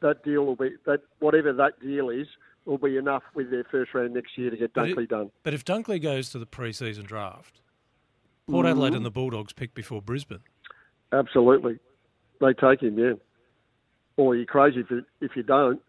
that 0.00 0.22
deal 0.24 0.44
will 0.44 0.56
be 0.56 0.70
that 0.86 1.00
whatever 1.20 1.52
that 1.52 1.80
deal 1.80 2.10
is 2.10 2.26
will 2.66 2.78
be 2.78 2.96
enough 2.96 3.22
with 3.34 3.50
their 3.50 3.64
first 3.64 3.92
round 3.94 4.14
next 4.14 4.36
year 4.36 4.50
to 4.50 4.56
get 4.56 4.72
But 4.74 4.88
it- 4.88 4.96
Dunkley 4.96 5.08
done. 5.08 5.30
But 5.42 5.54
if 5.54 5.64
Dunkley 5.64 6.00
goes 6.02 6.30
to 6.30 6.38
the 6.38 6.46
pre-season 6.46 7.04
draft, 7.04 7.60
Port 8.50 8.66
Adelaide 8.66 8.92
Mhm. 8.92 8.96
and 8.96 9.04
the 9.06 9.10
Bulldogs 9.10 9.52
pick 9.52 9.74
before 9.74 10.02
Brisbane. 10.02 10.40
Absolutely, 11.12 11.78
they 12.40 12.52
take 12.54 12.82
him. 12.82 12.98
Yeah, 12.98 13.14
or 14.16 14.34
you're 14.36 14.44
crazy 14.46 14.80
if 14.80 14.90
you, 14.90 15.04
if 15.20 15.36
you 15.36 15.42
don't. 15.42 15.80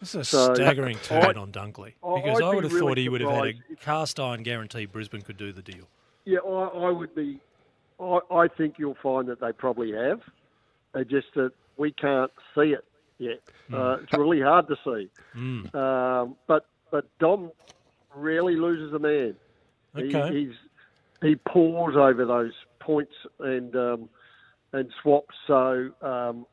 This 0.00 0.10
is 0.10 0.14
a 0.16 0.24
So, 0.24 0.54
staggering 0.54 0.96
I- 0.96 1.00
turn 1.00 1.36
on 1.38 1.52
Dunkley 1.52 1.94
because 2.02 2.40
I'd 2.40 2.44
I 2.44 2.54
would 2.54 2.64
have 2.64 2.72
really 2.72 2.86
thought 2.88 2.98
he 2.98 3.08
would 3.08 3.20
have 3.22 3.30
had 3.30 3.46
a 3.46 3.76
cast 3.76 4.20
iron 4.20 4.42
guarantee 4.42 4.84
Brisbane 4.86 5.22
could 5.22 5.36
do 5.38 5.52
the 5.52 5.62
deal. 5.62 5.88
Yeah, 6.26 6.40
I, 6.40 6.88
I 6.88 6.90
would 6.90 7.14
be. 7.14 7.40
I, 7.98 8.18
I 8.30 8.48
think 8.48 8.74
you'll 8.78 8.98
find 9.02 9.26
that 9.28 9.40
they 9.40 9.52
probably 9.52 9.92
have. 9.92 10.20
They 10.92 11.04
just 11.04 11.28
that 11.36 11.52
we 11.78 11.92
can't 11.92 12.30
see 12.54 12.74
it 12.74 12.84
yet. 13.18 13.40
Uh, 13.72 13.96
it's 14.02 14.12
really 14.12 14.40
hard 14.40 14.66
to 14.68 14.76
see. 14.84 15.08
Mm. 15.36 15.74
Um, 15.74 16.36
but 16.46 16.66
but 16.90 17.06
Dom 17.18 17.50
rarely 18.14 18.56
loses 18.56 18.92
a 18.92 18.98
man. 18.98 19.34
He, 19.96 20.14
Okay. 20.14 20.38
he's 20.38 20.54
he 21.22 21.36
pours 21.48 21.96
over 21.96 22.24
those 22.24 22.52
points 22.80 23.14
and 23.40 23.74
um, 23.74 24.08
and 24.72 24.90
swaps. 25.02 25.34
So 25.46 25.90
um, 26.02 26.46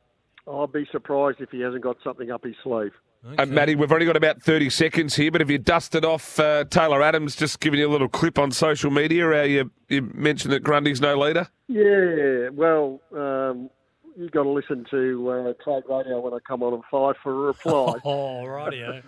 I'll 0.46 0.66
be 0.66 0.86
surprised 0.90 1.40
if 1.40 1.50
he 1.50 1.60
hasn't 1.60 1.82
got 1.82 1.96
something 2.02 2.30
up 2.30 2.44
his 2.44 2.54
sleeve. 2.62 2.92
Uh, 3.38 3.46
Matty, 3.46 3.74
we've 3.74 3.90
only 3.90 4.04
got 4.04 4.16
about 4.16 4.42
30 4.42 4.68
seconds 4.68 5.16
here, 5.16 5.30
but 5.30 5.40
if 5.40 5.48
you 5.48 5.56
dusted 5.56 6.04
off 6.04 6.38
uh, 6.38 6.64
Taylor 6.64 7.02
Adams, 7.02 7.34
just 7.34 7.58
giving 7.60 7.80
you 7.80 7.88
a 7.88 7.90
little 7.90 8.08
clip 8.08 8.38
on 8.38 8.50
social 8.50 8.90
media, 8.90 9.24
how 9.24 9.42
you, 9.42 9.70
you 9.88 10.02
mentioned 10.14 10.52
that 10.52 10.62
Grundy's 10.62 11.00
no 11.00 11.18
leader? 11.18 11.48
Yeah, 11.68 12.50
well, 12.50 13.00
um, 13.16 13.70
you 14.16 14.28
got 14.28 14.42
to 14.42 14.50
listen 14.50 14.84
to 14.90 15.30
uh, 15.30 15.52
Trade 15.64 15.84
Radio 15.88 16.20
when 16.20 16.34
I 16.34 16.38
come 16.46 16.62
on 16.62 16.74
at 16.74 16.80
five 16.90 17.14
for 17.22 17.32
a 17.32 17.46
reply. 17.46 17.94
Oh, 18.04 18.42
rightio. 18.44 19.02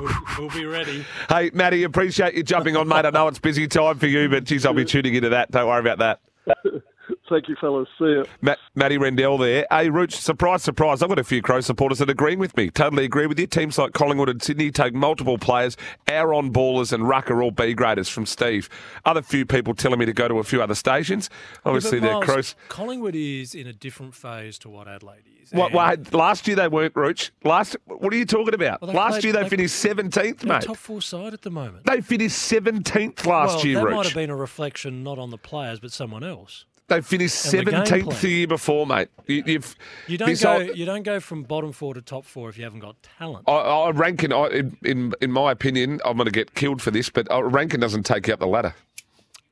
we'll, 0.00 0.14
we'll 0.38 0.50
be 0.50 0.66
ready. 0.66 1.04
Hey, 1.28 1.50
Matty, 1.54 1.84
appreciate 1.84 2.34
you 2.34 2.42
jumping 2.42 2.76
on, 2.76 2.88
mate. 2.88 3.06
I 3.06 3.10
know 3.10 3.28
it's 3.28 3.38
busy 3.38 3.68
time 3.68 3.98
for 3.98 4.08
you, 4.08 4.28
but 4.28 4.44
geez, 4.44 4.66
I'll 4.66 4.74
be 4.74 4.84
tuning 4.84 5.14
into 5.14 5.28
that. 5.28 5.52
Don't 5.52 5.68
worry 5.68 5.80
about 5.80 5.98
that. 5.98 6.20
Thank 7.30 7.48
you, 7.48 7.56
fellas. 7.60 7.88
See 7.98 8.04
you. 8.04 8.24
Matt, 8.42 8.58
Matty 8.74 8.98
Rendell 8.98 9.38
there. 9.38 9.66
Hey, 9.70 9.88
Rooch, 9.88 10.12
surprise, 10.12 10.62
surprise. 10.62 11.00
I've 11.02 11.08
got 11.08 11.18
a 11.18 11.24
few 11.24 11.40
Crow 11.40 11.60
supporters 11.60 11.98
that 12.00 12.10
agree 12.10 12.36
with 12.36 12.54
me. 12.56 12.68
Totally 12.70 13.04
agree 13.06 13.26
with 13.26 13.38
you. 13.38 13.46
Teams 13.46 13.78
like 13.78 13.92
Collingwood 13.92 14.28
and 14.28 14.42
Sydney 14.42 14.70
take 14.70 14.92
multiple 14.94 15.38
players. 15.38 15.76
Our 16.08 16.34
on 16.34 16.52
ballers 16.52 16.92
and 16.92 17.08
ruck 17.08 17.30
are 17.30 17.42
all 17.42 17.52
B 17.52 17.72
graders 17.72 18.08
from 18.08 18.26
Steve. 18.26 18.68
Other 19.04 19.22
few 19.22 19.46
people 19.46 19.74
telling 19.74 19.98
me 19.98 20.06
to 20.06 20.12
go 20.12 20.28
to 20.28 20.38
a 20.40 20.44
few 20.44 20.60
other 20.62 20.74
stations. 20.74 21.30
Obviously, 21.64 21.98
Yeah, 21.98 22.14
but 22.14 22.18
they're 22.26 22.34
Crows. 22.34 22.54
Collingwood 22.68 23.14
is 23.14 23.54
in 23.54 23.66
a 23.66 23.72
different 23.72 24.14
phase 24.14 24.58
to 24.58 24.68
what 24.68 24.88
Adelaide 24.88 25.22
is. 25.42 25.52
What, 25.52 25.66
And 25.66 25.74
what, 25.74 26.14
last 26.14 26.46
year 26.46 26.56
they 26.56 26.68
weren't, 26.68 26.94
Rooch. 26.94 27.30
Last, 27.44 27.76
what 27.86 28.12
are 28.12 28.16
you 28.16 28.26
talking 28.26 28.54
about? 28.54 28.82
Well, 28.82 28.92
last 28.92 29.12
played- 29.12 29.24
year 29.24 29.32
they, 29.34 29.42
they- 29.44 29.48
finished 29.48 29.74
17th, 29.84 30.38
they're 30.40 30.52
mate. 30.52 30.62
top 30.62 30.76
four 30.76 31.00
side 31.00 31.32
at 31.32 31.42
the 31.42 31.50
moment. 31.50 31.86
They 31.86 32.00
finished 32.00 32.36
17th 32.36 33.24
last 33.26 33.56
well, 33.58 33.66
year, 33.66 33.78
that 33.78 33.84
Rooch. 33.86 33.94
might 33.96 34.06
have 34.06 34.14
been 34.14 34.30
a 34.30 34.36
reflection 34.36 35.02
not 35.04 35.18
on 35.18 35.30
the 35.30 35.38
players 35.38 35.78
but 35.80 35.92
someone 35.92 36.24
else. 36.24 36.64
They 36.90 37.00
finished 37.02 37.54
And 37.54 37.66
the 37.66 37.70
17th 37.72 38.02
plan. 38.04 38.16
the 38.20 38.28
year 38.28 38.46
before, 38.48 38.84
mate. 38.86 39.08
You, 39.28 39.44
you've, 39.46 39.76
You 40.08 40.18
don't 40.18 40.40
go. 40.42 40.52
whole- 40.66 40.76
You 40.76 40.84
don't 40.84 41.04
go 41.04 41.20
from 41.20 41.44
bottom 41.44 41.70
four 41.72 41.94
to 41.94 42.02
top 42.02 42.24
four 42.24 42.48
if 42.48 42.58
you 42.58 42.64
haven't 42.64 42.80
got 42.80 42.96
talent. 43.18 43.44
I, 43.48 43.52
I 43.52 43.90
Rankine, 43.90 44.32
I, 44.32 44.46
in, 44.48 44.76
in 44.84 45.14
in 45.20 45.30
my 45.30 45.52
opinion, 45.52 46.00
I'm 46.04 46.16
going 46.16 46.26
to 46.26 46.32
get 46.32 46.54
killed 46.56 46.82
for 46.82 46.90
this, 46.90 47.08
but 47.08 47.30
uh, 47.30 47.42
Rankine 47.44 47.78
doesn't 47.80 48.02
take 48.02 48.26
you 48.26 48.34
up 48.34 48.40
the 48.40 48.46
ladder. 48.48 48.74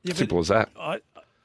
Yeah, 0.03 0.13
Simple 0.15 0.39
as 0.39 0.49
that. 0.49 0.69
I- 0.77 0.99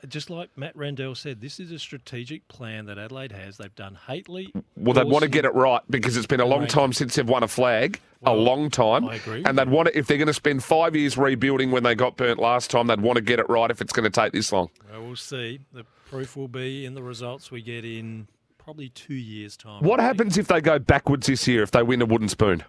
just 0.08 0.30
like 0.30 0.50
Matt 0.56 0.76
Rendell 0.76 1.14
said, 1.14 1.40
this 1.40 1.60
is 1.60 1.70
a 1.70 1.78
strategic 1.78 2.46
plan 2.48 2.86
that 2.86 2.98
Adelaide 2.98 3.32
has. 3.32 3.56
They've 3.56 3.74
done 3.74 3.98
Hately. 4.08 4.50
Well, 4.76 4.94
they'd 4.94 5.06
want 5.06 5.22
to 5.22 5.28
get 5.28 5.44
it 5.44 5.54
right 5.54 5.82
because 5.90 6.16
it's 6.16 6.26
been 6.26 6.40
a 6.40 6.46
long 6.46 6.66
time 6.66 6.92
since 6.92 7.14
they've 7.16 7.28
won 7.28 7.42
a 7.42 7.48
flag, 7.48 8.00
a 8.24 8.34
long 8.34 8.70
time. 8.70 9.06
I 9.06 9.16
agree 9.16 9.42
And 9.44 9.58
they'd 9.58 9.68
want 9.68 9.88
to, 9.88 9.98
if 9.98 10.06
they're 10.06 10.18
going 10.18 10.28
to 10.28 10.34
spend 10.34 10.64
five 10.64 10.94
years 10.96 11.16
rebuilding 11.16 11.70
when 11.70 11.82
they 11.82 11.94
got 11.94 12.16
burnt 12.16 12.38
last 12.38 12.70
time, 12.70 12.86
they'd 12.86 13.00
want 13.00 13.16
to 13.16 13.22
get 13.22 13.38
it 13.38 13.48
right 13.48 13.70
if 13.70 13.80
it's 13.80 13.92
going 13.92 14.10
to 14.10 14.10
take 14.10 14.32
this 14.32 14.52
long. 14.52 14.70
Well, 14.90 15.02
we'll 15.04 15.16
see. 15.16 15.60
The 15.72 15.84
proof 16.08 16.36
will 16.36 16.48
be 16.48 16.84
in 16.84 16.94
the 16.94 17.02
results 17.02 17.50
we 17.50 17.62
get 17.62 17.84
in 17.84 18.28
probably 18.58 18.88
two 18.88 19.14
years' 19.14 19.56
time. 19.56 19.82
What 19.82 20.00
happens 20.00 20.38
if 20.38 20.46
they 20.46 20.60
go 20.60 20.78
backwards 20.78 21.26
this 21.26 21.46
year 21.46 21.62
if 21.62 21.70
they 21.70 21.82
win 21.82 22.00
a 22.00 22.06
wooden 22.06 22.28
spoon? 22.28 22.64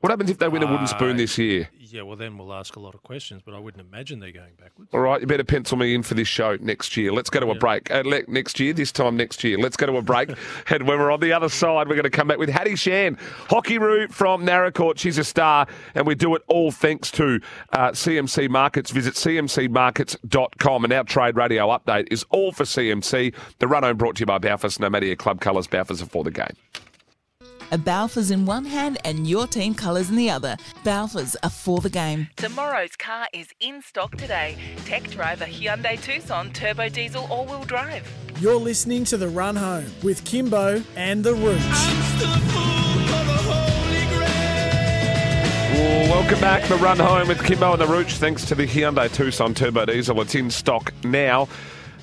What 0.00 0.10
happens 0.10 0.30
if 0.30 0.38
they 0.38 0.46
win 0.46 0.62
a 0.62 0.66
wooden 0.70 0.86
spoon 0.86 1.14
Uh, 1.16 1.18
this 1.18 1.36
year? 1.38 1.68
Yeah, 1.76 2.02
well, 2.02 2.16
then 2.16 2.38
we'll 2.38 2.52
ask 2.52 2.76
a 2.76 2.80
lot 2.80 2.94
of 2.94 3.02
questions, 3.02 3.42
but 3.44 3.54
I 3.54 3.58
wouldn't 3.58 3.84
imagine 3.84 4.20
they're 4.20 4.30
going 4.30 4.52
backwards. 4.60 4.90
All 4.94 5.00
right, 5.00 5.20
you 5.20 5.26
better 5.26 5.42
pencil 5.42 5.76
me 5.78 5.94
in 5.94 6.02
for 6.04 6.14
this 6.14 6.28
show 6.28 6.56
next 6.60 6.96
year. 6.96 7.10
Let's 7.12 7.30
go 7.30 7.40
to 7.40 7.50
a 7.50 7.54
break. 7.56 7.90
Uh, 7.90 8.02
le- 8.04 8.22
next 8.28 8.60
year, 8.60 8.72
this 8.74 8.92
time 8.92 9.16
next 9.16 9.42
year. 9.42 9.58
Let's 9.58 9.76
go 9.76 9.86
to 9.86 9.96
a 9.96 10.02
break. 10.02 10.30
and 10.70 10.86
when 10.86 10.98
we're 10.98 11.10
on 11.10 11.18
the 11.20 11.32
other 11.32 11.48
side, 11.48 11.88
we're 11.88 11.94
going 11.96 12.04
to 12.04 12.10
come 12.10 12.28
back 12.28 12.38
with 12.38 12.50
Hattie 12.50 12.76
Shand, 12.76 13.16
Hockey 13.48 13.78
Roo 13.78 14.06
from 14.08 14.44
Naracoorte. 14.46 14.98
She's 14.98 15.18
a 15.18 15.24
star, 15.24 15.66
and 15.94 16.06
we 16.06 16.14
do 16.14 16.34
it 16.36 16.42
all 16.46 16.70
thanks 16.70 17.10
to 17.12 17.40
uh, 17.72 17.90
CMC 17.90 18.50
Markets. 18.50 18.90
Visit 18.90 19.14
cmcmarkets.com. 19.14 20.84
And 20.84 20.92
our 20.92 21.04
trade 21.04 21.36
radio 21.36 21.68
update 21.68 22.08
is 22.12 22.24
all 22.30 22.52
for 22.52 22.64
CMC. 22.64 23.34
The 23.58 23.66
run 23.66 23.82
home 23.82 23.96
brought 23.96 24.16
to 24.16 24.20
you 24.20 24.26
by 24.26 24.38
Balfours. 24.38 24.78
No 24.78 24.90
matter 24.90 25.06
your 25.06 25.16
club 25.16 25.40
colours, 25.40 25.66
Balfours 25.66 26.02
are 26.02 26.06
for 26.06 26.22
the 26.22 26.30
game. 26.30 26.54
A 27.70 27.76
Balfours 27.76 28.30
in 28.30 28.46
one 28.46 28.64
hand 28.64 28.96
and 29.04 29.26
your 29.26 29.46
team 29.46 29.74
colours 29.74 30.08
in 30.08 30.16
the 30.16 30.30
other. 30.30 30.56
Balfours 30.84 31.36
are 31.42 31.50
for 31.50 31.80
the 31.80 31.90
game. 31.90 32.28
Tomorrow's 32.36 32.96
car 32.96 33.28
is 33.34 33.48
in 33.60 33.82
stock 33.82 34.16
today. 34.16 34.56
Tech 34.86 35.02
driver 35.10 35.44
Hyundai 35.44 36.00
Tucson 36.00 36.50
turbo 36.52 36.88
diesel 36.88 37.26
all-wheel 37.30 37.64
drive. 37.64 38.10
You're 38.40 38.56
listening 38.56 39.04
to 39.06 39.18
The 39.18 39.28
Run 39.28 39.56
Home 39.56 39.84
with 40.02 40.24
Kimbo 40.24 40.82
and 40.96 41.22
The 41.22 41.34
Rooch. 41.34 41.58
Well, 45.74 46.10
welcome 46.22 46.40
back. 46.40 46.66
The 46.68 46.76
run 46.76 46.98
home 46.98 47.28
with 47.28 47.44
Kimbo 47.44 47.72
and 47.72 47.80
the 47.82 47.86
Rooch. 47.86 48.16
Thanks 48.16 48.46
to 48.46 48.54
the 48.54 48.66
Hyundai 48.66 49.12
Tucson 49.12 49.52
Turbo 49.52 49.84
Diesel. 49.84 50.18
It's 50.22 50.34
in 50.34 50.50
stock 50.50 50.94
now. 51.04 51.48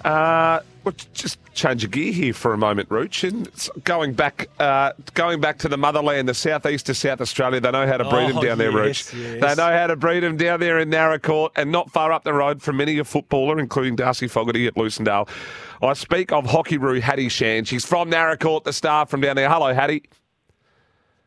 Uh, 0.06 0.60
let's 0.84 1.06
just 1.16 1.40
change 1.56 1.84
a 1.84 1.88
gear 1.88 2.12
here 2.14 2.32
for 2.34 2.54
a 2.54 2.58
moment, 2.60 2.88
Rooch. 2.92 3.24
And 3.24 3.50
going 3.86 4.14
back, 4.14 4.48
uh, 4.60 4.92
going 5.16 5.42
back 5.42 5.58
to 5.60 5.68
the 5.68 5.78
motherland, 5.78 6.30
the 6.30 6.36
southeast 6.36 6.88
of 6.90 6.96
South 6.98 7.22
Australia. 7.22 7.60
They 7.60 7.72
know 7.72 7.88
how 7.88 7.98
to 7.98 8.04
breed 8.08 8.30
them 8.30 8.38
Oh, 8.38 8.42
down 8.44 8.60
there, 8.60 8.70
yes, 8.86 9.12
Rooch. 9.12 9.20
yes. 9.20 9.42
They 9.42 9.62
know 9.64 9.76
how 9.76 9.88
to 9.88 9.96
breed 9.96 10.20
them 10.20 10.38
down 10.38 10.60
there 10.60 10.78
in 10.78 10.92
Naracoorte, 10.92 11.52
and 11.56 11.72
not 11.72 11.90
far 11.92 12.12
up 12.12 12.24
the 12.24 12.34
road 12.34 12.62
from 12.62 12.78
many 12.78 13.00
a 13.00 13.04
footballer, 13.04 13.58
including 13.60 13.96
Darcy 13.96 14.28
Fogarty 14.28 14.68
at 14.68 14.76
Lucindale. 14.76 15.28
I 15.82 15.94
speak 15.94 16.32
of 16.32 16.46
Hockey 16.46 16.78
Roo 16.78 17.00
Hattie 17.02 17.30
Shand. 17.30 17.68
She's 17.68 17.84
from 17.84 18.12
Naracoorte, 18.12 18.64
the 18.66 18.74
star 18.74 19.08
from 19.08 19.22
down 19.22 19.36
there. 19.38 19.50
Hello, 19.50 19.74
Hattie. 19.74 20.04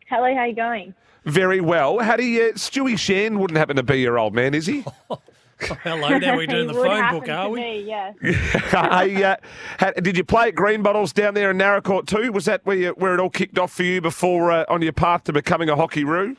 Hello, 0.08 0.32
how 0.36 0.44
you 0.44 0.54
going? 0.54 0.94
Very 1.24 1.60
well. 1.60 1.98
Hattie, 1.98 2.40
uh, 2.40 2.52
Stewie 2.52 2.96
Shand 2.98 3.40
wouldn't 3.40 3.58
happen 3.58 3.74
to 3.74 3.82
be 3.82 3.96
your 4.00 4.20
old 4.20 4.34
man, 4.34 4.54
is 4.54 4.66
he? 4.66 4.84
Hello, 5.82 6.18
now 6.18 6.36
we're 6.36 6.46
doing 6.46 6.68
the 6.68 6.74
phone 6.74 7.10
book, 7.10 7.28
are 7.28 7.48
we? 7.48 7.60
me, 7.60 7.82
yes. 7.82 8.14
hey, 8.22 9.24
uh, 9.24 9.36
had, 9.78 10.02
did 10.04 10.16
you 10.16 10.22
play 10.22 10.48
at 10.48 10.54
Green 10.54 10.82
Bottles 10.82 11.12
down 11.12 11.34
there 11.34 11.50
in 11.50 11.58
Naracoorte 11.58 12.06
too? 12.06 12.30
Was 12.30 12.44
that 12.44 12.64
where, 12.64 12.76
you, 12.76 12.90
where 12.90 13.14
it 13.14 13.20
all 13.20 13.30
kicked 13.30 13.58
off 13.58 13.72
for 13.72 13.82
you 13.82 14.00
before 14.00 14.52
uh, 14.52 14.64
on 14.68 14.82
your 14.82 14.92
path 14.92 15.24
to 15.24 15.32
becoming 15.32 15.68
a 15.68 15.74
hockey 15.74 16.04
roo? 16.04 16.36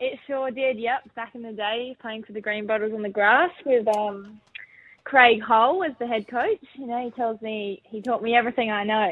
It 0.00 0.18
sure 0.26 0.50
did, 0.50 0.78
yep. 0.78 1.02
Back 1.14 1.34
in 1.34 1.42
the 1.42 1.52
day, 1.52 1.94
playing 2.00 2.22
for 2.22 2.32
the 2.32 2.40
Green 2.40 2.66
Bottles 2.66 2.92
on 2.94 3.02
the 3.02 3.10
grass 3.10 3.50
with 3.66 3.86
um, 3.94 4.40
Craig 5.04 5.42
Hull 5.42 5.84
as 5.84 5.92
the 5.98 6.06
head 6.06 6.26
coach. 6.26 6.64
You 6.74 6.86
know, 6.86 7.04
he 7.04 7.10
tells 7.10 7.40
me, 7.42 7.82
he 7.84 8.00
taught 8.00 8.22
me 8.22 8.34
everything 8.34 8.70
I 8.70 8.84
know. 8.84 9.10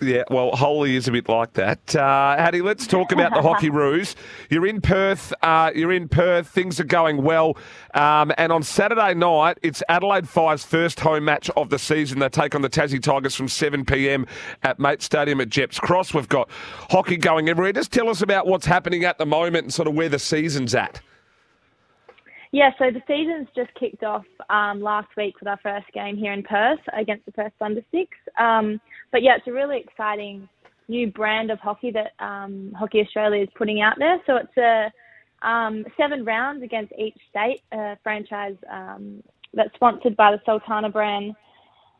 Yeah, 0.00 0.24
well, 0.28 0.50
Holy 0.50 0.96
is 0.96 1.08
a 1.08 1.12
bit 1.12 1.28
like 1.28 1.52
that. 1.54 1.94
Uh, 1.94 2.36
Hattie, 2.36 2.62
let's 2.62 2.86
talk 2.86 3.12
about 3.12 3.32
the 3.32 3.42
hockey 3.42 3.70
roos. 3.70 4.16
You're 4.50 4.66
in 4.66 4.80
Perth. 4.80 5.32
Uh, 5.40 5.70
you're 5.74 5.92
in 5.92 6.08
Perth. 6.08 6.48
Things 6.48 6.80
are 6.80 6.84
going 6.84 7.22
well. 7.22 7.56
Um, 7.94 8.32
and 8.36 8.52
on 8.52 8.62
Saturday 8.62 9.14
night, 9.14 9.58
it's 9.62 9.82
Adelaide 9.88 10.28
Fire's 10.28 10.64
first 10.64 11.00
home 11.00 11.24
match 11.24 11.48
of 11.56 11.70
the 11.70 11.78
season. 11.78 12.18
They 12.18 12.28
take 12.28 12.54
on 12.54 12.62
the 12.62 12.68
Tassie 12.68 13.02
Tigers 13.02 13.34
from 13.34 13.48
7 13.48 13.84
p.m. 13.84 14.26
at 14.62 14.78
Mate 14.78 15.00
Stadium 15.00 15.40
at 15.40 15.48
Gepps 15.50 15.78
Cross. 15.78 16.12
We've 16.12 16.28
got 16.28 16.50
hockey 16.90 17.16
going 17.16 17.48
everywhere. 17.48 17.72
Just 17.72 17.92
tell 17.92 18.08
us 18.08 18.20
about 18.20 18.46
what's 18.46 18.66
happening 18.66 19.04
at 19.04 19.18
the 19.18 19.26
moment 19.26 19.64
and 19.64 19.72
sort 19.72 19.86
of 19.86 19.94
where 19.94 20.08
the 20.08 20.18
season's 20.18 20.74
at. 20.74 21.00
Yeah, 22.54 22.70
so 22.78 22.90
the 22.90 23.02
season's 23.08 23.48
just 23.56 23.74
kicked 23.74 24.04
off 24.04 24.24
um, 24.48 24.80
last 24.80 25.08
week 25.16 25.40
with 25.40 25.48
our 25.48 25.58
first 25.60 25.86
game 25.92 26.16
here 26.16 26.32
in 26.32 26.42
Perth 26.44 26.78
against 26.96 27.26
the 27.26 27.32
Perth 27.32 27.52
Thundersticks. 27.60 28.06
Um, 28.38 28.80
but 29.14 29.22
yeah, 29.22 29.36
it's 29.36 29.46
a 29.46 29.52
really 29.52 29.78
exciting 29.78 30.48
new 30.88 31.06
brand 31.12 31.52
of 31.52 31.60
hockey 31.60 31.92
that 31.92 32.12
um, 32.18 32.72
Hockey 32.76 32.98
Australia 32.98 33.44
is 33.44 33.48
putting 33.56 33.80
out 33.80 33.94
there. 33.96 34.20
So 34.26 34.38
it's 34.38 34.56
a 34.56 35.48
um, 35.48 35.84
seven 35.96 36.24
rounds 36.24 36.64
against 36.64 36.92
each 36.98 37.14
state, 37.30 37.60
a 37.70 37.96
franchise 38.02 38.56
um, 38.68 39.22
that's 39.52 39.72
sponsored 39.76 40.16
by 40.16 40.32
the 40.32 40.40
Sultana 40.44 40.90
Bran 40.90 41.32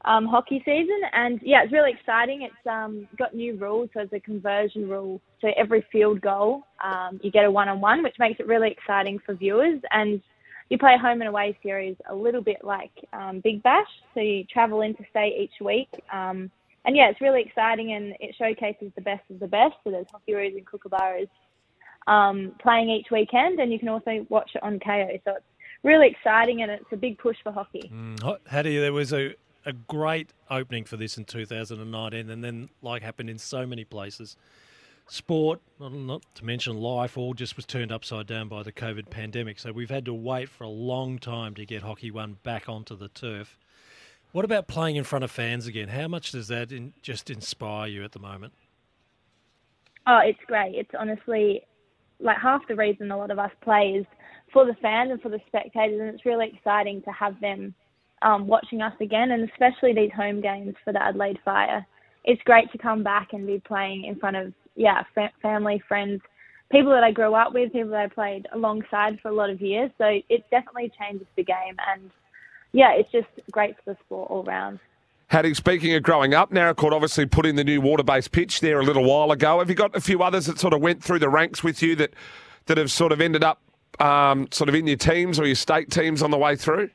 um, 0.04 0.26
hockey 0.26 0.60
season. 0.64 1.02
And 1.12 1.38
yeah, 1.44 1.62
it's 1.62 1.72
really 1.72 1.92
exciting. 1.92 2.42
It's 2.42 2.66
um, 2.68 3.06
got 3.16 3.32
new 3.32 3.56
rules. 3.58 3.90
So 3.94 4.00
there's 4.00 4.12
a 4.12 4.18
conversion 4.18 4.88
rule. 4.88 5.20
So 5.40 5.50
every 5.56 5.86
field 5.92 6.20
goal, 6.20 6.62
um, 6.82 7.20
you 7.22 7.30
get 7.30 7.44
a 7.44 7.50
one-on-one, 7.50 8.02
which 8.02 8.16
makes 8.18 8.40
it 8.40 8.48
really 8.48 8.72
exciting 8.72 9.20
for 9.24 9.36
viewers. 9.36 9.80
And 9.92 10.20
you 10.68 10.78
play 10.78 10.96
home 11.00 11.20
and 11.20 11.28
away 11.28 11.56
series 11.62 11.94
a 12.10 12.14
little 12.14 12.42
bit 12.42 12.64
like 12.64 12.90
Big 13.44 13.62
Bash. 13.62 13.86
So 14.14 14.20
you 14.20 14.42
travel 14.52 14.82
interstate 14.82 15.34
each 15.38 15.60
week. 15.60 15.88
And 16.84 16.96
yeah, 16.96 17.08
it's 17.08 17.20
really 17.20 17.42
exciting 17.42 17.92
and 17.92 18.14
it 18.20 18.34
showcases 18.36 18.92
the 18.94 19.00
best 19.00 19.22
of 19.30 19.40
the 19.40 19.46
best. 19.46 19.74
So 19.84 19.90
there's 19.90 20.06
hockey 20.10 20.34
roos 20.34 20.54
and 20.54 20.66
kookaburras 20.66 21.28
um, 22.06 22.52
playing 22.60 22.90
each 22.90 23.06
weekend, 23.10 23.58
and 23.60 23.72
you 23.72 23.78
can 23.78 23.88
also 23.88 24.26
watch 24.28 24.50
it 24.54 24.62
on 24.62 24.78
Kayo. 24.78 25.20
So 25.24 25.32
it's 25.36 25.44
really 25.82 26.08
exciting 26.08 26.62
and 26.62 26.70
it's 26.70 26.84
a 26.92 26.96
big 26.96 27.18
push 27.18 27.36
for 27.42 27.52
hockey. 27.52 27.90
Mm, 27.92 28.38
Hattie, 28.46 28.78
there 28.78 28.92
was 28.92 29.12
a, 29.12 29.34
a 29.64 29.72
great 29.72 30.30
opening 30.50 30.84
for 30.84 30.96
this 30.96 31.16
in 31.16 31.24
2019, 31.24 32.30
and 32.30 32.44
then, 32.44 32.68
like 32.82 33.02
happened 33.02 33.30
in 33.30 33.38
so 33.38 33.66
many 33.66 33.84
places, 33.84 34.36
sport, 35.06 35.60
not 35.78 36.22
to 36.34 36.44
mention 36.44 36.76
life, 36.76 37.16
all 37.16 37.34
just 37.34 37.56
was 37.56 37.66
turned 37.66 37.92
upside 37.92 38.26
down 38.26 38.48
by 38.48 38.62
the 38.62 38.72
COVID 38.72 39.10
pandemic. 39.10 39.58
So 39.58 39.72
we've 39.72 39.90
had 39.90 40.04
to 40.06 40.14
wait 40.14 40.48
for 40.48 40.64
a 40.64 40.68
long 40.68 41.18
time 41.18 41.54
to 41.54 41.64
get 41.64 41.82
Hockey 41.82 42.10
One 42.10 42.38
back 42.42 42.68
onto 42.68 42.96
the 42.96 43.08
turf. 43.08 43.58
What 44.34 44.44
about 44.44 44.66
playing 44.66 44.96
in 44.96 45.04
front 45.04 45.22
of 45.22 45.30
fans 45.30 45.68
again? 45.68 45.86
How 45.86 46.08
much 46.08 46.32
does 46.32 46.48
that 46.48 46.72
in, 46.72 46.92
just 47.02 47.30
inspire 47.30 47.86
you 47.86 48.02
at 48.02 48.10
the 48.10 48.18
moment? 48.18 48.52
Oh, 50.08 50.18
it's 50.24 50.40
great. 50.48 50.74
It's 50.74 50.90
honestly 50.98 51.62
like 52.18 52.38
half 52.42 52.66
the 52.66 52.74
reason 52.74 53.12
a 53.12 53.16
lot 53.16 53.30
of 53.30 53.38
us 53.38 53.52
play 53.62 53.94
is 54.00 54.06
for 54.52 54.66
the 54.66 54.74
fans 54.82 55.12
and 55.12 55.22
for 55.22 55.28
the 55.28 55.38
spectators, 55.46 56.00
and 56.00 56.08
it's 56.08 56.26
really 56.26 56.50
exciting 56.52 57.00
to 57.02 57.12
have 57.12 57.40
them 57.40 57.76
um, 58.22 58.48
watching 58.48 58.82
us 58.82 58.92
again, 59.00 59.30
and 59.30 59.48
especially 59.48 59.94
these 59.94 60.10
home 60.16 60.40
games 60.40 60.74
for 60.84 60.92
the 60.92 61.00
Adelaide 61.00 61.38
Fire. 61.44 61.86
It's 62.24 62.42
great 62.42 62.72
to 62.72 62.78
come 62.78 63.04
back 63.04 63.28
and 63.34 63.46
be 63.46 63.62
playing 63.64 64.06
in 64.06 64.18
front 64.18 64.34
of 64.34 64.52
yeah 64.74 65.04
fa- 65.14 65.30
family, 65.42 65.80
friends, 65.86 66.20
people 66.72 66.90
that 66.90 67.04
I 67.04 67.12
grew 67.12 67.36
up 67.36 67.54
with, 67.54 67.70
people 67.70 67.90
that 67.90 68.00
I 68.00 68.08
played 68.08 68.48
alongside 68.52 69.20
for 69.20 69.28
a 69.28 69.34
lot 69.34 69.50
of 69.50 69.60
years. 69.60 69.92
So 69.96 70.06
it 70.28 70.42
definitely 70.50 70.90
changes 70.98 71.28
the 71.36 71.44
game, 71.44 71.76
and 71.94 72.10
yeah, 72.74 72.92
it's 72.92 73.10
just 73.12 73.28
great 73.52 73.76
for 73.76 73.92
the 73.92 73.96
sport 74.04 74.30
all 74.30 74.42
round. 74.42 74.80
Hattie, 75.28 75.54
speaking 75.54 75.94
of 75.94 76.02
growing 76.02 76.34
up, 76.34 76.50
Naracoorte 76.50 76.92
obviously 76.92 77.24
put 77.24 77.46
in 77.46 77.56
the 77.56 77.64
new 77.64 77.80
water-based 77.80 78.32
pitch 78.32 78.60
there 78.60 78.80
a 78.80 78.84
little 78.84 79.04
while 79.04 79.30
ago. 79.30 79.60
Have 79.60 79.70
you 79.70 79.76
got 79.76 79.96
a 79.96 80.00
few 80.00 80.22
others 80.22 80.46
that 80.46 80.58
sort 80.58 80.74
of 80.74 80.80
went 80.80 81.02
through 81.02 81.20
the 81.20 81.28
ranks 81.28 81.64
with 81.64 81.82
you 81.82 81.96
that 81.96 82.12
that 82.66 82.76
have 82.76 82.90
sort 82.90 83.12
of 83.12 83.20
ended 83.20 83.44
up 83.44 83.60
um, 84.00 84.48
sort 84.50 84.68
of 84.68 84.74
in 84.74 84.86
your 84.86 84.96
teams 84.96 85.38
or 85.38 85.46
your 85.46 85.54
state 85.54 85.90
teams 85.90 86.20
on 86.20 86.30
the 86.30 86.38
way 86.38 86.56
through? 86.56 86.90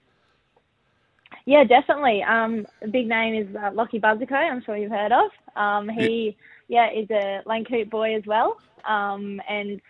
Yeah, 1.45 1.63
definitely. 1.63 2.23
Um, 2.23 2.67
a 2.82 2.88
big 2.88 3.07
name 3.07 3.34
is 3.36 3.55
uh, 3.55 3.71
Lachie 3.71 4.01
Busiko. 4.01 4.34
I'm 4.34 4.61
sure 4.63 4.75
you've 4.75 4.91
heard 4.91 5.11
of. 5.11 5.32
Um, 5.55 5.89
he, 5.89 6.36
yeah, 6.67 6.89
is 6.91 7.09
a 7.09 7.41
Lancoot 7.45 7.89
boy 7.89 8.15
as 8.15 8.23
well. 8.25 8.57
Um, 8.88 9.41
and 9.49 9.82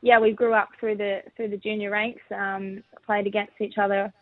yeah, 0.00 0.18
we 0.18 0.32
grew 0.32 0.54
up 0.54 0.70
through 0.80 0.96
the 0.96 1.20
through 1.36 1.48
the 1.48 1.56
junior 1.56 1.90
ranks. 1.90 2.22
Um, 2.34 2.82
played 3.06 3.26
against 3.26 3.60
each 3.60 3.78
other 3.78 4.12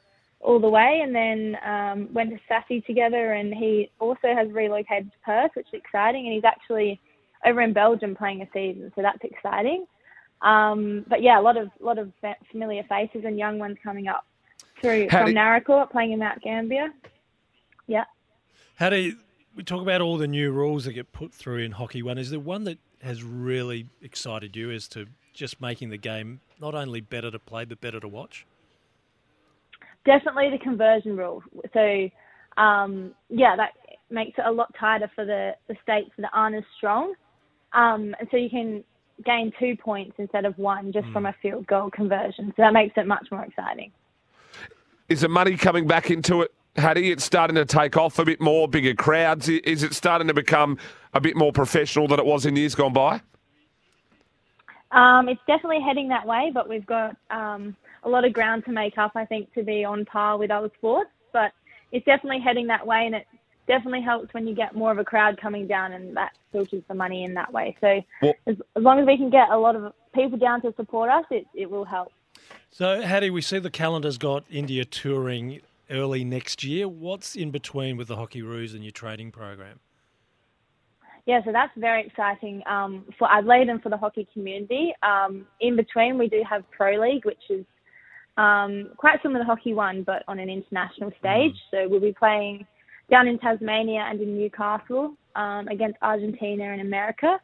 all 0.42 0.60
the 0.60 0.68
way, 0.68 1.00
and 1.02 1.14
then 1.14 1.56
um, 1.64 2.12
went 2.12 2.30
to 2.30 2.38
SASI 2.50 2.84
together. 2.84 3.32
And 3.32 3.54
he 3.54 3.90
also 4.00 4.34
has 4.34 4.50
relocated 4.50 5.10
to 5.12 5.18
Perth, 5.24 5.52
which 5.54 5.68
is 5.72 5.80
exciting. 5.80 6.26
And 6.26 6.34
he's 6.34 6.44
actually 6.44 7.00
over 7.46 7.60
in 7.60 7.72
Belgium 7.72 8.14
playing 8.14 8.42
a 8.42 8.48
season, 8.52 8.92
so 8.94 9.02
that's 9.02 9.22
exciting. 9.22 9.86
Um, 10.42 11.04
but 11.08 11.22
yeah, 11.22 11.38
a 11.38 11.42
lot 11.42 11.56
of 11.56 11.70
lot 11.80 11.98
of 11.98 12.12
familiar 12.50 12.82
faces 12.88 13.22
and 13.24 13.38
young 13.38 13.58
ones 13.58 13.76
coming 13.82 14.08
up 14.08 14.26
through 14.80 15.08
How 15.08 15.24
from 15.24 15.34
Naracoorte 15.34 15.90
playing 15.90 16.12
in 16.12 16.18
Mount 16.18 16.42
Gambier. 16.42 16.88
Yeah. 17.86 18.04
How 18.76 18.90
do 18.90 18.96
you, 18.96 19.16
we 19.54 19.62
talk 19.62 19.82
about 19.82 20.00
all 20.00 20.16
the 20.18 20.26
new 20.26 20.50
rules 20.50 20.84
that 20.84 20.92
get 20.94 21.12
put 21.12 21.32
through 21.32 21.58
in 21.58 21.72
Hockey 21.72 22.02
One? 22.02 22.18
Is 22.18 22.30
there 22.30 22.40
one 22.40 22.64
that 22.64 22.78
has 23.02 23.22
really 23.22 23.86
excited 24.00 24.56
you 24.56 24.70
as 24.70 24.88
to 24.88 25.06
just 25.32 25.60
making 25.60 25.90
the 25.90 25.96
game 25.96 26.40
not 26.60 26.74
only 26.74 27.00
better 27.00 27.30
to 27.30 27.38
play 27.38 27.64
but 27.64 27.80
better 27.80 28.00
to 28.00 28.08
watch? 28.08 28.44
Definitely 30.04 30.50
the 30.50 30.58
conversion 30.58 31.16
rule. 31.16 31.42
So, 31.72 32.08
um, 32.60 33.14
yeah, 33.28 33.56
that 33.56 33.70
makes 34.10 34.38
it 34.38 34.44
a 34.46 34.50
lot 34.50 34.74
tighter 34.78 35.10
for 35.14 35.24
the, 35.24 35.52
the 35.68 35.76
states 35.82 36.10
that 36.18 36.30
aren't 36.32 36.56
as 36.56 36.64
strong. 36.76 37.14
Um, 37.72 38.14
and 38.18 38.28
so 38.30 38.36
you 38.36 38.50
can 38.50 38.84
gain 39.24 39.52
two 39.58 39.76
points 39.76 40.14
instead 40.18 40.44
of 40.44 40.56
one 40.58 40.92
just 40.92 41.08
from 41.08 41.26
a 41.26 41.34
field 41.40 41.66
goal 41.66 41.90
conversion. 41.90 42.52
So 42.56 42.62
that 42.62 42.72
makes 42.72 42.94
it 42.96 43.06
much 43.06 43.26
more 43.30 43.44
exciting. 43.44 43.92
Is 45.08 45.22
the 45.22 45.28
money 45.28 45.56
coming 45.56 45.86
back 45.86 46.10
into 46.10 46.42
it, 46.42 46.52
Hattie? 46.76 47.10
It's 47.10 47.24
starting 47.24 47.56
to 47.56 47.64
take 47.64 47.96
off 47.96 48.18
a 48.18 48.24
bit 48.24 48.40
more, 48.40 48.68
bigger 48.68 48.94
crowds. 48.94 49.48
Is 49.48 49.82
it 49.82 49.94
starting 49.94 50.28
to 50.28 50.34
become 50.34 50.78
a 51.14 51.20
bit 51.20 51.36
more 51.36 51.52
professional 51.52 52.08
than 52.08 52.18
it 52.18 52.26
was 52.26 52.46
in 52.46 52.56
years 52.56 52.74
gone 52.74 52.92
by? 52.92 53.20
Um, 54.90 55.28
it's 55.28 55.40
definitely 55.46 55.80
heading 55.80 56.08
that 56.08 56.26
way, 56.26 56.50
but 56.52 56.68
we've 56.68 56.86
got 56.86 57.16
um, 57.30 57.74
a 58.04 58.08
lot 58.08 58.24
of 58.24 58.32
ground 58.32 58.64
to 58.66 58.72
make 58.72 58.98
up, 58.98 59.12
I 59.14 59.24
think, 59.24 59.52
to 59.54 59.62
be 59.62 59.84
on 59.84 60.04
par 60.04 60.38
with 60.38 60.50
other 60.50 60.70
sports. 60.78 61.10
But 61.32 61.52
it's 61.92 62.04
definitely 62.04 62.40
heading 62.40 62.66
that 62.68 62.86
way, 62.86 63.04
and 63.06 63.14
it 63.14 63.26
definitely 63.66 64.02
helps 64.02 64.32
when 64.34 64.46
you 64.46 64.54
get 64.54 64.74
more 64.74 64.90
of 64.90 64.98
a 64.98 65.04
crowd 65.04 65.40
coming 65.40 65.66
down, 65.66 65.92
and 65.92 66.16
that 66.16 66.32
filters 66.50 66.82
the 66.88 66.94
money 66.94 67.24
in 67.24 67.34
that 67.34 67.52
way. 67.52 67.76
So 67.80 68.00
Well- 68.20 68.34
as, 68.46 68.56
as 68.76 68.82
long 68.82 68.98
as 68.98 69.06
we 69.06 69.16
can 69.16 69.30
get 69.30 69.50
a 69.50 69.56
lot 69.56 69.76
of 69.76 69.92
people 70.14 70.38
down 70.38 70.60
to 70.62 70.74
support 70.76 71.10
us, 71.10 71.24
it, 71.30 71.46
it 71.54 71.70
will 71.70 71.84
help. 71.84 72.12
So, 72.70 73.02
Hattie, 73.02 73.30
we 73.30 73.42
see 73.42 73.58
the 73.58 73.70
calendar's 73.70 74.18
got 74.18 74.44
India 74.50 74.84
touring 74.84 75.60
early 75.90 76.24
next 76.24 76.64
year. 76.64 76.88
What's 76.88 77.36
in 77.36 77.50
between 77.50 77.96
with 77.96 78.08
the 78.08 78.16
Hockey 78.16 78.42
Roos 78.42 78.74
and 78.74 78.82
your 78.82 78.92
trading 78.92 79.30
program? 79.30 79.80
Yeah, 81.26 81.40
so 81.44 81.52
that's 81.52 81.70
very 81.76 82.04
exciting 82.04 82.62
um, 82.66 83.04
for 83.18 83.30
Adelaide 83.30 83.68
and 83.68 83.80
for 83.80 83.90
the 83.90 83.96
hockey 83.96 84.26
community. 84.32 84.92
Um, 85.02 85.46
in 85.60 85.76
between, 85.76 86.18
we 86.18 86.28
do 86.28 86.42
have 86.48 86.68
Pro 86.70 87.00
League, 87.00 87.24
which 87.24 87.42
is 87.48 87.64
um, 88.36 88.90
quite 88.96 89.20
similar 89.22 89.40
to 89.40 89.44
Hockey 89.44 89.74
One, 89.74 90.02
but 90.02 90.22
on 90.28 90.38
an 90.38 90.48
international 90.48 91.12
stage. 91.18 91.54
So 91.70 91.88
we'll 91.88 92.00
be 92.00 92.14
playing 92.18 92.66
down 93.10 93.28
in 93.28 93.38
Tasmania 93.38 94.06
and 94.08 94.20
in 94.20 94.38
Newcastle 94.38 95.14
um, 95.36 95.68
against 95.68 95.98
Argentina 96.02 96.64
and 96.64 96.80
America. 96.80 97.38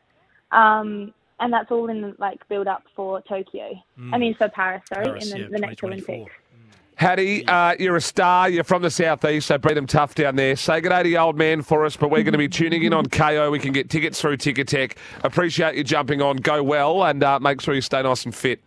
Um, 0.51 1.13
and 1.41 1.53
that's 1.53 1.71
all 1.71 1.89
in 1.89 2.15
like 2.19 2.47
build 2.49 2.67
up 2.67 2.85
for 2.97 3.21
Tokyo. 3.23 3.71
Mm. 3.99 4.15
I 4.15 4.19
mean, 4.19 4.35
for 4.35 4.49
Paris, 4.49 4.83
sorry, 4.93 5.05
Paris, 5.05 5.31
in 5.31 5.31
the, 5.31 5.45
yeah, 5.45 5.49
the 5.51 5.59
next 5.59 5.85
Olympics. 5.85 6.33
Hattie, 6.97 7.47
uh, 7.47 7.77
you're 7.79 7.95
a 7.95 8.01
star. 8.01 8.49
You're 8.49 8.65
from 8.65 8.83
the 8.83 8.91
southeast, 8.91 9.47
so 9.47 9.57
beat 9.57 9.75
them 9.75 9.87
tough 9.87 10.17
down 10.17 10.35
there. 10.35 10.57
Say 10.57 10.81
good 10.81 10.89
day 10.89 11.05
to 11.05 11.09
the 11.09 11.17
old 11.17 11.39
man 11.39 11.63
for 11.63 11.85
us, 11.85 11.97
but 11.97 12.11
we're 12.11 12.25
going 12.25 12.33
to 12.33 12.39
be 12.39 12.49
tuning 12.49 12.83
in 12.83 12.93
on 12.93 13.07
Kayo. 13.07 13.53
We 13.53 13.61
can 13.61 13.73
get 13.73 13.89
tickets 13.89 14.21
through 14.21 14.39
Ticketek. 14.39 14.97
Appreciate 15.23 15.77
you 15.77 15.85
jumping 15.85 16.21
on. 16.21 16.39
Go 16.39 16.61
well, 16.61 17.05
and 17.05 17.23
uh, 17.23 17.39
make 17.39 17.61
sure 17.61 17.73
you 17.73 17.83
stay 17.83 18.03
nice 18.03 18.25
and 18.25 18.35
fit. 18.35 18.65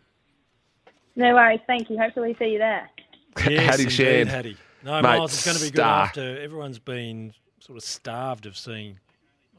No 1.15 1.33
worries. 1.33 1.59
Thank 1.67 1.89
you. 1.89 1.97
Hopefully, 1.97 2.35
see 2.39 2.53
you 2.53 2.57
there. 2.59 2.89
Yes, 3.37 3.65
Hattie 3.65 3.83
indeed, 3.83 3.91
Shand. 3.95 4.29
Hattie. 4.29 4.57
No, 4.83 4.93
Mate, 4.93 5.03
Miles, 5.03 5.33
it's 5.33 5.45
going 5.45 5.57
to 5.57 5.63
be 5.63 5.69
good 5.69 5.77
star. 5.81 6.03
after 6.05 6.41
everyone's 6.41 6.79
been 6.79 7.33
sort 7.59 7.77
of 7.77 7.83
starved 7.83 8.45
of 8.45 8.57
seeing 8.57 8.99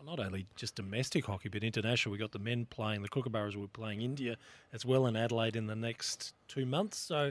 not 0.05 0.19
only 0.19 0.47
just 0.57 0.75
domestic 0.75 1.25
hockey 1.27 1.49
but 1.49 1.63
international. 1.63 2.13
We 2.13 2.19
got 2.19 2.33
the 2.33 2.39
men 2.41 2.67
playing, 2.67 3.03
the 3.03 3.09
Kookaburras 3.09 3.55
will 3.55 3.63
be 3.63 3.71
playing 3.73 4.03
India 4.03 4.37
as 4.73 4.85
well 4.85 5.07
in 5.07 5.15
Adelaide 5.17 5.55
in 5.55 5.67
the 5.69 5.77
next 5.77 6.35
two 6.49 6.67
months. 6.67 6.99
So 6.99 7.31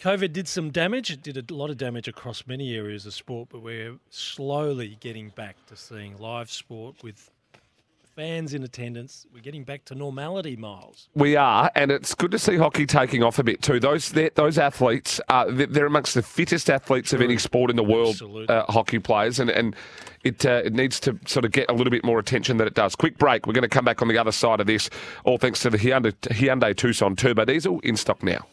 COVID 0.00 0.32
did 0.32 0.48
some 0.48 0.70
damage. 0.70 1.10
It 1.10 1.22
did 1.22 1.50
a 1.50 1.54
lot 1.54 1.70
of 1.70 1.76
damage 1.78 2.08
across 2.08 2.46
many 2.48 2.74
areas 2.74 3.06
of 3.06 3.14
sport, 3.14 3.48
but 3.50 3.62
we're 3.62 3.94
slowly 4.10 4.98
getting 5.00 5.28
back 5.30 5.54
to 5.66 5.76
seeing 5.76 6.16
live 6.18 6.50
sport 6.50 6.96
with 7.02 7.30
fans 8.14 8.54
in 8.54 8.62
attendance. 8.62 9.26
We're 9.32 9.40
getting 9.40 9.64
back 9.64 9.84
to 9.86 9.94
normality, 9.94 10.56
Miles. 10.56 11.08
We 11.14 11.36
are, 11.36 11.70
and 11.74 11.90
it's 11.90 12.14
good 12.14 12.30
to 12.30 12.38
see 12.38 12.56
hockey 12.56 12.86
taking 12.86 13.22
off 13.22 13.38
a 13.38 13.42
bit 13.44 13.62
too. 13.62 13.80
Those 13.80 14.10
those 14.34 14.58
athletes, 14.58 15.20
uh, 15.28 15.46
they're 15.50 15.86
amongst 15.86 16.14
the 16.14 16.22
fittest 16.22 16.70
athletes 16.70 17.12
of 17.12 17.20
any 17.20 17.38
sport 17.38 17.70
in 17.70 17.76
the 17.76 17.84
world. 17.84 18.20
Uh, 18.48 18.64
hockey 18.68 18.98
players, 18.98 19.38
and 19.38 19.50
and 19.50 19.76
it 20.22 20.44
uh, 20.46 20.62
it 20.64 20.72
needs 20.72 21.00
to 21.00 21.18
sort 21.26 21.44
of 21.44 21.52
get 21.52 21.70
a 21.70 21.72
little 21.72 21.90
bit 21.90 22.04
more 22.04 22.18
attention 22.18 22.56
than 22.56 22.66
it 22.66 22.74
does. 22.74 22.94
Quick 22.96 23.18
break. 23.18 23.46
We're 23.46 23.52
going 23.52 23.62
to 23.62 23.68
come 23.68 23.84
back 23.84 24.02
on 24.02 24.08
the 24.08 24.18
other 24.18 24.32
side 24.32 24.60
of 24.60 24.66
this, 24.66 24.90
all 25.24 25.38
thanks 25.38 25.60
to 25.60 25.70
the 25.70 25.78
Hyundai, 25.78 26.12
Hyundai 26.30 26.76
Tucson 26.76 27.16
Turbo 27.16 27.44
Diesel 27.44 27.80
in 27.80 27.96
stock 27.96 28.22
now. 28.22 28.46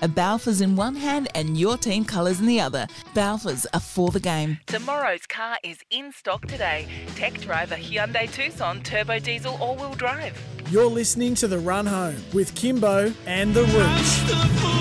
A 0.00 0.06
Balfour's 0.06 0.60
in 0.60 0.76
one 0.76 0.94
hand 0.94 1.26
and 1.34 1.58
your 1.58 1.76
team 1.76 2.04
colours 2.04 2.38
in 2.38 2.46
the 2.46 2.60
other. 2.60 2.86
Balfour's 3.14 3.66
are 3.74 3.80
for 3.80 4.10
the 4.10 4.20
game. 4.20 4.58
Tomorrow's 4.66 5.26
car 5.26 5.58
is 5.64 5.78
in 5.90 6.12
stock 6.12 6.46
today. 6.46 6.86
Tech 7.16 7.34
driver 7.40 7.74
Hyundai 7.74 8.30
Tucson 8.30 8.80
Turbo 8.82 9.18
Diesel 9.18 9.56
All 9.60 9.74
Wheel 9.74 9.94
Drive. 9.94 10.40
You're 10.70 10.86
listening 10.86 11.34
to 11.36 11.48
The 11.48 11.58
Run 11.58 11.86
Home 11.86 12.16
with 12.32 12.54
Kimbo 12.54 13.12
and 13.26 13.52
The 13.54 13.64
Rooch. 13.64 14.78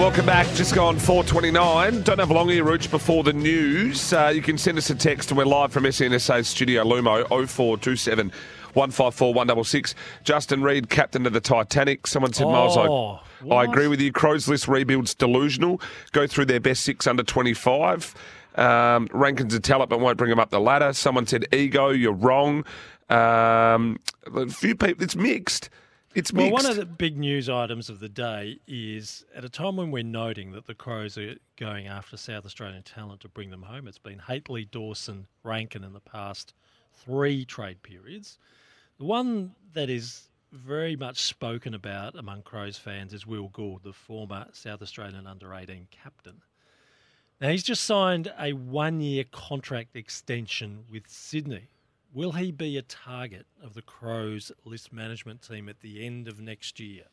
Welcome 0.00 0.24
back. 0.24 0.46
Just 0.54 0.74
gone 0.74 0.98
429. 0.98 2.02
Don't 2.02 2.18
have 2.18 2.30
long 2.30 2.48
here, 2.48 2.64
Rooch, 2.64 2.90
before 2.90 3.22
the 3.22 3.34
news. 3.34 4.14
Uh, 4.14 4.32
you 4.34 4.40
can 4.40 4.56
send 4.56 4.78
us 4.78 4.88
a 4.88 4.94
text 4.94 5.30
and 5.30 5.36
we're 5.36 5.44
live 5.44 5.72
from 5.72 5.84
SNSA's 5.84 6.48
studio 6.48 6.82
Lumo 6.82 7.28
0427 7.28 8.32
154 8.74 9.34
166. 9.34 9.94
Justin 10.24 10.62
Reed, 10.62 10.90
captain 10.90 11.26
of 11.26 11.32
the 11.32 11.40
Titanic. 11.40 12.06
Someone 12.06 12.32
said, 12.32 12.46
Miles, 12.46 12.76
I, 12.76 12.86
Oh, 12.86 13.20
I 13.50 13.64
agree 13.64 13.88
with 13.88 14.00
you. 14.00 14.12
Crows 14.12 14.48
list 14.48 14.68
rebuild's 14.68 15.14
delusional. 15.14 15.80
Go 16.12 16.26
through 16.26 16.46
their 16.46 16.60
best 16.60 16.82
six 16.84 17.06
under 17.06 17.22
25. 17.22 18.14
Um, 18.56 19.08
Rankine's 19.12 19.54
a 19.54 19.60
talent, 19.60 19.90
but 19.90 20.00
won't 20.00 20.18
bring 20.18 20.30
them 20.30 20.40
up 20.40 20.50
the 20.50 20.60
ladder. 20.60 20.92
Someone 20.92 21.26
said, 21.26 21.46
ego, 21.54 21.90
you're 21.90 22.12
wrong. 22.12 22.64
Um, 23.08 23.98
a 24.34 24.46
few 24.48 24.74
people, 24.74 25.02
it's 25.02 25.16
mixed. 25.16 25.70
It's 26.14 26.32
mixed. 26.32 26.52
Well, 26.52 26.62
one 26.64 26.70
of 26.70 26.76
the 26.76 26.86
big 26.86 27.16
news 27.16 27.48
items 27.48 27.88
of 27.88 28.00
the 28.00 28.08
day 28.08 28.58
is 28.66 29.24
at 29.34 29.44
a 29.44 29.48
time 29.48 29.76
when 29.76 29.90
we're 29.92 30.02
noting 30.02 30.50
that 30.52 30.66
the 30.66 30.74
Crows 30.74 31.16
are 31.16 31.36
going 31.56 31.86
after 31.86 32.16
South 32.16 32.44
Australian 32.44 32.82
talent 32.82 33.20
to 33.20 33.28
bring 33.28 33.50
them 33.50 33.62
home. 33.62 33.86
It's 33.86 33.98
been 33.98 34.18
Hately, 34.18 34.68
Dawson, 34.68 35.28
Rankine 35.44 35.84
in 35.84 35.92
the 35.92 36.00
past 36.00 36.52
three 36.92 37.44
trade 37.44 37.82
periods. 37.82 38.38
The 39.00 39.06
one 39.06 39.54
that 39.72 39.88
is 39.88 40.28
very 40.52 40.94
much 40.94 41.20
spoken 41.22 41.72
about 41.72 42.18
among 42.18 42.42
Crows 42.42 42.76
fans 42.76 43.14
is 43.14 43.26
Will 43.26 43.48
Gould, 43.48 43.82
the 43.82 43.94
former 43.94 44.46
South 44.52 44.82
Australian 44.82 45.26
under 45.26 45.54
18 45.54 45.88
captain. 45.90 46.42
Now, 47.40 47.48
he's 47.48 47.62
just 47.62 47.84
signed 47.84 48.30
a 48.38 48.52
one 48.52 49.00
year 49.00 49.24
contract 49.32 49.96
extension 49.96 50.84
with 50.92 51.04
Sydney. 51.08 51.68
Will 52.12 52.32
he 52.32 52.52
be 52.52 52.76
a 52.76 52.82
target 52.82 53.46
of 53.64 53.72
the 53.72 53.80
Crows 53.80 54.52
list 54.66 54.92
management 54.92 55.40
team 55.40 55.70
at 55.70 55.80
the 55.80 56.04
end 56.04 56.28
of 56.28 56.38
next 56.38 56.78
year? 56.78 57.04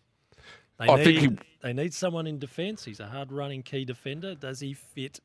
They 0.79 0.87
I 0.87 0.95
need, 0.97 1.03
think 1.05 1.19
he- 1.19 1.47
they 1.61 1.71
need 1.71 1.93
someone 1.93 2.27
in 2.27 2.37
defence. 2.37 2.83
He's 2.83 2.99
a 2.99 3.07
hard 3.07 3.31
running 3.31 3.63
key 3.63 3.85
defender. 3.85 4.35
Does 4.35 4.59
he 4.59 4.73
fit 4.73 5.21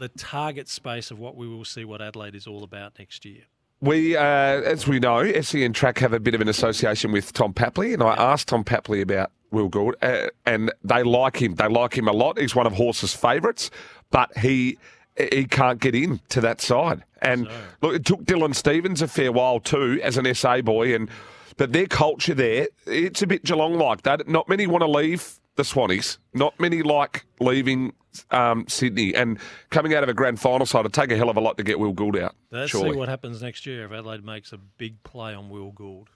the 0.00 0.08
target 0.08 0.68
space 0.68 1.12
of 1.12 1.20
what 1.20 1.36
we 1.36 1.46
will 1.46 1.64
see 1.64 1.84
what 1.84 2.02
Adelaide 2.02 2.34
is 2.34 2.48
all 2.48 2.64
about 2.64 2.98
next 2.98 3.24
year? 3.24 3.44
We, 3.80 4.16
uh, 4.16 4.22
as 4.22 4.88
we 4.88 4.98
know, 4.98 5.30
SEN 5.40 5.72
Track 5.72 5.98
have 5.98 6.12
a 6.12 6.18
bit 6.18 6.34
of 6.34 6.40
an 6.40 6.48
association 6.48 7.12
with 7.12 7.32
Tom 7.32 7.54
Papley, 7.54 7.94
and 7.94 8.02
I 8.02 8.14
asked 8.14 8.48
Tom 8.48 8.64
Papley 8.64 9.00
about 9.00 9.30
Will 9.52 9.68
Gould, 9.68 9.94
uh, 10.02 10.26
and 10.44 10.72
they 10.82 11.04
like 11.04 11.40
him. 11.40 11.54
They 11.54 11.68
like 11.68 11.96
him 11.96 12.08
a 12.08 12.12
lot. 12.12 12.38
He's 12.38 12.56
one 12.56 12.66
of 12.66 12.72
Horse's 12.72 13.14
favourites, 13.14 13.70
but 14.10 14.36
he 14.38 14.78
he 15.16 15.44
can't 15.44 15.80
get 15.80 15.94
in 15.94 16.20
to 16.28 16.40
that 16.40 16.60
side. 16.60 17.04
And 17.22 17.48
look, 17.80 17.94
it 17.94 18.04
took 18.04 18.24
Dylan 18.24 18.54
Stephens 18.54 19.02
a 19.02 19.08
fair 19.08 19.32
while 19.32 19.60
too 19.60 20.00
as 20.02 20.16
an 20.16 20.32
SA 20.34 20.62
boy, 20.62 20.94
and 20.94 21.08
but 21.56 21.72
their 21.72 21.86
culture 21.86 22.34
there, 22.34 22.68
it's 22.86 23.22
a 23.22 23.26
bit 23.26 23.44
Geelong 23.44 23.74
like 23.74 24.02
that. 24.02 24.28
Not 24.28 24.48
many 24.48 24.66
want 24.66 24.82
to 24.82 24.90
leave 24.90 25.38
the 25.58 25.64
Swannies. 25.64 26.16
Not 26.32 26.58
many 26.58 26.82
like 26.82 27.26
leaving 27.40 27.92
um, 28.30 28.64
Sydney, 28.66 29.14
and 29.14 29.38
coming 29.68 29.92
out 29.92 30.02
of 30.02 30.08
a 30.08 30.14
grand 30.14 30.40
final 30.40 30.64
side, 30.64 30.80
it'd 30.80 30.94
take 30.94 31.12
a 31.12 31.16
hell 31.16 31.28
of 31.28 31.36
a 31.36 31.40
lot 31.40 31.58
to 31.58 31.62
get 31.62 31.78
Will 31.78 31.92
Gould 31.92 32.16
out. 32.16 32.34
Let's 32.50 32.70
surely. 32.70 32.92
see 32.92 32.96
what 32.96 33.08
happens 33.08 33.42
next 33.42 33.66
year 33.66 33.84
if 33.84 33.92
Adelaide 33.92 34.24
makes 34.24 34.52
a 34.52 34.58
big 34.58 35.02
play 35.02 35.34
on 35.34 35.50
Will 35.50 35.72
Gould. 35.72 36.08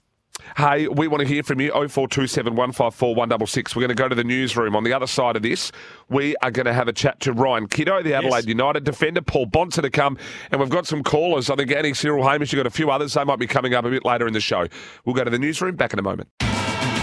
Hey, 0.57 0.87
we 0.87 1.07
want 1.07 1.21
to 1.21 1.27
hear 1.27 1.43
from 1.43 1.61
you. 1.61 1.69
0427 1.69 2.55
154 2.55 3.15
166. 3.15 3.75
We're 3.75 3.81
going 3.81 3.95
to 3.95 3.95
go 3.95 4.09
to 4.09 4.15
the 4.15 4.23
newsroom. 4.23 4.75
On 4.75 4.83
the 4.83 4.91
other 4.91 5.05
side 5.05 5.35
of 5.35 5.43
this, 5.43 5.71
we 6.09 6.35
are 6.37 6.49
going 6.49 6.65
to 6.65 6.73
have 6.73 6.87
a 6.87 6.93
chat 6.93 7.19
to 7.21 7.33
Ryan 7.33 7.67
Kitto, 7.67 8.01
the 8.01 8.15
Adelaide 8.15 8.47
United 8.47 8.83
defender, 8.83 9.21
Paul 9.21 9.45
Bonser 9.45 9.83
to 9.83 9.91
come, 9.91 10.17
and 10.51 10.59
we've 10.59 10.71
got 10.71 10.87
some 10.87 11.03
callers. 11.03 11.51
I 11.51 11.55
think 11.55 11.71
Annie, 11.71 11.93
Cyril 11.93 12.27
Hamish, 12.27 12.51
you've 12.51 12.59
got 12.59 12.67
a 12.67 12.71
few 12.71 12.89
others. 12.89 13.13
They 13.13 13.23
might 13.23 13.39
be 13.39 13.47
coming 13.47 13.75
up 13.75 13.85
a 13.85 13.89
bit 13.91 14.05
later 14.05 14.25
in 14.25 14.33
the 14.33 14.41
show. 14.41 14.67
We'll 15.05 15.15
go 15.15 15.23
to 15.23 15.29
the 15.29 15.39
newsroom. 15.39 15.75
Back 15.75 15.93
in 15.93 15.99
a 15.99 16.03
moment. 16.03 16.29